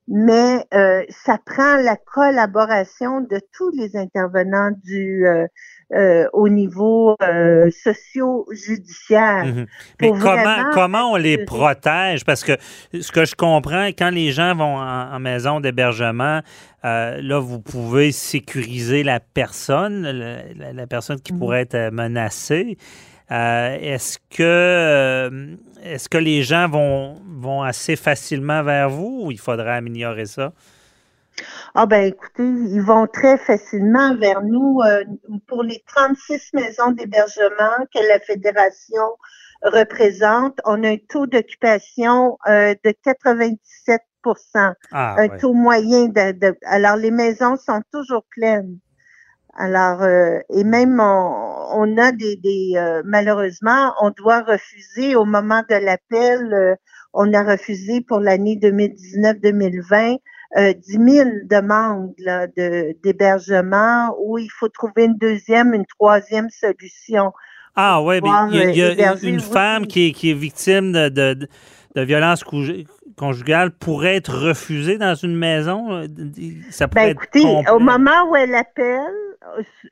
mais 0.09 0.65
euh, 0.75 1.03
ça 1.11 1.39
prend 1.45 1.77
la 1.77 1.97
collaboration 1.97 3.21
de 3.21 3.41
tous 3.57 3.71
les 3.71 3.97
intervenants 3.97 4.71
du 4.85 5.27
euh, 5.27 5.47
euh, 5.95 6.27
au 6.33 6.49
niveau 6.49 7.17
euh, 7.23 7.71
socio-judiciaire. 7.71 9.45
Mhm. 9.45 9.67
Mais 10.01 10.11
comment, 10.11 10.71
comment 10.73 11.13
on 11.13 11.17
les 11.17 11.39
protège? 11.39 12.25
Parce 12.25 12.45
que 12.45 12.53
ce 12.99 13.13
que 13.13 13.25
je 13.25 13.35
comprends, 13.35 13.87
quand 13.89 14.11
les 14.11 14.33
gens 14.33 14.55
vont 14.55 14.77
en, 14.77 15.15
en 15.15 15.19
maison 15.21 15.61
d'hébergement, 15.61 16.41
euh, 16.85 17.21
là, 17.23 17.39
vous 17.39 17.61
pouvez 17.61 18.11
sécuriser 18.13 19.03
la 19.05 19.21
personne, 19.21 20.03
la, 20.57 20.87
personne 20.87 21.21
qui 21.21 21.33
Mhm. 21.33 21.39
pourrait 21.39 21.61
être 21.63 21.91
menacée. 21.93 22.77
Euh, 23.33 23.79
est-ce 23.81 24.19
que 24.31 24.43
euh, 24.43 25.57
est-ce 25.83 26.09
que 26.11 26.19
les 26.19 26.43
gens 26.45 26.69
vont, 26.69 27.17
vont 27.27 27.63
assez 27.63 27.97
facilement 27.97 28.63
vers 28.63 28.91
vous 28.91 29.23
ou 29.25 29.33
il 29.33 29.41
faudrait 29.41 29.77
améliorer 29.77 30.27
ça? 30.27 30.53
Ah 31.75 31.87
ben 31.87 32.05
écoutez, 32.07 32.45
ils 32.45 32.81
vont 32.83 33.07
très 33.07 33.39
facilement 33.39 34.17
vers 34.17 34.43
nous 34.43 34.81
euh, 34.85 35.05
pour 35.47 35.63
les 35.63 35.83
36 35.87 36.51
maisons 36.55 36.93
d'hébergement 36.93 37.87
que 37.95 38.01
la 38.09 38.21
fédération 38.21 39.03
représente. 39.63 40.59
On 40.65 40.83
a 40.85 40.91
un 40.91 40.97
taux 41.09 41.27
d'occupation 41.27 42.39
euh, 42.49 42.75
de 42.85 42.93
97 43.05 44.03
Ah, 44.93 45.17
un 45.17 45.29
ouais. 45.29 45.39
taux 45.39 45.55
moyen 45.55 46.07
de, 46.09 46.33
de- 46.33 46.59
alors 46.67 46.97
les 46.97 47.11
maisons 47.11 47.57
sont 47.57 47.83
toujours 47.93 48.25
pleines. 48.31 48.79
Alors 49.55 50.03
euh, 50.03 50.39
et 50.51 50.65
même 50.65 50.99
on, 51.01 51.67
on 51.75 51.99
a 51.99 52.13
des, 52.13 52.37
des 52.37 52.73
euh, 52.77 53.03
malheureusement 53.05 53.93
on 54.01 54.11
doit 54.11 54.41
refuser 54.43 55.15
au 55.15 55.25
moment 55.27 55.63
de 55.69 55.75
l'appel 55.77 56.53
euh, 56.55 56.75
on 57.13 57.33
a 57.35 57.43
refusé 57.45 58.01
pour 58.01 58.21
l'année 58.21 58.57
2019-2020 58.57 60.19
euh, 60.57 60.73
10 60.75 60.99
000 60.99 61.29
demandes 61.45 62.15
là, 62.19 62.47
de 62.47 62.97
d'hébergement 63.03 64.15
où 64.23 64.39
il 64.39 64.49
faut 64.51 64.69
trouver 64.69 65.05
une 65.05 65.17
deuxième 65.19 65.75
une 65.75 65.87
troisième 65.87 66.49
solution. 66.51 67.33
Ah 67.75 68.03
oui, 68.03 68.21
mais 68.23 68.31
il 68.49 68.55
y 68.55 68.61
a, 68.61 68.65
il 68.67 68.77
y 68.77 68.83
a 69.05 69.13
euh, 69.13 69.17
une 69.23 69.41
oui. 69.41 69.41
femme 69.41 69.87
qui 69.87 70.09
est, 70.09 70.13
qui 70.13 70.31
est 70.31 70.35
victime 70.35 70.93
de, 70.93 71.09
de, 71.09 71.35
de- 71.35 71.49
de 71.95 72.03
violence 72.03 72.43
conju- 72.45 72.87
conjugale 73.17 73.71
pourrait 73.73 74.17
être 74.17 74.35
refusée 74.37 74.99
dans 74.99 75.15
une 75.15 75.37
maison? 75.37 75.93
euh, 75.93 76.07
Ça 76.71 76.89
pourrait 76.89 77.05
Ben 77.07 77.11
être 77.11 77.23
écoutez, 77.23 77.43
complet. 77.43 77.71
au 77.71 77.79
moment 77.79 78.31
où 78.31 78.37
elle 78.37 78.55
appelle, 78.55 79.01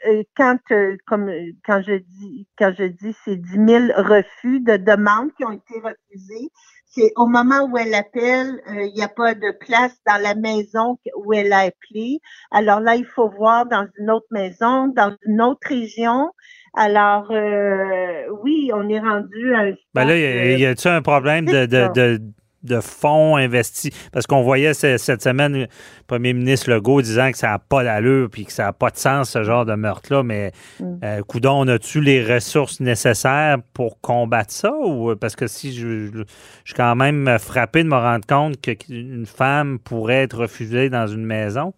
euh, 0.08 0.22
quand 0.36 0.58
euh, 0.70 0.96
comme 1.06 1.28
euh, 1.28 1.52
quand 1.66 1.82
je 1.86 1.94
dis 1.96 2.46
quand 2.58 2.72
je 2.78 2.84
dis 2.84 3.14
c'est 3.24 3.36
10 3.36 3.50
000 3.66 3.84
refus 3.96 4.60
de 4.60 4.76
demandes 4.76 5.30
qui 5.36 5.44
ont 5.44 5.52
été 5.52 5.74
refusés, 5.82 6.48
c'est 6.86 7.12
au 7.16 7.26
moment 7.26 7.68
où 7.70 7.76
elle 7.76 7.94
appelle, 7.94 8.60
euh, 8.68 8.82
il 8.84 8.92
n'y 8.94 9.02
a 9.02 9.08
pas 9.08 9.34
de 9.34 9.52
place 9.64 9.96
dans 10.06 10.20
la 10.22 10.34
maison 10.34 10.98
où 11.16 11.32
elle 11.32 11.52
a 11.52 11.60
appelé. 11.60 12.20
Alors 12.50 12.80
là, 12.80 12.96
il 12.96 13.04
faut 13.04 13.28
voir 13.28 13.66
dans 13.66 13.86
une 13.98 14.10
autre 14.10 14.26
maison, 14.30 14.88
dans 14.88 15.14
une 15.26 15.40
autre 15.42 15.66
région. 15.68 16.30
Alors 16.74 17.30
euh, 17.32 18.22
oui, 18.42 18.70
on 18.72 18.88
est 18.88 19.00
rendu 19.00 19.54
à 19.54 19.58
un 19.60 19.72
Ben 19.94 20.04
là, 20.04 20.16
y 20.16 20.64
a-t-il 20.66 20.88
un 20.92 21.02
problème 21.02 21.44
de, 21.44 22.20
de 22.62 22.80
fonds 22.80 23.36
investis? 23.36 23.90
Parce 24.12 24.26
qu'on 24.26 24.42
voyait 24.42 24.74
ce- 24.74 24.98
cette 24.98 25.22
semaine 25.22 25.56
le 25.62 25.66
premier 26.06 26.32
ministre 26.32 26.70
Legault 26.70 27.00
disant 27.02 27.30
que 27.32 27.38
ça 27.38 27.48
n'a 27.48 27.58
pas 27.58 27.84
d'allure 27.84 28.28
puis 28.30 28.44
que 28.44 28.52
ça 28.52 28.64
n'a 28.64 28.72
pas 28.72 28.90
de 28.90 28.96
sens, 28.98 29.30
ce 29.30 29.42
genre 29.42 29.64
de 29.64 29.74
meurtre-là. 29.74 30.22
Mais, 30.22 30.52
Mm. 30.78 30.84
euh, 31.02 31.22
coudon, 31.22 31.60
on 31.60 31.68
a-tu 31.68 32.00
les 32.00 32.22
ressources 32.24 32.80
nécessaires 32.80 33.56
pour 33.72 34.00
combattre 34.00 34.52
ça? 34.52 34.72
Ou, 34.72 35.14
parce 35.16 35.36
que 35.36 35.46
si 35.46 35.72
je, 35.72 36.06
je, 36.06 36.10
je 36.18 36.24
suis 36.64 36.74
quand 36.74 36.96
même 36.96 37.38
frappé 37.38 37.82
de 37.82 37.88
me 37.88 37.96
rendre 37.96 38.26
compte 38.26 38.60
qu'une 38.60 39.26
femme 39.26 39.78
pourrait 39.78 40.22
être 40.24 40.36
refusée 40.38 40.90
dans 40.90 41.06
une 41.06 41.24
maison. 41.24 41.72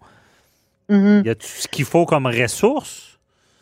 Mhm. 0.89 1.23
Y 1.25 1.31
a-tu 1.31 1.47
ce 1.47 1.69
qu'il 1.69 1.85
faut 1.85 2.05
comme 2.07 2.27
ressources? 2.27 3.12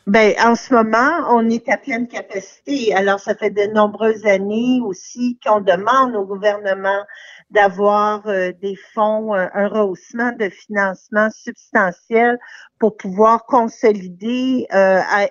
Ben, 0.06 0.34
en 0.42 0.54
ce 0.56 0.74
moment, 0.74 1.26
on 1.30 1.48
est 1.50 1.68
à 1.68 1.76
pleine 1.76 2.08
capacité. 2.08 2.92
Alors, 2.94 3.20
ça 3.20 3.34
fait 3.34 3.50
de 3.50 3.72
nombreuses 3.72 4.26
années 4.26 4.80
aussi 4.82 5.38
qu'on 5.44 5.60
demande 5.60 6.16
au 6.16 6.24
gouvernement 6.24 7.04
d'avoir 7.50 8.26
euh, 8.26 8.50
des 8.60 8.76
fonds, 8.94 9.34
euh, 9.34 9.46
un 9.54 9.68
rehaussement 9.68 10.32
de 10.32 10.48
financement 10.48 11.28
substantiel 11.30 12.38
pour 12.78 12.96
pouvoir 12.96 13.44
consolider, 13.44 14.66
euh, 14.72 15.00
à- 15.00 15.28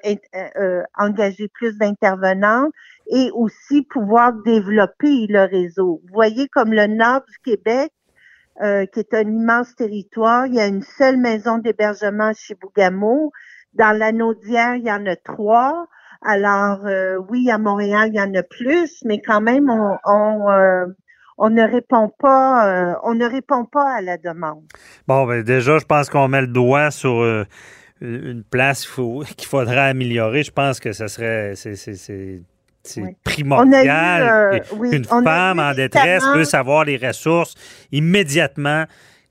euh, 0.58 0.84
engager 0.98 1.50
plus 1.50 1.78
d'intervenants 1.78 2.70
et 3.12 3.32
aussi 3.34 3.82
pouvoir 3.82 4.34
développer 4.46 5.26
le 5.28 5.46
réseau. 5.46 6.00
Vous 6.06 6.14
voyez, 6.14 6.48
comme 6.48 6.72
le 6.74 6.88
nord 6.88 7.22
du 7.28 7.38
Québec, 7.40 7.92
euh, 8.62 8.86
qui 8.88 9.00
est 9.00 9.14
un 9.14 9.22
immense 9.22 9.76
territoire, 9.76 10.46
il 10.46 10.56
y 10.56 10.60
a 10.60 10.68
une 10.68 10.82
seule 10.84 11.18
maison 11.18 11.58
d'hébergement 11.60 12.32
chez 12.38 12.56
Bougamo. 12.56 13.32
Dans 13.74 13.98
l'Anaudière, 13.98 14.76
il 14.76 14.84
y 14.86 14.92
en 14.92 15.06
a 15.06 15.16
trois. 15.16 15.88
Alors, 16.22 16.86
euh, 16.86 17.18
oui, 17.30 17.50
à 17.50 17.58
Montréal, 17.58 18.10
il 18.12 18.18
y 18.18 18.22
en 18.22 18.34
a 18.34 18.44
plus, 18.44 19.02
mais 19.06 19.22
quand 19.22 19.42
même, 19.42 19.70
on, 19.70 19.98
on, 20.06 20.52
euh, 20.52 20.86
on 21.38 21.50
ne 21.50 21.64
répond 21.64 22.12
pas, 22.20 22.68
euh, 22.68 22.96
on 23.04 23.14
ne 23.16 23.26
répond 23.26 23.66
pas 23.66 23.96
à 23.98 24.02
la 24.02 24.18
demande. 24.18 24.64
Bon, 25.08 25.26
ben 25.26 25.44
déjà, 25.44 25.78
je 25.80 25.86
pense 25.86 26.10
qu'on 26.10 26.28
met 26.28 26.42
le 26.42 26.48
doigt 26.48 26.92
sur 26.92 27.24
une 28.02 28.44
place 28.44 28.86
qu'il 29.38 29.48
faudrait 29.48 29.90
améliorer. 29.90 30.44
Je 30.44 30.52
pense 30.52 30.80
que 30.80 30.92
ça 30.92 31.08
serait 31.08 31.54
c'est, 31.56 31.76
c'est, 31.76 31.96
c'est, 31.96 32.42
c'est 32.84 33.02
Oui. 33.02 33.16
primordial 33.24 34.24
euh, 34.24 34.60
oui, 34.74 34.90
qu'une 34.90 35.06
femme 35.06 35.60
en 35.60 35.74
détresse 35.74 36.24
puisse 36.34 36.54
avoir 36.54 36.86
les 36.86 36.98
ressources 36.98 37.56
immédiatement 37.92 38.86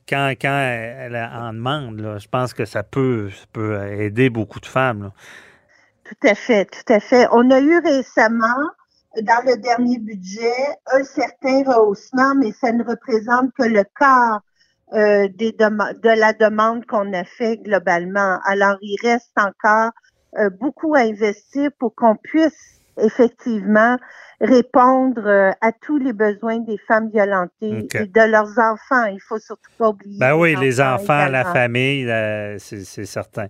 quand, 0.08 0.34
elle 0.42 1.16
en 1.16 1.52
demande. 1.52 2.18
Je 2.18 2.28
pense 2.28 2.54
que 2.54 2.64
ça 2.64 2.82
peut, 2.82 3.30
aider 3.90 4.30
beaucoup 4.30 4.60
de 4.60 4.66
femmes. 4.66 5.12
Tout 6.04 6.28
à 6.28 6.34
fait, 6.34 6.64
tout 6.66 6.92
à 6.92 7.00
fait. 7.00 7.26
On 7.32 7.50
a 7.50 7.60
eu 7.60 7.78
récemment, 7.80 8.70
dans 9.22 9.44
le 9.44 9.56
dernier 9.56 9.98
budget, 9.98 10.54
un 10.92 11.04
certain 11.04 11.62
rehaussement, 11.64 12.34
mais 12.36 12.52
ça 12.52 12.72
ne 12.72 12.82
représente 12.82 13.52
que 13.58 13.64
le 13.64 13.84
quart 13.98 14.40
euh, 14.94 15.28
de 15.28 16.18
la 16.18 16.32
demande 16.32 16.86
qu'on 16.86 17.12
a 17.12 17.24
fait 17.24 17.58
globalement. 17.58 18.38
Alors, 18.46 18.76
il 18.80 18.96
reste 19.02 19.36
encore 19.36 19.90
euh, 20.38 20.48
beaucoup 20.48 20.94
à 20.94 21.00
investir 21.00 21.70
pour 21.78 21.94
qu'on 21.94 22.16
puisse 22.16 22.77
effectivement 23.00 23.96
répondre 24.40 25.22
euh, 25.26 25.50
à 25.60 25.72
tous 25.72 25.98
les 25.98 26.12
besoins 26.12 26.58
des 26.60 26.78
femmes 26.86 27.10
violentées 27.12 27.88
et 27.94 28.06
de 28.06 28.30
leurs 28.30 28.56
enfants. 28.58 29.04
Il 29.12 29.18
faut 29.20 29.38
surtout 29.40 29.70
pas 29.76 29.88
oublier. 29.88 30.16
Ben 30.20 30.34
oui, 30.36 30.54
les 30.60 30.80
enfants, 30.80 31.26
la 31.26 31.44
famille, 31.44 32.08
euh, 32.08 32.56
c'est, 32.58 33.04
certain. 33.04 33.46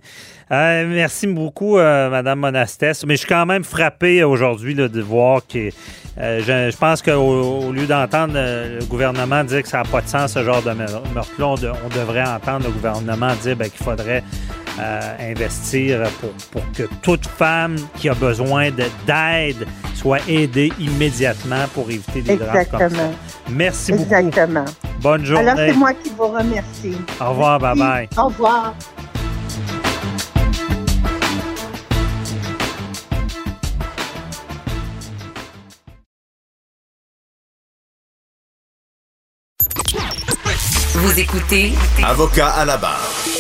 Euh, 0.51 0.87
merci 0.89 1.27
beaucoup, 1.27 1.77
euh, 1.77 2.09
Madame 2.09 2.39
Monastès. 2.41 3.05
Mais 3.05 3.15
je 3.17 3.19
suis 3.21 3.29
quand 3.29 3.45
même 3.45 3.65
frappé 3.65 4.25
aujourd'hui 4.25 4.75
de 4.75 5.01
voir 5.03 5.43
que 5.47 5.69
euh, 6.19 6.41
je, 6.41 6.71
je 6.73 6.77
pense 6.79 7.03
qu'au 7.03 7.13
au 7.69 7.71
lieu 7.73 7.87
d'entendre 7.87 8.33
le 8.35 8.85
gouvernement 8.87 9.45
dire 9.45 9.63
que 9.63 9.69
ça 9.69 9.83
n'a 9.83 9.85
pas 9.85 10.01
de 10.01 10.09
sens, 10.09 10.33
ce 10.33 10.43
genre 10.43 10.63
de 10.63 10.73
meurtre-là, 10.73 11.47
on, 11.47 11.55
de- 11.55 11.71
on 11.85 11.89
devrait 11.91 12.27
entendre 12.27 12.67
le 12.67 12.73
gouvernement 12.73 13.35
dire 13.43 13.57
ben, 13.57 13.69
qu'il 13.69 13.85
faudrait 13.85 14.25
euh, 14.79 15.33
investir 15.33 16.03
pour, 16.21 16.31
pour, 16.51 16.73
que 16.73 16.85
toute 17.03 17.27
femme 17.27 17.77
qui 17.97 18.09
a 18.09 18.15
besoin 18.15 18.71
d'aide 18.71 19.67
soit 19.95 20.21
aidée 20.29 20.73
immédiatement 20.79 21.67
pour 21.75 21.91
éviter 21.91 22.23
des 22.23 22.37
drames 22.37 22.65
comme 22.71 22.91
ça. 22.91 23.11
Merci 23.49 23.93
beaucoup. 23.93 24.03
Exactement. 24.05 24.65
Bonne 25.01 25.25
journée. 25.25 25.49
Alors, 25.51 25.67
c'est 25.67 25.77
moi 25.79 25.93
qui 25.95 26.11
vous 26.11 26.29
remercie. 26.29 26.97
Au 27.21 27.31
revoir, 27.31 27.59
bye-bye. 27.61 28.09
Au 28.17 28.27
revoir. 28.27 28.75
Vous 40.95 41.21
écoutez 41.21 41.73
Avocat 42.03 42.49
à 42.49 42.65
la 42.65 42.77
barre. 42.77 43.38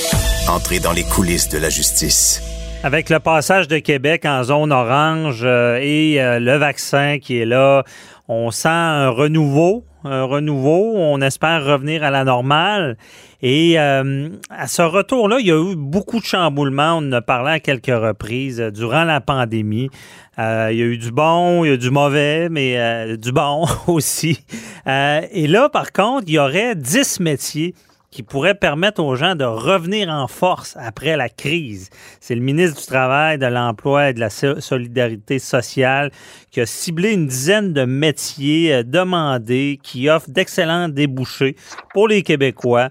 Entrez 0.49 0.79
dans 0.81 0.93
les 0.93 1.05
coulisses 1.05 1.51
de 1.51 1.59
la 1.59 1.69
justice. 1.69 2.43
Avec 2.83 3.11
le 3.11 3.19
passage 3.19 3.69
de 3.69 3.79
Québec 3.81 4.25
en 4.25 4.43
zone 4.45 4.73
orange 4.73 5.43
euh, 5.45 5.79
et 5.79 6.23
euh, 6.23 6.39
le 6.39 6.57
vaccin 6.57 7.19
qui 7.19 7.37
est 7.37 7.45
là, 7.45 7.85
on 8.29 8.51
sent 8.51 8.69
un 8.71 9.11
renouveau, 9.11 9.85
un 10.05 10.25
renouveau. 10.25 10.95
On 10.97 11.21
espère 11.21 11.67
revenir 11.67 12.03
à 12.03 12.11
la 12.11 12.25
normale. 12.25 12.97
Et 13.43 13.79
euh, 13.79 14.31
à 14.49 14.67
ce 14.69 14.81
retour-là, 14.81 15.37
il 15.39 15.49
y 15.49 15.53
a 15.53 15.71
eu 15.71 15.77
beaucoup 15.77 16.19
de 16.19 16.25
chamboulements. 16.25 16.95
On 16.95 17.09
en 17.09 17.13
a 17.13 17.21
parlé 17.21 17.51
à 17.51 17.61
quelques 17.61 17.87
reprises 17.89 18.59
durant 18.75 19.05
la 19.05 19.21
pandémie. 19.21 19.91
il 20.39 20.43
y 20.43 20.83
a 20.83 20.87
eu 20.87 20.97
du 20.97 21.11
bon, 21.11 21.63
il 21.65 21.69
y 21.69 21.71
a 21.73 21.75
eu 21.75 21.79
du 21.79 21.91
mauvais, 21.91 22.49
mais 22.49 23.19
du 23.19 23.33
bon 23.33 23.67
aussi. 23.87 24.41
et 24.87 25.47
là, 25.47 25.69
par 25.69 25.93
contre, 25.93 26.25
il 26.27 26.35
y 26.35 26.39
aurait 26.39 26.75
10 26.75 27.21
métiers 27.21 27.75
qui 28.19 28.25
pourrait 28.25 28.57
permettre 28.57 29.01
aux 29.01 29.15
gens 29.15 29.37
de 29.37 29.45
revenir 29.45 30.09
en 30.09 30.27
force 30.27 30.77
après 30.81 31.17
la 31.17 31.29
crise. 31.29 31.89
C'est 32.19 32.35
le 32.35 32.41
ministre 32.41 32.81
du 32.81 32.87
Travail, 32.89 33.39
de 33.39 33.47
l'Emploi 33.47 34.11
et 34.11 34.13
de 34.13 34.19
la 34.19 34.29
Solidarité 34.29 35.39
sociale 35.39 36.11
qui 36.51 36.61
a 36.61 36.67
ciblé 36.67 37.13
une 37.13 37.29
dizaine 37.29 37.73
de 37.73 37.85
métiers 37.85 38.75
euh, 38.75 38.83
demandés 38.83 39.79
qui 39.85 40.11
offrent 40.11 40.31
d'excellents 40.31 40.89
débouchés 40.89 41.55
pour 41.95 42.09
les 42.09 42.25
Québécois. 42.25 42.89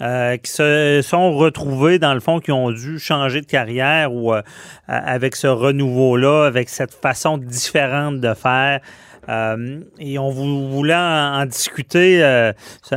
Euh, 0.00 0.38
qui 0.38 0.50
se 0.50 1.00
sont 1.02 1.36
retrouvés, 1.36 1.98
dans 1.98 2.14
le 2.14 2.20
fond, 2.20 2.40
qui 2.40 2.52
ont 2.52 2.70
dû 2.70 2.98
changer 2.98 3.42
de 3.42 3.46
carrière 3.46 4.14
ou 4.14 4.32
euh, 4.32 4.40
avec 4.88 5.36
ce 5.36 5.46
renouveau-là, 5.46 6.46
avec 6.46 6.70
cette 6.70 6.94
façon 6.94 7.36
différente 7.36 8.18
de 8.18 8.32
faire. 8.32 8.80
Euh, 9.28 9.80
et 9.98 10.18
on 10.18 10.30
voulait 10.30 10.94
en, 10.94 11.44
discuter. 11.46 12.24
Euh, 12.24 12.52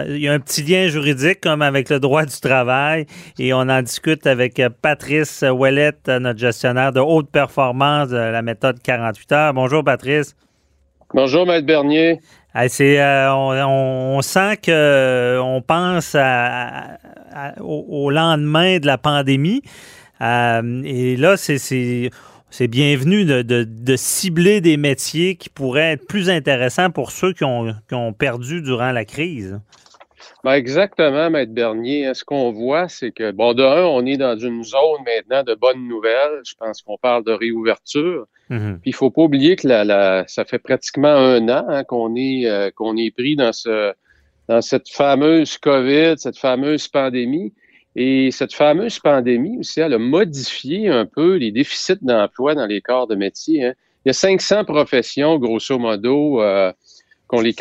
il 0.07 0.17
y 0.17 0.28
a 0.28 0.34
un 0.34 0.39
petit 0.39 0.63
lien 0.63 0.88
juridique 0.88 1.41
comme 1.41 1.61
avec 1.61 1.89
le 1.89 1.99
droit 1.99 2.26
du 2.26 2.39
travail 2.39 3.05
et 3.39 3.53
on 3.53 3.61
en 3.61 3.82
discute 3.82 4.26
avec 4.26 4.61
Patrice 4.82 5.43
Ouellette, 5.43 6.07
notre 6.07 6.39
gestionnaire 6.39 6.91
de 6.91 6.99
haute 6.99 7.30
performance 7.30 8.09
de 8.09 8.17
la 8.17 8.41
méthode 8.41 8.82
48 8.82 9.32
heures. 9.32 9.53
Bonjour 9.53 9.84
Patrice. 9.84 10.36
Bonjour 11.13 11.45
Maître 11.45 11.67
Bernier. 11.67 12.19
euh, 12.99 13.32
on, 13.32 14.21
sent 14.21 14.57
que 14.57 15.39
on 15.41 15.61
pense 15.61 16.15
au, 17.59 18.09
lendemain 18.11 18.78
de 18.80 18.86
la 18.86 18.97
pandémie. 18.97 19.61
et 20.21 21.15
là, 21.17 21.38
c'est 21.38 22.09
c'est 22.54 22.68
bienvenu 22.68 23.26
de, 23.26 23.95
cibler 23.95 24.62
des 24.62 24.78
métiers 24.78 25.38
qui 25.38 25.49
pourraient 25.49 25.93
être 25.93 26.06
plus 26.06 26.30
intéressants 26.30 26.91
pour 26.91 27.10
ceux 27.10 27.34
qui 27.34 27.43
ont, 27.43 28.14
perdu 28.14 28.62
durant 28.62 28.91
la 28.91 29.06
crise. 29.06 29.60
Ben 30.43 30.51
exactement, 30.51 31.32
Maître 31.32 31.51
Bernier. 31.51 32.14
Ce 32.14 32.24
qu'on 32.24 32.51
voit, 32.51 32.89
c'est 32.89 33.12
que, 33.12 33.32
bon, 33.32 33.56
de 33.56 33.64
un, 33.64 33.86
on 33.86 34.06
est 34.06 34.18
dans 34.18 34.38
une 34.38 34.64
zone 34.64 35.01
maintenant 35.04 35.41
de 35.41 35.56
bonnes 35.56 35.88
nouvelles. 35.88 36.41
Je 36.45 36.54
pense 36.54 36.84
qu'on 36.84 36.97
parle 36.97 37.24
de 37.24 37.32
réouverture. 37.32 38.28
Mm-hmm. 38.51 38.80
Puis 38.82 38.91
il 38.91 38.93
faut 38.93 39.10
pas 39.10 39.24
oublier 39.24 39.56
que 39.56 39.68
la, 39.68 40.24
ça 40.28 40.45
fait 40.45 40.60
pratiquement 40.60 41.08
un 41.08 41.49
an 41.49 41.66
hein, 41.70 41.84
qu'on 41.84 42.16
est, 42.16 42.45
euh, 42.45 42.70
qu'on 42.70 42.97
est 42.97 43.10
pris 43.10 43.36
dans, 43.36 43.51
ce, 43.51 43.93
dans 44.47 44.62
cette 44.62 44.89
fameuse 44.89 45.58
COVID, 45.58 46.16
cette 46.18 46.38
fameuse 46.38 46.88
pandémie. 46.88 47.51
Et 47.96 48.32
cette 48.32 48.54
fameuse 48.54 49.00
pandémie 49.00 49.60
aussi, 49.60 49.80
elle 49.80 49.94
a 49.94 50.00
modifié 50.00 50.89
un 50.89 51.06
peu 51.06 51.36
les 51.36 51.52
déficits 51.52 52.00
d'emploi 52.02 52.56
dans 52.56 52.66
les 52.66 52.82
corps 52.82 53.08
de 53.08 53.16
métier. 53.16 53.66
Hein. 53.66 53.74
Il 54.06 54.10
y 54.10 54.12
a 54.12 54.14
500 54.14 54.66
professions, 54.66 55.38
grosso 55.38 55.78
modo, 55.78 56.41
euh, 56.41 56.74
qu'on 57.28 57.41
les 57.41 57.56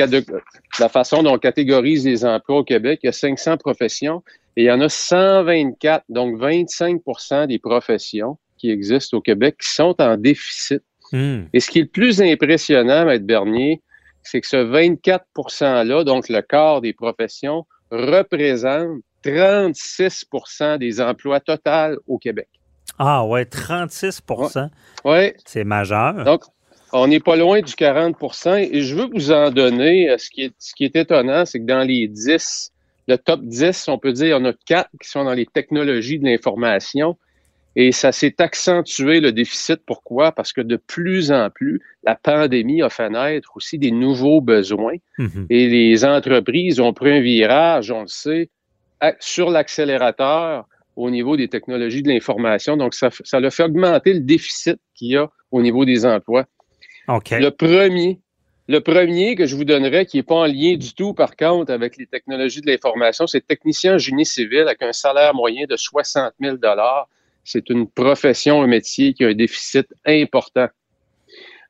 la 0.80 0.88
façon 0.88 1.22
dont 1.22 1.34
on 1.34 1.38
catégorise 1.38 2.04
les 2.04 2.24
emplois 2.24 2.58
au 2.58 2.64
Québec. 2.64 3.00
Il 3.02 3.06
y 3.06 3.08
a 3.10 3.12
500 3.12 3.58
professions 3.58 4.22
et 4.56 4.62
il 4.62 4.66
y 4.66 4.70
en 4.70 4.80
a 4.80 4.88
124, 4.88 6.04
donc 6.08 6.38
25% 6.38 7.46
des 7.46 7.58
professions 7.58 8.38
qui 8.58 8.70
existent 8.70 9.18
au 9.18 9.20
Québec 9.20 9.56
qui 9.60 9.70
sont 9.70 9.94
en 10.00 10.16
déficit. 10.16 10.82
Hmm. 11.12 11.42
Et 11.52 11.60
ce 11.60 11.70
qui 11.70 11.78
est 11.80 11.82
le 11.82 11.88
plus 11.88 12.22
impressionnant, 12.22 13.04
Maître 13.04 13.26
Bernier, 13.26 13.82
c'est 14.22 14.40
que 14.40 14.46
ce 14.46 14.56
24 14.56 15.24
%-là, 15.36 16.04
donc 16.04 16.28
le 16.28 16.40
quart 16.42 16.80
des 16.80 16.92
professions, 16.92 17.66
représente 17.90 19.00
36% 19.24 20.78
des 20.78 21.00
emplois 21.00 21.40
total 21.40 21.96
au 22.06 22.18
Québec. 22.18 22.48
Ah 22.98 23.24
ouais, 23.24 23.44
36% 23.44 24.68
ouais. 25.04 25.34
C'est 25.46 25.64
majeur. 25.64 26.24
Donc, 26.24 26.42
on 26.92 27.06
n'est 27.06 27.20
pas 27.20 27.36
loin 27.36 27.60
du 27.60 27.72
40% 27.72 28.68
et 28.70 28.82
je 28.82 28.94
veux 28.94 29.08
vous 29.12 29.32
en 29.32 29.50
donner. 29.50 30.10
Euh, 30.10 30.18
ce 30.18 30.30
qui 30.30 30.42
est, 30.42 30.52
ce 30.58 30.74
qui 30.74 30.84
est 30.84 30.94
étonnant, 30.94 31.44
c'est 31.44 31.60
que 31.60 31.64
dans 31.64 31.86
les 31.86 32.06
10, 32.06 32.70
le 33.08 33.16
top 33.16 33.40
10, 33.42 33.88
on 33.88 33.98
peut 33.98 34.12
dire, 34.12 34.26
il 34.26 34.30
y 34.30 34.34
en 34.34 34.44
a 34.44 34.52
4 34.66 34.90
qui 35.00 35.08
sont 35.08 35.24
dans 35.24 35.32
les 35.32 35.46
technologies 35.46 36.18
de 36.18 36.26
l'information. 36.26 37.16
Et 37.74 37.90
ça 37.90 38.12
s'est 38.12 38.34
accentué 38.38 39.20
le 39.20 39.32
déficit. 39.32 39.80
Pourquoi? 39.86 40.32
Parce 40.32 40.52
que 40.52 40.60
de 40.60 40.76
plus 40.76 41.32
en 41.32 41.48
plus, 41.48 41.80
la 42.04 42.14
pandémie 42.14 42.82
a 42.82 42.90
fait 42.90 43.08
naître 43.08 43.56
aussi 43.56 43.78
des 43.78 43.90
nouveaux 43.90 44.42
besoins. 44.42 44.96
Mm-hmm. 45.18 45.46
Et 45.48 45.68
les 45.68 46.04
entreprises 46.04 46.80
ont 46.80 46.92
pris 46.92 47.12
un 47.12 47.20
virage, 47.20 47.90
on 47.90 48.02
le 48.02 48.08
sait, 48.08 48.50
sur 49.20 49.50
l'accélérateur 49.50 50.66
au 50.96 51.10
niveau 51.10 51.36
des 51.36 51.48
technologies 51.48 52.02
de 52.02 52.08
l'information. 52.08 52.76
Donc, 52.76 52.94
ça, 52.94 53.10
ça 53.24 53.50
fait 53.50 53.62
augmenter 53.62 54.14
le 54.14 54.20
déficit 54.20 54.76
qu'il 54.94 55.08
y 55.08 55.16
a 55.16 55.28
au 55.50 55.62
niveau 55.62 55.84
des 55.84 56.04
emplois. 56.04 56.46
Le 57.08 57.48
premier, 57.50 58.20
le 58.68 58.80
premier 58.80 59.34
que 59.34 59.46
je 59.46 59.56
vous 59.56 59.64
donnerais, 59.64 60.06
qui 60.06 60.18
n'est 60.18 60.22
pas 60.22 60.36
en 60.36 60.46
lien 60.46 60.76
du 60.76 60.94
tout, 60.94 61.14
par 61.14 61.36
contre, 61.36 61.72
avec 61.72 61.96
les 61.96 62.06
technologies 62.06 62.60
de 62.60 62.70
l'information, 62.70 63.26
c'est 63.26 63.46
technicien 63.46 63.94
en 63.94 63.98
génie 63.98 64.26
civil 64.26 64.60
avec 64.60 64.82
un 64.82 64.92
salaire 64.92 65.34
moyen 65.34 65.66
de 65.68 65.76
60 65.76 66.32
000 66.40 66.56
C'est 67.44 67.68
une 67.70 67.88
profession, 67.88 68.62
un 68.62 68.66
métier 68.66 69.14
qui 69.14 69.24
a 69.24 69.28
un 69.28 69.34
déficit 69.34 69.86
important. 70.06 70.68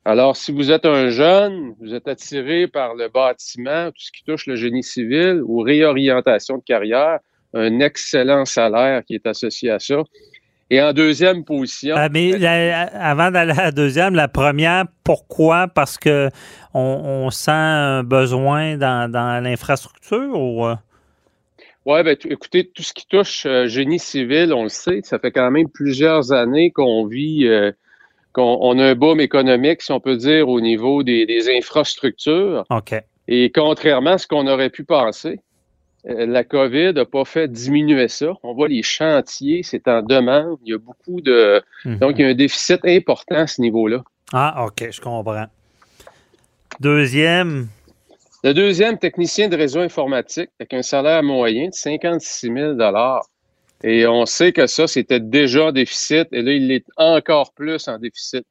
Alors, 0.05 0.35
si 0.35 0.51
vous 0.51 0.69
êtes 0.69 0.85
un 0.85 1.09
jeune, 1.09 1.75
vous 1.79 1.93
êtes 1.93 2.09
attiré 2.09 2.67
par 2.67 2.93
le 2.93 3.07
bâtiment, 3.07 3.87
tout 3.87 4.01
ce 4.01 4.11
qui 4.11 4.23
touche 4.25 4.47
le 4.47 4.55
génie 4.55 4.83
civil 4.83 5.41
ou 5.45 5.61
réorientation 5.61 6.57
de 6.57 6.63
carrière, 6.63 7.19
un 7.53 7.79
excellent 7.79 8.43
salaire 8.43 9.03
qui 9.05 9.15
est 9.15 9.25
associé 9.25 9.69
à 9.69 9.79
ça. 9.79 10.01
Et 10.69 10.81
en 10.81 10.91
deuxième 10.91 11.45
position. 11.45 11.95
Ah, 11.97 12.09
mais 12.09 12.33
avant 12.43 13.31
d'aller 13.31 13.51
à 13.51 13.65
la 13.65 13.71
deuxième, 13.71 14.15
la 14.15 14.27
première, 14.27 14.85
pourquoi? 15.03 15.67
Parce 15.67 15.97
que 15.97 16.29
on, 16.73 17.29
sent 17.29 17.51
un 17.51 18.03
besoin 18.03 18.75
dans, 18.77 19.43
l'infrastructure 19.43 20.33
ou. 20.33 20.65
Euh? 20.65 20.75
Oui, 21.85 22.01
ben, 22.03 22.17
écoutez, 22.25 22.69
tout 22.73 22.81
ce 22.81 22.93
qui 22.93 23.05
touche 23.07 23.45
euh, 23.45 23.67
génie 23.67 23.99
civil, 23.99 24.53
on 24.53 24.63
le 24.63 24.69
sait, 24.69 25.01
ça 25.03 25.19
fait 25.19 25.31
quand 25.31 25.51
même 25.51 25.69
plusieurs 25.69 26.31
années 26.31 26.71
qu'on 26.71 27.05
vit 27.05 27.45
euh, 27.45 27.71
qu'on 28.33 28.79
a 28.79 28.83
un 28.83 28.95
boom 28.95 29.21
économique, 29.21 29.81
si 29.81 29.91
on 29.91 29.99
peut 29.99 30.17
dire, 30.17 30.49
au 30.49 30.59
niveau 30.59 31.03
des, 31.03 31.49
infrastructures. 31.55 32.65
Et 33.27 33.51
contrairement 33.51 34.11
à 34.11 34.17
ce 34.17 34.27
qu'on 34.27 34.47
aurait 34.47 34.69
pu 34.69 34.83
penser, 34.83 35.39
euh, 36.09 36.25
la 36.25 36.43
COVID 36.43 36.93
n'a 36.93 37.05
pas 37.05 37.23
fait 37.23 37.47
diminuer 37.49 38.09
ça. 38.09 38.33
On 38.43 38.53
voit 38.53 38.67
les 38.67 38.83
chantiers, 38.83 39.63
c'est 39.63 39.87
en 39.87 40.01
demande. 40.01 40.57
Il 40.65 40.71
y 40.71 40.73
a 40.73 40.77
beaucoup 40.77 41.21
de. 41.21 41.63
Mhm. 41.85 41.99
Donc, 41.99 42.15
il 42.17 42.21
y 42.23 42.25
a 42.25 42.29
un 42.29 42.33
déficit 42.33 42.83
important 42.83 43.35
à 43.35 43.47
ce 43.47 43.61
niveau-là. 43.61 44.03
Ah, 44.33 44.65
OK, 44.65 44.89
je 44.91 44.99
comprends. 44.99 45.45
Deuxième. 46.79 47.67
Le 48.43 48.53
deuxième, 48.53 48.97
technicien 48.97 49.47
de 49.47 49.55
réseau 49.55 49.79
informatique, 49.79 50.49
avec 50.59 50.73
un 50.73 50.81
salaire 50.81 51.23
moyen 51.23 51.69
de 51.69 51.73
56 51.73 52.51
000 52.51 52.73
et 53.83 54.07
on 54.07 54.25
sait 54.25 54.53
que 54.53 54.65
ça, 54.65 54.87
c'était 54.87 55.19
déjà 55.19 55.65
en 55.65 55.71
déficit, 55.71 56.27
et 56.31 56.41
là, 56.41 56.53
il 56.53 56.71
est 56.71 56.85
encore 56.97 57.53
plus 57.53 57.87
en 57.87 57.99
déficit. 57.99 58.45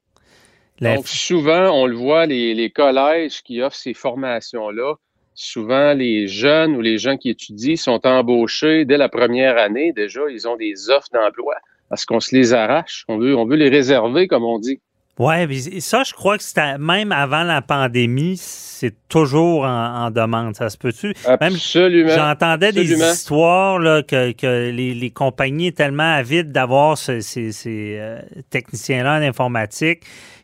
Donc, 0.80 1.06
souvent, 1.06 1.70
on 1.70 1.86
le 1.86 1.94
voit, 1.94 2.26
les, 2.26 2.70
collèges 2.70 3.42
qui 3.42 3.62
offrent 3.62 3.76
ces 3.76 3.94
formations-là, 3.94 4.94
souvent, 5.34 5.94
les 5.94 6.26
jeunes 6.26 6.76
ou 6.76 6.80
les 6.80 6.98
gens 6.98 7.16
qui 7.16 7.30
étudient 7.30 7.76
sont 7.76 8.06
embauchés 8.06 8.84
dès 8.84 8.96
la 8.96 9.08
première 9.08 9.58
année. 9.58 9.92
Déjà, 9.92 10.20
ils 10.28 10.48
ont 10.48 10.56
des 10.56 10.90
offres 10.90 11.08
d'emploi 11.12 11.54
parce 11.88 12.04
qu'on 12.04 12.20
se 12.20 12.34
les 12.34 12.52
arrache. 12.52 13.04
On 13.08 13.18
veut, 13.18 13.36
on 13.36 13.46
veut 13.46 13.56
les 13.56 13.68
réserver, 13.68 14.26
comme 14.26 14.44
on 14.44 14.58
dit. 14.58 14.80
Oui, 15.22 15.80
ça, 15.80 16.02
je 16.02 16.12
crois 16.12 16.36
que 16.36 16.42
c'était 16.42 16.78
même 16.78 17.12
avant 17.12 17.44
la 17.44 17.62
pandémie, 17.62 18.36
c'est 18.36 18.94
toujours 19.08 19.64
en, 19.64 20.10
demande. 20.10 20.56
Ça 20.56 20.68
se 20.68 20.76
peut-tu? 20.76 21.14
Absolument. 21.24 22.08
J'entendais 22.08 22.72
des 22.72 22.92
histoires 22.92 23.78
là, 23.78 24.02
que, 24.02 24.32
que 24.32 24.70
les, 24.70 24.94
les, 24.94 25.10
compagnies 25.10 25.68
étaient 25.68 25.84
tellement 25.84 26.14
avides 26.14 26.50
d'avoir 26.50 26.98
ces, 26.98 27.20
ces, 27.20 27.52
euh, 28.00 28.20
techniciens-là 28.50 29.18
en 29.18 29.22
informatique 29.22 30.02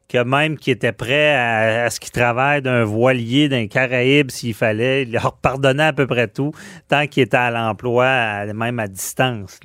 que 0.09 0.23
même 0.23 0.57
qui 0.57 0.71
étaient 0.71 0.93
prêts 0.93 1.35
à, 1.35 1.91
ce 1.91 1.99
qu'ils 1.99 2.13
travaillent 2.13 2.63
d'un 2.63 2.85
voilier, 2.85 3.49
d'un 3.49 3.67
Caraïbe 3.67 4.31
s'il 4.31 4.55
fallait, 4.55 5.03
ils 5.03 5.13
leur 5.13 5.37
pardonnaient 5.37 5.83
à 5.83 5.93
peu 5.93 6.07
près 6.07 6.29
tout 6.29 6.53
tant 6.89 7.07
qu'ils 7.07 7.25
étaient 7.25 7.37
à 7.37 7.51
l'emploi, 7.51 8.47
même 8.55 8.79
à 8.79 8.87
distance. 8.87 9.61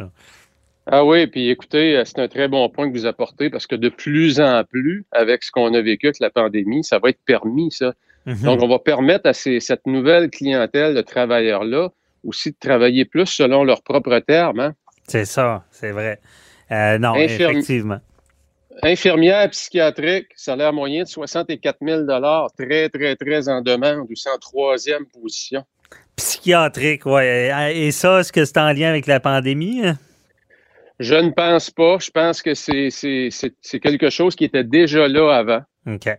Ah 0.85 1.05
oui, 1.05 1.27
puis 1.27 1.49
écoutez, 1.49 1.97
euh, 1.97 2.03
c'est 2.05 2.19
un 2.19 2.27
très 2.27 2.47
bon 2.47 2.67
point 2.69 2.91
que 2.91 2.97
vous 2.97 3.05
apportez 3.05 3.49
parce 3.49 3.67
que 3.67 3.75
de 3.75 3.89
plus 3.89 4.41
en 4.41 4.63
plus, 4.65 5.05
avec 5.11 5.43
ce 5.43 5.51
qu'on 5.51 5.73
a 5.73 5.81
vécu 5.81 6.07
avec 6.07 6.19
la 6.19 6.29
pandémie, 6.29 6.83
ça 6.83 6.99
va 6.99 7.09
être 7.09 7.21
permis, 7.25 7.71
ça. 7.71 7.93
Mhm. 8.25 8.43
Donc, 8.43 8.61
on 8.61 8.67
va 8.67 8.79
permettre 8.79 9.27
à 9.27 9.33
cette 9.33 9.85
nouvelle 9.85 10.29
clientèle 10.29 10.93
de 10.93 11.01
travailleurs-là 11.01 11.89
aussi 12.23 12.51
de 12.51 12.57
travailler 12.59 13.05
plus 13.05 13.25
selon 13.25 13.63
leurs 13.63 13.83
propres 13.83 14.19
termes. 14.19 14.59
Hein. 14.59 14.73
C'est 15.07 15.25
ça, 15.25 15.65
c'est 15.71 15.91
vrai. 15.91 16.19
Euh, 16.71 16.97
non, 16.97 17.15
effectivement. 17.15 17.99
Infirmière 18.81 19.49
psychiatrique, 19.51 20.27
salaire 20.35 20.73
moyen 20.73 21.03
de 21.03 21.07
64 21.07 21.77
000 21.81 22.05
très, 22.57 22.89
très, 22.89 23.15
très 23.15 23.49
en 23.49 23.61
demande, 23.61 24.07
ou 24.09 24.13
en 24.33 24.37
troisième 24.39 25.05
position. 25.05 25.63
Psychiatrique, 26.15 27.05
oui. 27.05 27.23
Et 27.73 27.91
ça, 27.91 28.19
est-ce 28.19 28.31
que 28.31 28.45
c'est 28.45 28.57
en 28.57 28.71
lien 28.71 28.89
avec 28.89 29.05
la 29.05 29.19
pandémie? 29.19 29.85
Hein? 29.85 29.97
Je 31.03 31.15
ne 31.15 31.31
pense 31.31 31.69
pas. 31.69 31.97
Je 31.99 32.11
pense 32.11 32.41
que 32.41 32.53
c'est 32.53 33.79
quelque 33.79 34.09
chose 34.09 34.35
qui 34.35 34.45
était 34.45 34.63
déjà 34.63 35.07
là 35.07 35.35
avant. 35.35 35.61
OK. 35.87 36.09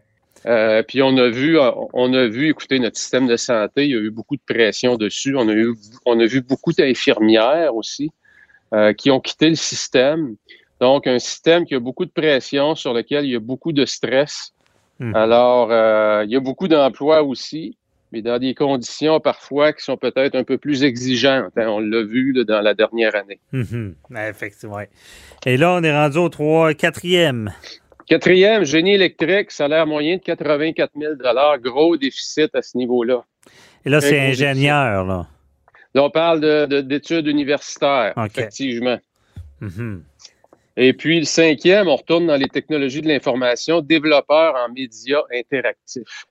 Euh, 0.46 0.82
puis 0.82 1.02
on 1.02 1.16
a 1.16 1.28
vu, 1.28 1.58
on 1.94 2.12
a 2.12 2.26
vu, 2.26 2.50
écoutez, 2.50 2.78
notre 2.78 2.98
système 2.98 3.26
de 3.26 3.36
santé, 3.36 3.84
il 3.86 3.90
y 3.92 3.94
a 3.94 3.98
eu 3.98 4.10
beaucoup 4.10 4.36
de 4.36 4.42
pression 4.46 4.96
dessus. 4.96 5.34
On 5.36 5.48
a 5.48 5.52
eu, 5.52 5.74
on 6.04 6.20
a 6.20 6.26
vu 6.26 6.42
beaucoup 6.42 6.72
d'infirmières 6.72 7.74
aussi 7.74 8.10
euh, 8.74 8.92
qui 8.92 9.10
ont 9.10 9.20
quitté 9.20 9.48
le 9.48 9.54
système. 9.54 10.36
Donc, 10.80 11.06
un 11.06 11.18
système 11.18 11.64
qui 11.64 11.74
a 11.74 11.80
beaucoup 11.80 12.04
de 12.04 12.10
pression, 12.10 12.74
sur 12.74 12.92
lequel 12.92 13.24
il 13.24 13.30
y 13.30 13.36
a 13.36 13.40
beaucoup 13.40 13.72
de 13.72 13.86
stress. 13.86 14.52
Hmm. 14.98 15.14
Alors, 15.14 15.68
euh, 15.70 16.24
il 16.26 16.30
y 16.30 16.36
a 16.36 16.40
beaucoup 16.40 16.68
d'emplois 16.68 17.22
aussi 17.22 17.78
mais 18.14 18.22
dans 18.22 18.38
des 18.38 18.54
conditions 18.54 19.18
parfois 19.18 19.72
qui 19.72 19.82
sont 19.82 19.96
peut-être 19.96 20.36
un 20.36 20.44
peu 20.44 20.56
plus 20.56 20.84
exigeantes. 20.84 21.52
Hein. 21.56 21.66
on 21.66 21.80
l'a 21.80 22.04
vu 22.04 22.32
dans 22.44 22.60
la 22.60 22.72
dernière 22.72 23.14
année. 23.16 23.40
Mhm. 23.52 23.96
Effectivement. 24.16 24.78
Et 25.44 25.56
là, 25.56 25.72
on 25.72 25.82
est 25.82 25.92
rendu 25.92 26.18
au 26.18 26.28
3, 26.28 26.74
quatrième. 26.74 27.52
Quatrième, 28.06 28.64
génie 28.64 28.94
électrique, 28.94 29.50
salaire 29.50 29.86
moyen 29.86 30.16
de 30.16 30.22
84 30.22 30.92
000 30.96 31.14
gros 31.60 31.96
déficit 31.96 32.54
à 32.54 32.62
ce 32.62 32.78
niveau-là. 32.78 33.24
Et 33.84 33.90
là, 33.90 34.00
c'est 34.00 34.20
ingénieur, 34.20 35.04
là. 35.04 35.26
Là, 35.94 36.02
on 36.04 36.10
parle 36.10 36.68
d'études 36.84 37.26
universitaires, 37.26 38.14
effectivement. 38.26 38.98
Mhm. 39.60 40.04
Et 40.76 40.92
puis, 40.92 41.18
le 41.18 41.24
cinquième, 41.24 41.88
on 41.88 41.96
retourne 41.96 42.26
dans 42.26 42.36
les 42.36 42.48
technologies 42.48 43.00
de 43.00 43.08
l'information, 43.08 43.80
développeur 43.80 44.54
en 44.56 44.72
médias 44.72 45.22
interactifs. 45.32 46.26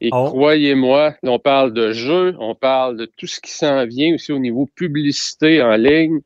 Et 0.00 0.08
oh. 0.12 0.24
croyez-moi, 0.24 1.14
on 1.22 1.38
parle 1.38 1.74
de 1.74 1.92
jeux, 1.92 2.34
on 2.38 2.54
parle 2.54 2.96
de 2.96 3.04
tout 3.04 3.26
ce 3.26 3.40
qui 3.40 3.50
s'en 3.50 3.84
vient 3.86 4.14
aussi 4.14 4.32
au 4.32 4.38
niveau 4.38 4.68
publicité 4.74 5.62
en 5.62 5.76
ligne, 5.76 6.20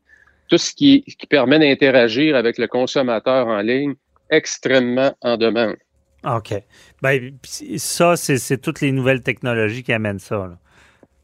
tout 0.47 0.57
ce 0.57 0.73
qui, 0.73 1.03
qui 1.03 1.27
permet 1.27 1.59
d'interagir 1.59 2.35
avec 2.35 2.57
le 2.57 2.67
consommateur 2.67 3.47
en 3.47 3.59
ligne, 3.59 3.95
extrêmement 4.29 5.13
en 5.21 5.37
demande. 5.37 5.75
OK. 6.25 6.53
Ben, 7.01 7.33
ça, 7.77 8.15
c'est 8.15 8.61
toutes 8.61 8.81
les 8.81 8.91
nouvelles 8.91 9.21
technologies 9.21 9.83
qui 9.83 9.93
amènent 9.93 10.19
ça. 10.19 10.57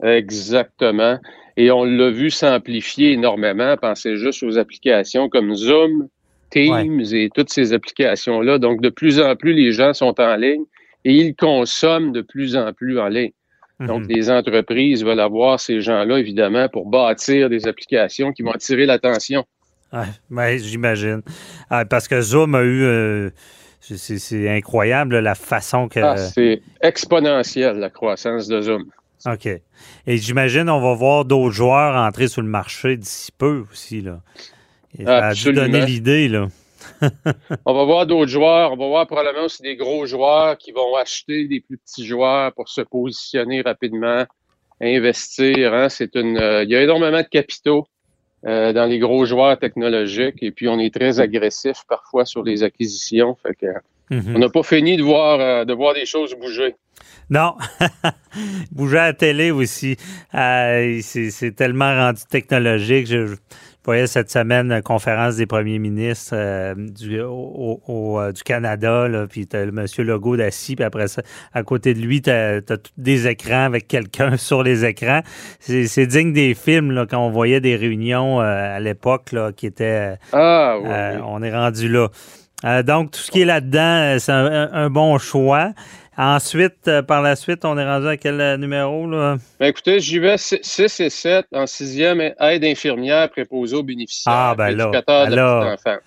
Exactement. 0.04 1.20
Et 1.58 1.72
on 1.72 1.84
l'a 1.84 2.10
vu 2.10 2.30
s'amplifier 2.30 3.14
énormément. 3.14 3.76
Pensez 3.78 4.18
juste 4.18 4.44
aux 4.44 4.58
applications 4.58 5.30
comme 5.30 5.56
Zoom, 5.56 6.08
Teams 6.50 7.02
et 7.14 7.30
toutes 7.34 7.50
ces 7.50 7.74
applications-là. 7.74 8.58
Donc, 8.58 8.82
de 8.82 8.90
plus 8.90 9.20
en 9.20 9.36
plus, 9.36 9.54
les 9.54 9.72
gens 9.72 9.94
sont 9.94 10.20
en 10.20 10.36
ligne 10.36 10.66
et 11.06 11.14
ils 11.14 11.36
consomment 11.36 12.12
de 12.12 12.22
plus 12.22 12.56
en 12.56 12.74
plus 12.74 13.00
en 13.00 13.08
ligne. 13.08 13.32
Donc, 13.80 14.04
mhm. 14.04 14.10
les 14.10 14.30
entreprises 14.30 15.04
veulent 15.04 15.20
avoir 15.20 15.60
ces 15.60 15.82
gens-là, 15.82 16.20
évidemment, 16.20 16.70
pour 16.70 16.88
bâtir 16.88 17.50
des 17.50 17.68
applications 17.68 18.32
qui 18.32 18.44
vont 18.44 18.52
attirer 18.52 18.86
l'attention. 18.86 19.44
Ouais, 19.92 20.06
ben, 20.30 20.58
j'imagine. 20.58 21.22
Ah, 21.70 21.84
parce 21.86 22.08
que 22.08 22.22
Zoom 22.22 22.56
a 22.56 22.62
eu. 22.62 22.84
Euh, 22.84 23.30
c'est 23.80 24.50
incroyable 24.50 25.18
la 25.18 25.36
façon 25.36 25.88
que. 25.88 26.00
Ah, 26.00 26.18
c'est 26.18 26.62
exponentiel, 26.82 27.78
la 27.78 27.90
croissance 27.90 28.48
de 28.48 28.62
Zoom. 28.62 28.86
OK. 29.26 29.48
Et 30.08 30.18
j'imagine 30.18 30.70
on 30.70 30.82
va 30.82 30.94
voir 30.94 31.26
d'autres 31.26 31.54
joueurs 31.54 31.96
entrer 31.96 32.28
sur 32.28 32.42
le 32.42 32.48
marché 32.48 32.98
d'ici 32.98 33.32
peu 33.38 33.66
aussi. 33.72 34.02
Là. 34.02 34.22
ça 35.04 35.28
a 35.28 35.34
dû 35.34 35.54
donner 35.54 35.86
l'idée, 35.86 36.28
là. 36.28 36.48
on 37.66 37.74
va 37.74 37.84
voir 37.84 38.06
d'autres 38.06 38.32
joueurs. 38.32 38.74
On 38.74 38.78
va 38.78 38.88
voir 38.88 39.08
probablement 39.08 39.46
aussi 39.46 39.62
des 39.62 39.76
gros 39.76 40.06
joueurs 40.06 40.58
qui 40.58 40.72
vont 40.72 40.96
acheter 40.96 41.48
des 41.48 41.60
plus 41.60 41.78
petits 41.78 42.06
joueurs 42.06 42.54
pour 42.54 42.70
se 42.70 42.82
positionner 42.82 43.62
rapidement, 43.62 44.26
investir. 44.82 45.74
Hein. 45.74 45.90
C'est 45.90 46.16
une, 46.16 46.38
euh, 46.38 46.64
il 46.64 46.70
y 46.70 46.76
a 46.76 46.84
énormément 46.84 47.22
de 47.22 47.28
capitaux 47.28 47.86
euh, 48.46 48.74
dans 48.74 48.86
les 48.86 49.00
gros 49.00 49.26
joueurs 49.26 49.58
technologiques 49.58 50.42
et 50.42 50.52
puis 50.52 50.68
on 50.68 50.80
est 50.80 50.94
très 50.94 51.20
agressif 51.20 51.84
parfois 51.88 52.26
sur 52.26 52.44
les 52.44 52.64
acquisitions. 52.64 53.36
Fait 53.36 53.56
que, 53.56 54.16
mhm. 54.16 54.36
On 54.36 54.40
n'a 54.40 54.50
pas 54.50 54.64
fini 54.64 54.98
de 54.98 55.04
voir, 55.04 55.40
euh, 55.40 55.66
de 55.66 55.74
voir 55.74 55.94
des 55.94 56.06
choses 56.06 56.36
bouger. 56.36 56.76
Non, 57.30 57.56
bouger 58.72 58.98
à 58.98 59.06
la 59.08 59.14
télé 59.14 59.52
aussi. 59.52 59.96
c'est 60.32 61.56
tellement 61.56 61.96
rendu 61.96 62.22
technologique. 62.30 63.08
Je 63.08 63.36
voyais 63.86 64.08
cette 64.08 64.30
semaine 64.30 64.68
la 64.68 64.82
conférence 64.82 65.36
des 65.38 65.46
premiers 65.46 65.80
ministres 65.80 66.34
euh, 66.36 66.76
du, 66.76 67.20
au, 67.22 67.80
euh, 68.20 68.32
du 68.32 68.44
Canada, 68.44 69.08
là, 69.08 69.26
puis 69.28 69.48
tu 69.48 69.56
as 69.56 69.66
le 69.66 69.72
monsieur 69.72 70.04
Legault 70.04 70.38
d'assis, 70.38 70.76
puis 70.76 70.86
après 70.86 71.08
ça, 71.08 71.22
à 71.54 71.64
côté 71.64 71.94
de 71.94 72.00
lui, 72.00 72.22
tu 72.22 72.30
as, 72.30 72.62
des 72.98 73.28
écrans 73.28 73.66
avec 73.66 73.88
quelqu'un 73.88 74.38
sur 74.38 74.64
les 74.64 74.86
écrans. 74.86 75.22
C'est 75.60 76.06
digne 76.06 76.34
des 76.34 76.54
films, 76.54 76.92
là, 76.92 77.06
quand 77.10 77.26
on 77.26 77.32
voyait 77.32 77.62
des 77.62 77.76
réunions 77.76 78.40
euh, 78.42 78.78
à 78.78 78.80
l'époque 78.80 79.32
là, 79.32 79.52
qui 79.52 79.66
étaient... 79.66 80.16
ah, 80.32 80.78
oui, 80.82 81.22
On 81.26 81.42
est 81.42 81.54
rendu 81.54 81.90
là. 81.90 82.84
donc, 82.84 83.12
tout 83.12 83.20
ce 83.20 83.32
qui 83.32 83.42
est 83.42 83.46
là-dedans, 83.46 84.18
c'est 84.20 84.32
un, 84.32 84.90
bon 84.90 85.18
choix. 85.18 85.72
Ensuite, 86.24 86.88
euh, 86.88 87.02
par 87.02 87.24
la 87.24 87.36
suite, 87.36 87.66
on 87.66 87.76
est 87.80 87.84
rendu 87.84 88.08
à 88.08 88.16
quel 88.16 88.40
euh, 88.40 88.56
numéro? 88.56 89.10
Là? 89.10 89.38
Ben 89.60 89.66
écoutez, 89.66 90.00
j'y 90.00 90.20
vais 90.20 90.38
6 90.38 91.00
et 91.00 91.10
7 91.10 91.48
en 91.52 91.66
sixième, 91.66 92.22
aide 92.40 92.64
infirmière 92.64 93.28
préposée 93.32 93.76
aux 93.76 93.82
bénéficiaires. 93.82 94.32
Ah, 94.32 94.54
ben 94.56 94.70
là, 94.70 94.92
ben 94.92 95.98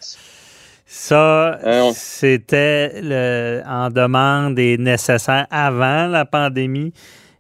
Ça, 0.87 1.59
hein, 1.65 1.91
c'était 1.97 3.63
en 3.67 3.91
demande 3.91 4.57
et 4.57 4.79
nécessaire 4.79 5.49
avant 5.51 6.07
la 6.07 6.25
pandémie. 6.25 6.93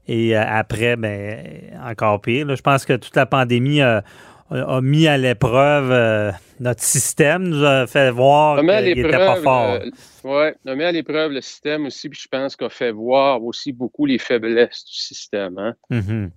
Et 0.08 0.36
euh, 0.36 0.42
après, 0.44 0.96
ben, 0.96 1.44
encore 1.80 2.20
pire. 2.22 2.56
Je 2.56 2.60
pense 2.60 2.84
que 2.84 2.94
toute 2.94 3.14
la 3.14 3.26
pandémie 3.26 3.82
a 4.50 4.80
mis 4.80 5.06
à 5.06 5.16
l'épreuve 5.16 5.90
euh, 5.90 6.30
notre 6.60 6.82
système, 6.82 7.48
nous 7.48 7.64
a 7.64 7.86
fait 7.86 8.10
voir 8.10 8.58
qu'il 8.58 8.66
n'était 8.66 9.10
pas 9.10 9.36
fort. 9.36 9.78
Euh, 9.80 9.90
oui, 10.24 10.70
a 10.70 10.74
mis 10.74 10.84
à 10.84 10.92
l'épreuve 10.92 11.32
le 11.32 11.40
système 11.40 11.86
aussi, 11.86 12.08
puis 12.08 12.20
je 12.22 12.28
pense 12.28 12.56
qu'il 12.56 12.66
a 12.66 12.70
fait 12.70 12.92
voir 12.92 13.42
aussi 13.42 13.72
beaucoup 13.72 14.06
les 14.06 14.18
faiblesses 14.18 14.84
du 14.84 14.96
système. 14.96 15.58
Hein? 15.58 15.74
Mm-hmm. 15.90 16.30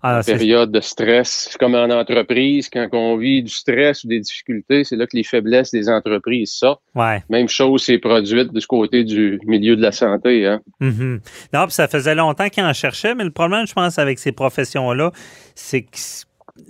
Ah, 0.00 0.20
période 0.24 0.70
de 0.70 0.78
stress, 0.78 1.56
comme 1.58 1.74
en 1.74 1.90
entreprise, 1.90 2.70
quand 2.70 2.86
on 2.92 3.16
vit 3.16 3.42
du 3.42 3.50
stress 3.50 4.04
ou 4.04 4.06
des 4.08 4.20
difficultés, 4.20 4.84
c'est 4.84 4.94
là 4.94 5.08
que 5.08 5.16
les 5.16 5.24
faiblesses 5.24 5.72
des 5.72 5.88
entreprises 5.88 6.52
sortent. 6.52 6.80
Ouais. 6.94 7.20
Même 7.28 7.48
chose 7.48 7.82
s'est 7.82 7.98
produite 7.98 8.52
de 8.52 8.60
ce 8.60 8.66
côté 8.68 9.02
du 9.02 9.40
milieu 9.44 9.74
de 9.74 9.82
la 9.82 9.90
santé. 9.90 10.46
Hein? 10.46 10.60
Mm-hmm. 10.80 11.20
Non, 11.52 11.64
puis 11.64 11.72
ça 11.72 11.88
faisait 11.88 12.14
longtemps 12.14 12.48
qu'ils 12.48 12.62
en 12.62 12.72
cherchaient, 12.72 13.16
mais 13.16 13.24
le 13.24 13.32
problème, 13.32 13.66
je 13.66 13.72
pense, 13.72 13.98
avec 13.98 14.20
ces 14.20 14.30
professions-là, 14.30 15.10
c'est 15.56 15.82
que 15.82 15.98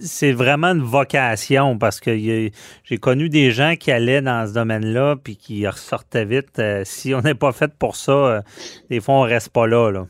c'est 0.01 0.33
vraiment 0.33 0.69
une 0.69 0.83
vocation 0.83 1.79
parce 1.79 2.01
que 2.01 2.17
j'ai 2.17 2.99
connu 2.99 3.29
des 3.29 3.51
gens 3.51 3.75
qui 3.77 3.91
allaient 3.91 4.23
dans 4.23 4.47
ce 4.47 4.55
domaine-là 4.55 5.17
puis 5.23 5.37
qui 5.37 5.67
ressortaient 5.67 6.25
vite. 6.25 6.59
Euh, 6.59 6.83
si 6.85 7.15
on 7.15 7.21
n'est 7.21 7.35
pas 7.35 7.53
fait 7.53 7.73
pour 7.79 7.97
ça, 7.97 8.13
euh, 8.13 8.41
des 8.91 9.01
fois, 9.01 9.15
on 9.15 9.23
reste 9.23 9.51
pas 9.51 9.67
là. 9.67 9.91
là. 9.91 10.07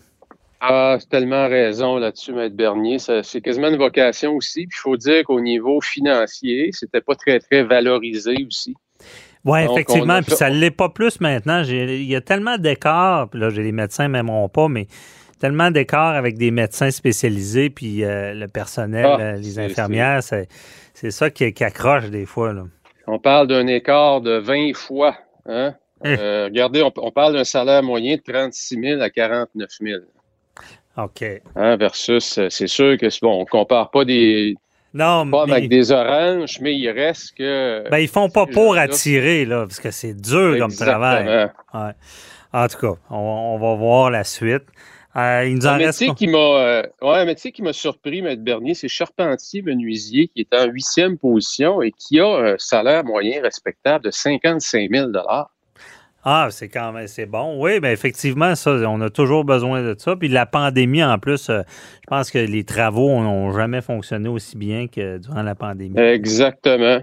Ah, 0.60 0.96
c'est 0.98 1.08
tellement 1.08 1.48
raison 1.48 1.96
là-dessus, 1.96 2.32
Maître 2.32 2.56
Bernier. 2.56 2.98
C'est 2.98 3.40
quasiment 3.40 3.68
une 3.68 3.76
vocation 3.76 4.34
aussi. 4.34 4.66
Puis 4.66 4.78
il 4.78 4.82
faut 4.82 4.96
dire 4.96 5.22
qu'au 5.24 5.40
niveau 5.40 5.80
financier, 5.80 6.70
c'était 6.72 7.00
pas 7.00 7.14
très, 7.14 7.38
très 7.38 7.62
valorisé 7.62 8.34
aussi. 8.46 8.74
Oui, 9.44 9.60
effectivement. 9.60 10.20
Puis 10.20 10.34
ça 10.34 10.50
ne 10.50 10.56
l'est 10.58 10.72
pas 10.72 10.88
plus 10.88 11.20
maintenant. 11.20 11.62
Il 11.62 12.04
y 12.04 12.16
a 12.16 12.20
tellement 12.20 12.58
d'écarts. 12.58 13.30
Puis 13.30 13.40
là, 13.40 13.50
j'ai 13.50 13.62
les 13.62 13.72
médecins 13.72 14.08
m'aimeront 14.08 14.48
pas, 14.48 14.68
mais 14.68 14.88
tellement 15.38 15.70
d'écarts 15.70 16.14
avec 16.14 16.36
des 16.36 16.50
médecins 16.50 16.90
spécialisés, 16.90 17.70
puis 17.70 18.04
euh, 18.04 18.34
le 18.34 18.48
personnel, 18.48 19.06
ah, 19.06 19.20
euh, 19.20 19.32
les 19.36 19.58
infirmières, 19.58 20.22
c'est 20.22 21.10
ça 21.10 21.30
qui, 21.30 21.44
accroche 21.64 22.10
des 22.10 22.26
fois. 22.26 22.52
Là. 22.52 22.64
On 23.06 23.18
parle 23.18 23.46
d'un 23.46 23.66
écart 23.66 24.20
de 24.20 24.38
20 24.38 24.74
fois. 24.74 25.16
Hein? 25.46 25.74
Euh, 26.04 26.44
regardez, 26.44 26.82
on, 26.82 26.92
on 26.96 27.10
parle 27.10 27.34
d'un 27.34 27.44
salaire 27.44 27.82
moyen 27.82 28.16
de 28.16 28.22
36 28.22 28.80
000 28.80 29.00
à 29.00 29.10
49 29.10 29.68
000. 29.80 30.00
OK. 30.96 31.24
Hein, 31.56 31.76
versus, 31.76 32.40
c'est 32.48 32.66
sûr 32.66 32.96
que 32.98 33.06
bon, 33.22 33.40
on 33.40 33.44
compare 33.44 33.90
pas 33.90 34.04
des 34.04 34.54
Non, 34.94 35.28
pommes 35.30 35.50
mais 35.50 35.56
avec 35.56 35.68
des 35.68 35.92
oranges, 35.92 36.58
mais 36.60 36.76
il 36.76 36.90
reste 36.90 37.36
que. 37.36 37.88
ben, 37.88 37.98
ils 37.98 38.08
font 38.08 38.28
pas 38.28 38.46
pour 38.46 38.76
attirer, 38.76 39.44
là, 39.44 39.64
parce 39.66 39.80
que 39.80 39.92
c'est 39.92 40.14
dur 40.14 40.58
comme 40.58 40.72
travail. 40.72 41.50
Ouais. 41.72 41.92
En 42.52 42.66
tout 42.66 42.78
cas, 42.78 43.00
on, 43.10 43.16
on 43.16 43.58
va 43.58 43.76
voir 43.76 44.10
la 44.10 44.24
suite. 44.24 44.64
Euh, 45.18 45.46
il 45.48 45.56
nous 45.56 45.66
en 45.66 45.70
Un 45.70 45.76
reste. 45.78 46.00
métier 46.00 46.14
qui 46.14 46.28
m'a 46.28 46.38
euh, 46.38 46.82
ouais, 47.02 47.16
un 47.16 47.24
métier 47.24 47.50
qui 47.50 47.62
m'a 47.62 47.72
surpris, 47.72 48.22
Maître 48.22 48.42
Bernier, 48.42 48.74
c'est 48.74 48.88
charpentier 48.88 49.62
menuisier 49.62 50.28
qui 50.28 50.42
est 50.42 50.54
en 50.54 50.66
huitième 50.66 51.18
position 51.18 51.82
et 51.82 51.90
qui 51.90 52.20
a 52.20 52.28
un 52.28 52.54
salaire 52.58 53.04
moyen 53.04 53.42
respectable 53.42 54.04
de 54.04 54.10
55 54.12 54.88
000 54.90 55.10
Ah, 56.22 56.48
c'est 56.50 56.68
quand 56.68 56.92
même 56.92 57.08
c'est 57.08 57.26
bon. 57.26 57.60
Oui, 57.60 57.80
bien 57.80 57.90
effectivement, 57.90 58.54
ça, 58.54 58.70
on 58.88 59.00
a 59.00 59.10
toujours 59.10 59.44
besoin 59.44 59.82
de 59.82 59.96
ça. 59.98 60.14
Puis 60.14 60.28
la 60.28 60.46
pandémie, 60.46 61.02
en 61.02 61.18
plus, 61.18 61.50
euh, 61.50 61.62
je 62.02 62.06
pense 62.06 62.30
que 62.30 62.38
les 62.38 62.62
travaux 62.62 63.08
n'ont 63.08 63.50
jamais 63.50 63.80
fonctionné 63.80 64.28
aussi 64.28 64.56
bien 64.56 64.86
que 64.86 65.18
durant 65.18 65.42
la 65.42 65.56
pandémie. 65.56 65.98
Exactement. 65.98 67.00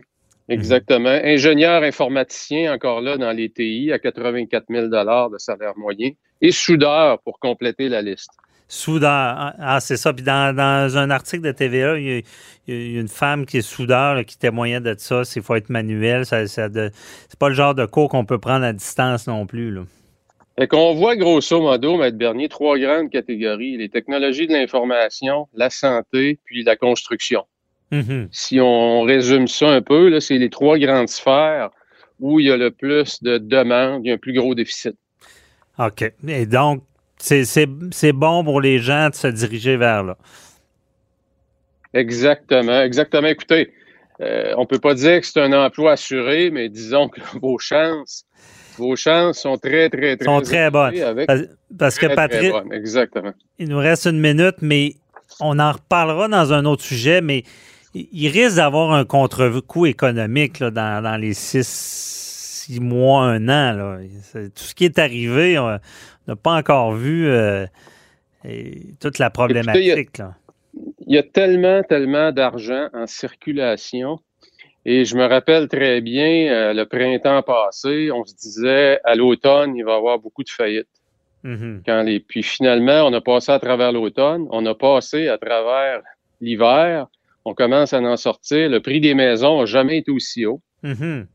Exactement. 0.47 1.09
Ingénieur 1.23 1.81
informaticien, 1.83 2.71
encore 2.73 3.01
là, 3.01 3.17
dans 3.17 3.31
les 3.31 3.49
TI, 3.49 3.91
à 3.91 3.99
84 3.99 4.65
000 4.69 4.87
de 4.87 5.37
salaire 5.37 5.73
moyen. 5.75 6.11
Et 6.41 6.51
soudeur, 6.51 7.19
pour 7.21 7.39
compléter 7.39 7.89
la 7.89 8.01
liste. 8.01 8.31
Soudeur. 8.67 9.09
Ah, 9.11 9.55
ah, 9.59 9.79
c'est 9.79 9.97
ça. 9.97 10.11
Puis 10.11 10.23
dans, 10.23 10.55
dans 10.55 10.97
un 10.97 11.11
article 11.11 11.43
de 11.43 11.51
TVA, 11.51 11.97
il 11.99 12.05
y 12.05 12.17
a, 12.17 12.21
il 12.67 12.91
y 12.93 12.97
a 12.97 13.01
une 13.01 13.07
femme 13.07 13.45
qui 13.45 13.57
est 13.57 13.61
soudeur 13.61 14.15
là, 14.15 14.23
qui 14.23 14.37
témoignait 14.37 14.81
de 14.81 14.95
ça. 14.97 15.21
Il 15.35 15.41
faut 15.43 15.55
être 15.55 15.69
manuel. 15.69 16.25
Ça, 16.25 16.47
ça 16.47 16.67
c'est 16.73 17.39
pas 17.39 17.49
le 17.49 17.55
genre 17.55 17.75
de 17.75 17.85
cours 17.85 18.09
qu'on 18.09 18.25
peut 18.25 18.39
prendre 18.39 18.65
à 18.65 18.73
distance 18.73 19.27
non 19.27 19.45
plus. 19.45 19.71
Là. 19.71 19.83
Fait 20.57 20.67
qu'on 20.67 20.93
voit 20.95 21.15
grosso 21.15 21.61
modo, 21.61 21.97
Maître 21.97 22.17
Bernier, 22.17 22.49
trois 22.49 22.79
grandes 22.79 23.09
catégories. 23.09 23.77
Les 23.77 23.89
technologies 23.89 24.47
de 24.47 24.53
l'information, 24.53 25.47
la 25.53 25.69
santé, 25.69 26.39
puis 26.45 26.63
la 26.63 26.75
construction. 26.75 27.43
Mhm. 27.91 28.29
Si 28.31 28.59
on 28.59 29.01
résume 29.01 29.47
ça 29.47 29.69
un 29.69 29.81
peu, 29.81 30.09
là, 30.09 30.21
c'est 30.21 30.37
les 30.37 30.49
trois 30.49 30.79
grandes 30.79 31.09
sphères 31.09 31.69
où 32.19 32.39
il 32.39 32.47
y 32.47 32.51
a 32.51 32.57
le 32.57 32.71
plus 32.71 33.21
de 33.21 33.37
demandes, 33.37 34.05
il 34.05 34.07
y 34.07 34.11
a 34.11 34.15
un 34.15 34.17
plus 34.17 34.33
gros 34.33 34.55
déficit. 34.55 34.95
OK. 35.79 36.13
Et 36.27 36.45
donc, 36.45 36.83
c'est- 37.17 38.11
bon 38.13 38.43
pour 38.43 38.61
les 38.61 38.79
gens 38.79 39.09
de 39.09 39.15
se 39.15 39.27
diriger 39.27 39.77
vers 39.77 40.03
là. 40.03 40.17
Exactement, 41.93 42.81
exactement. 42.81 43.27
Écoutez, 43.27 43.71
euh, 44.21 44.53
on 44.57 44.65
peut 44.65 44.79
pas 44.79 44.93
dire 44.93 45.21
que 45.21 45.27
c'est 45.27 45.41
un 45.41 45.53
emploi 45.53 45.93
assuré, 45.93 46.49
mais 46.51 46.69
disons 46.69 47.07
que 47.09 47.21
vos 47.41 47.57
chances, 47.57 48.25
vos 48.77 48.95
chances 48.95 49.39
sont 49.39 49.57
très, 49.57 49.89
très, 49.89 50.17
très 50.17 50.25
sont 50.25 50.41
très 50.41 50.69
bonnes. 50.69 50.99
avec- 51.01 51.27
Parce, 51.27 51.41
parce 51.77 51.97
que 51.97 52.05
très, 52.07 52.15
Patrick, 52.15 52.53
exactement. 52.71 53.31
il 53.59 53.69
nous 53.69 53.77
reste 53.77 54.05
une 54.07 54.19
minute, 54.19 54.57
mais 54.61 54.95
on 55.39 55.57
en 55.59 55.71
reparlera 55.71 56.27
dans 56.27 56.53
un 56.53 56.65
autre 56.65 56.83
sujet, 56.83 57.21
mais 57.21 57.43
il 57.93 58.07
il 58.11 58.27
risque 58.27 58.57
d'avoir 58.57 58.91
un 58.91 59.05
contre-coup 59.05 59.85
économique 59.85 60.59
là, 60.59 60.69
dans, 60.71 61.01
dans 61.01 61.15
les 61.15 61.33
six, 61.33 61.65
six 62.65 62.79
mois, 62.79 63.23
un 63.23 63.47
an. 63.47 63.73
là. 63.73 63.97
Tout 64.33 64.63
ce 64.63 64.73
qui 64.73 64.85
est 64.85 64.97
arrivé, 64.99 65.59
on 65.59 65.79
n'a 66.27 66.35
pas 66.35 66.53
encore 66.53 66.93
vu 66.93 67.27
euh, 67.27 67.65
et 68.43 68.81
toute 68.99 69.19
la 69.19 69.29
problématique. 69.29 70.17
là. 70.17 70.35
Il 71.07 71.15
y 71.15 71.17
a 71.17 71.23
tellement, 71.23 71.83
tellement 71.83 72.31
d'argent 72.31 72.89
en 72.93 73.07
circulation. 73.07 74.19
Et 74.87 75.05
je 75.05 75.15
me 75.15 75.25
rappelle 75.25 75.67
très 75.67 76.01
bien, 76.01 76.51
euh, 76.51 76.73
le 76.73 76.85
printemps 76.85 77.41
passé, 77.41 78.11
on 78.11 78.23
se 78.23 78.35
disait 78.35 78.99
à 79.03 79.15
l'automne, 79.15 79.75
il 79.75 79.83
va 79.83 79.93
y 79.93 79.95
avoir 79.95 80.19
beaucoup 80.19 80.43
de 80.43 80.49
faillites. 80.49 80.87
Mhm. 81.43 81.83
Quand 81.85 82.03
les... 82.03 82.19
Puis 82.19 82.43
finalement, 82.43 83.03
on 83.03 83.13
a 83.13 83.21
passé 83.21 83.51
à 83.51 83.59
travers 83.59 83.91
l'automne, 83.91 84.47
on 84.51 84.65
a 84.65 84.75
passé 84.75 85.27
à 85.27 85.37
travers 85.37 86.01
l'hiver, 86.41 87.07
on 87.45 87.53
commence 87.53 87.93
à 87.93 87.99
en 87.99 88.17
sortir. 88.17 88.69
Le 88.69 88.79
prix 88.79 88.99
des 88.99 89.13
maisons 89.13 89.59
n'a 89.59 89.65
jamais 89.65 89.99
été 89.99 90.11
aussi 90.11 90.45
haut. 90.45 90.61
Mhm. 90.83 91.27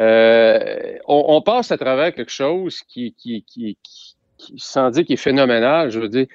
Euh, 0.00 0.96
on, 1.06 1.24
on 1.28 1.42
passe 1.42 1.70
à 1.72 1.76
travers 1.78 2.14
quelque 2.14 2.32
chose 2.32 2.80
qui, 2.88 3.14
qui, 3.18 3.44
qui, 3.46 3.76
qui- 3.82 4.16
sans 4.56 4.90
dire 4.90 5.04
qui 5.04 5.12
est 5.12 5.16
phénoménal, 5.16 5.90
je 5.90 6.00
veux 6.00 6.08
dire, 6.08 6.26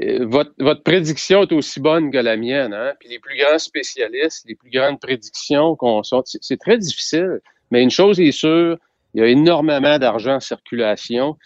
euh, 0.00 0.24
votre, 0.26 0.52
votre 0.60 0.82
prédiction 0.84 1.42
est 1.42 1.52
aussi 1.52 1.80
bonne 1.80 2.12
que 2.12 2.18
la 2.18 2.36
mienne. 2.36 2.72
Hein? 2.72 2.92
Puis 3.00 3.08
les 3.08 3.18
plus 3.18 3.36
grands 3.36 3.58
spécialistes, 3.58 4.44
les 4.48 4.54
plus 4.54 4.70
grandes 4.70 5.00
prédictions 5.00 5.74
qu'on 5.74 6.02
sort, 6.04 6.22
c'est 6.24 6.60
très 6.60 6.78
difficile. 6.78 7.40
Mais 7.72 7.82
une 7.82 7.90
chose 7.90 8.20
est 8.20 8.30
sûre, 8.32 8.76
il 9.14 9.20
y 9.20 9.24
a 9.24 9.26
énormément 9.26 9.98
d'argent 9.98 10.36
en 10.36 10.40
circulation 10.40 11.36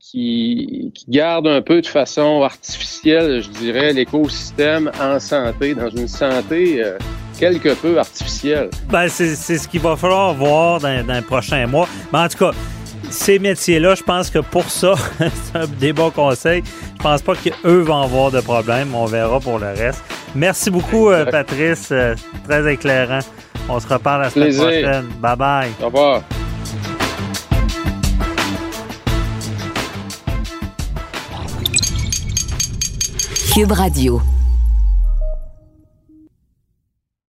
qui, 0.00 0.90
qui 0.94 1.04
garde 1.10 1.46
un 1.46 1.60
peu 1.62 1.82
de 1.82 1.86
façon 1.86 2.42
artificielle, 2.42 3.42
je 3.42 3.50
dirais, 3.50 3.92
l'écosystème 3.92 4.90
en 5.00 5.20
santé, 5.20 5.74
dans 5.74 5.90
une 5.90 6.08
santé 6.08 6.82
euh, 6.82 6.96
quelque 7.42 7.74
peu 7.74 7.98
artificielle. 7.98 8.70
Ben, 8.88 9.08
c'est 9.08 9.34
c'est 9.34 9.58
ce 9.58 9.66
qu'il 9.66 9.80
va 9.80 9.96
falloir 9.96 10.32
voir 10.32 10.78
dans, 10.78 11.04
dans 11.04 11.14
les 11.14 11.22
prochains 11.22 11.66
mois. 11.66 11.88
Mais 12.12 12.20
en 12.20 12.28
tout 12.28 12.38
cas, 12.38 12.52
ces 13.10 13.40
métiers-là, 13.40 13.96
je 13.96 14.02
pense 14.04 14.30
que 14.30 14.38
pour 14.38 14.70
ça, 14.70 14.94
c'est 15.18 15.58
un 15.58 15.66
des 15.66 15.92
bons 15.92 16.10
conseils. 16.12 16.62
Je 16.98 17.02
pense 17.02 17.20
pas 17.20 17.34
qu'eux 17.34 17.80
vont 17.80 18.00
avoir 18.02 18.30
de 18.30 18.40
problème. 18.40 18.94
On 18.94 19.06
verra 19.06 19.40
pour 19.40 19.58
le 19.58 19.66
reste. 19.66 20.02
Merci 20.36 20.70
beaucoup, 20.70 21.10
euh, 21.10 21.24
Patrice. 21.24 21.88
Euh, 21.90 22.14
très 22.48 22.72
éclairant. 22.72 23.18
On 23.68 23.80
se 23.80 23.88
reparle 23.88 24.22
la 24.22 24.30
semaine 24.30 24.48
Plaisir. 24.48 24.62
prochaine. 24.62 25.06
Bye 25.20 25.36
bye. 25.36 25.70
Au 25.82 25.86
revoir. 25.86 26.22
Cube 33.52 33.72
Radio. 33.72 34.22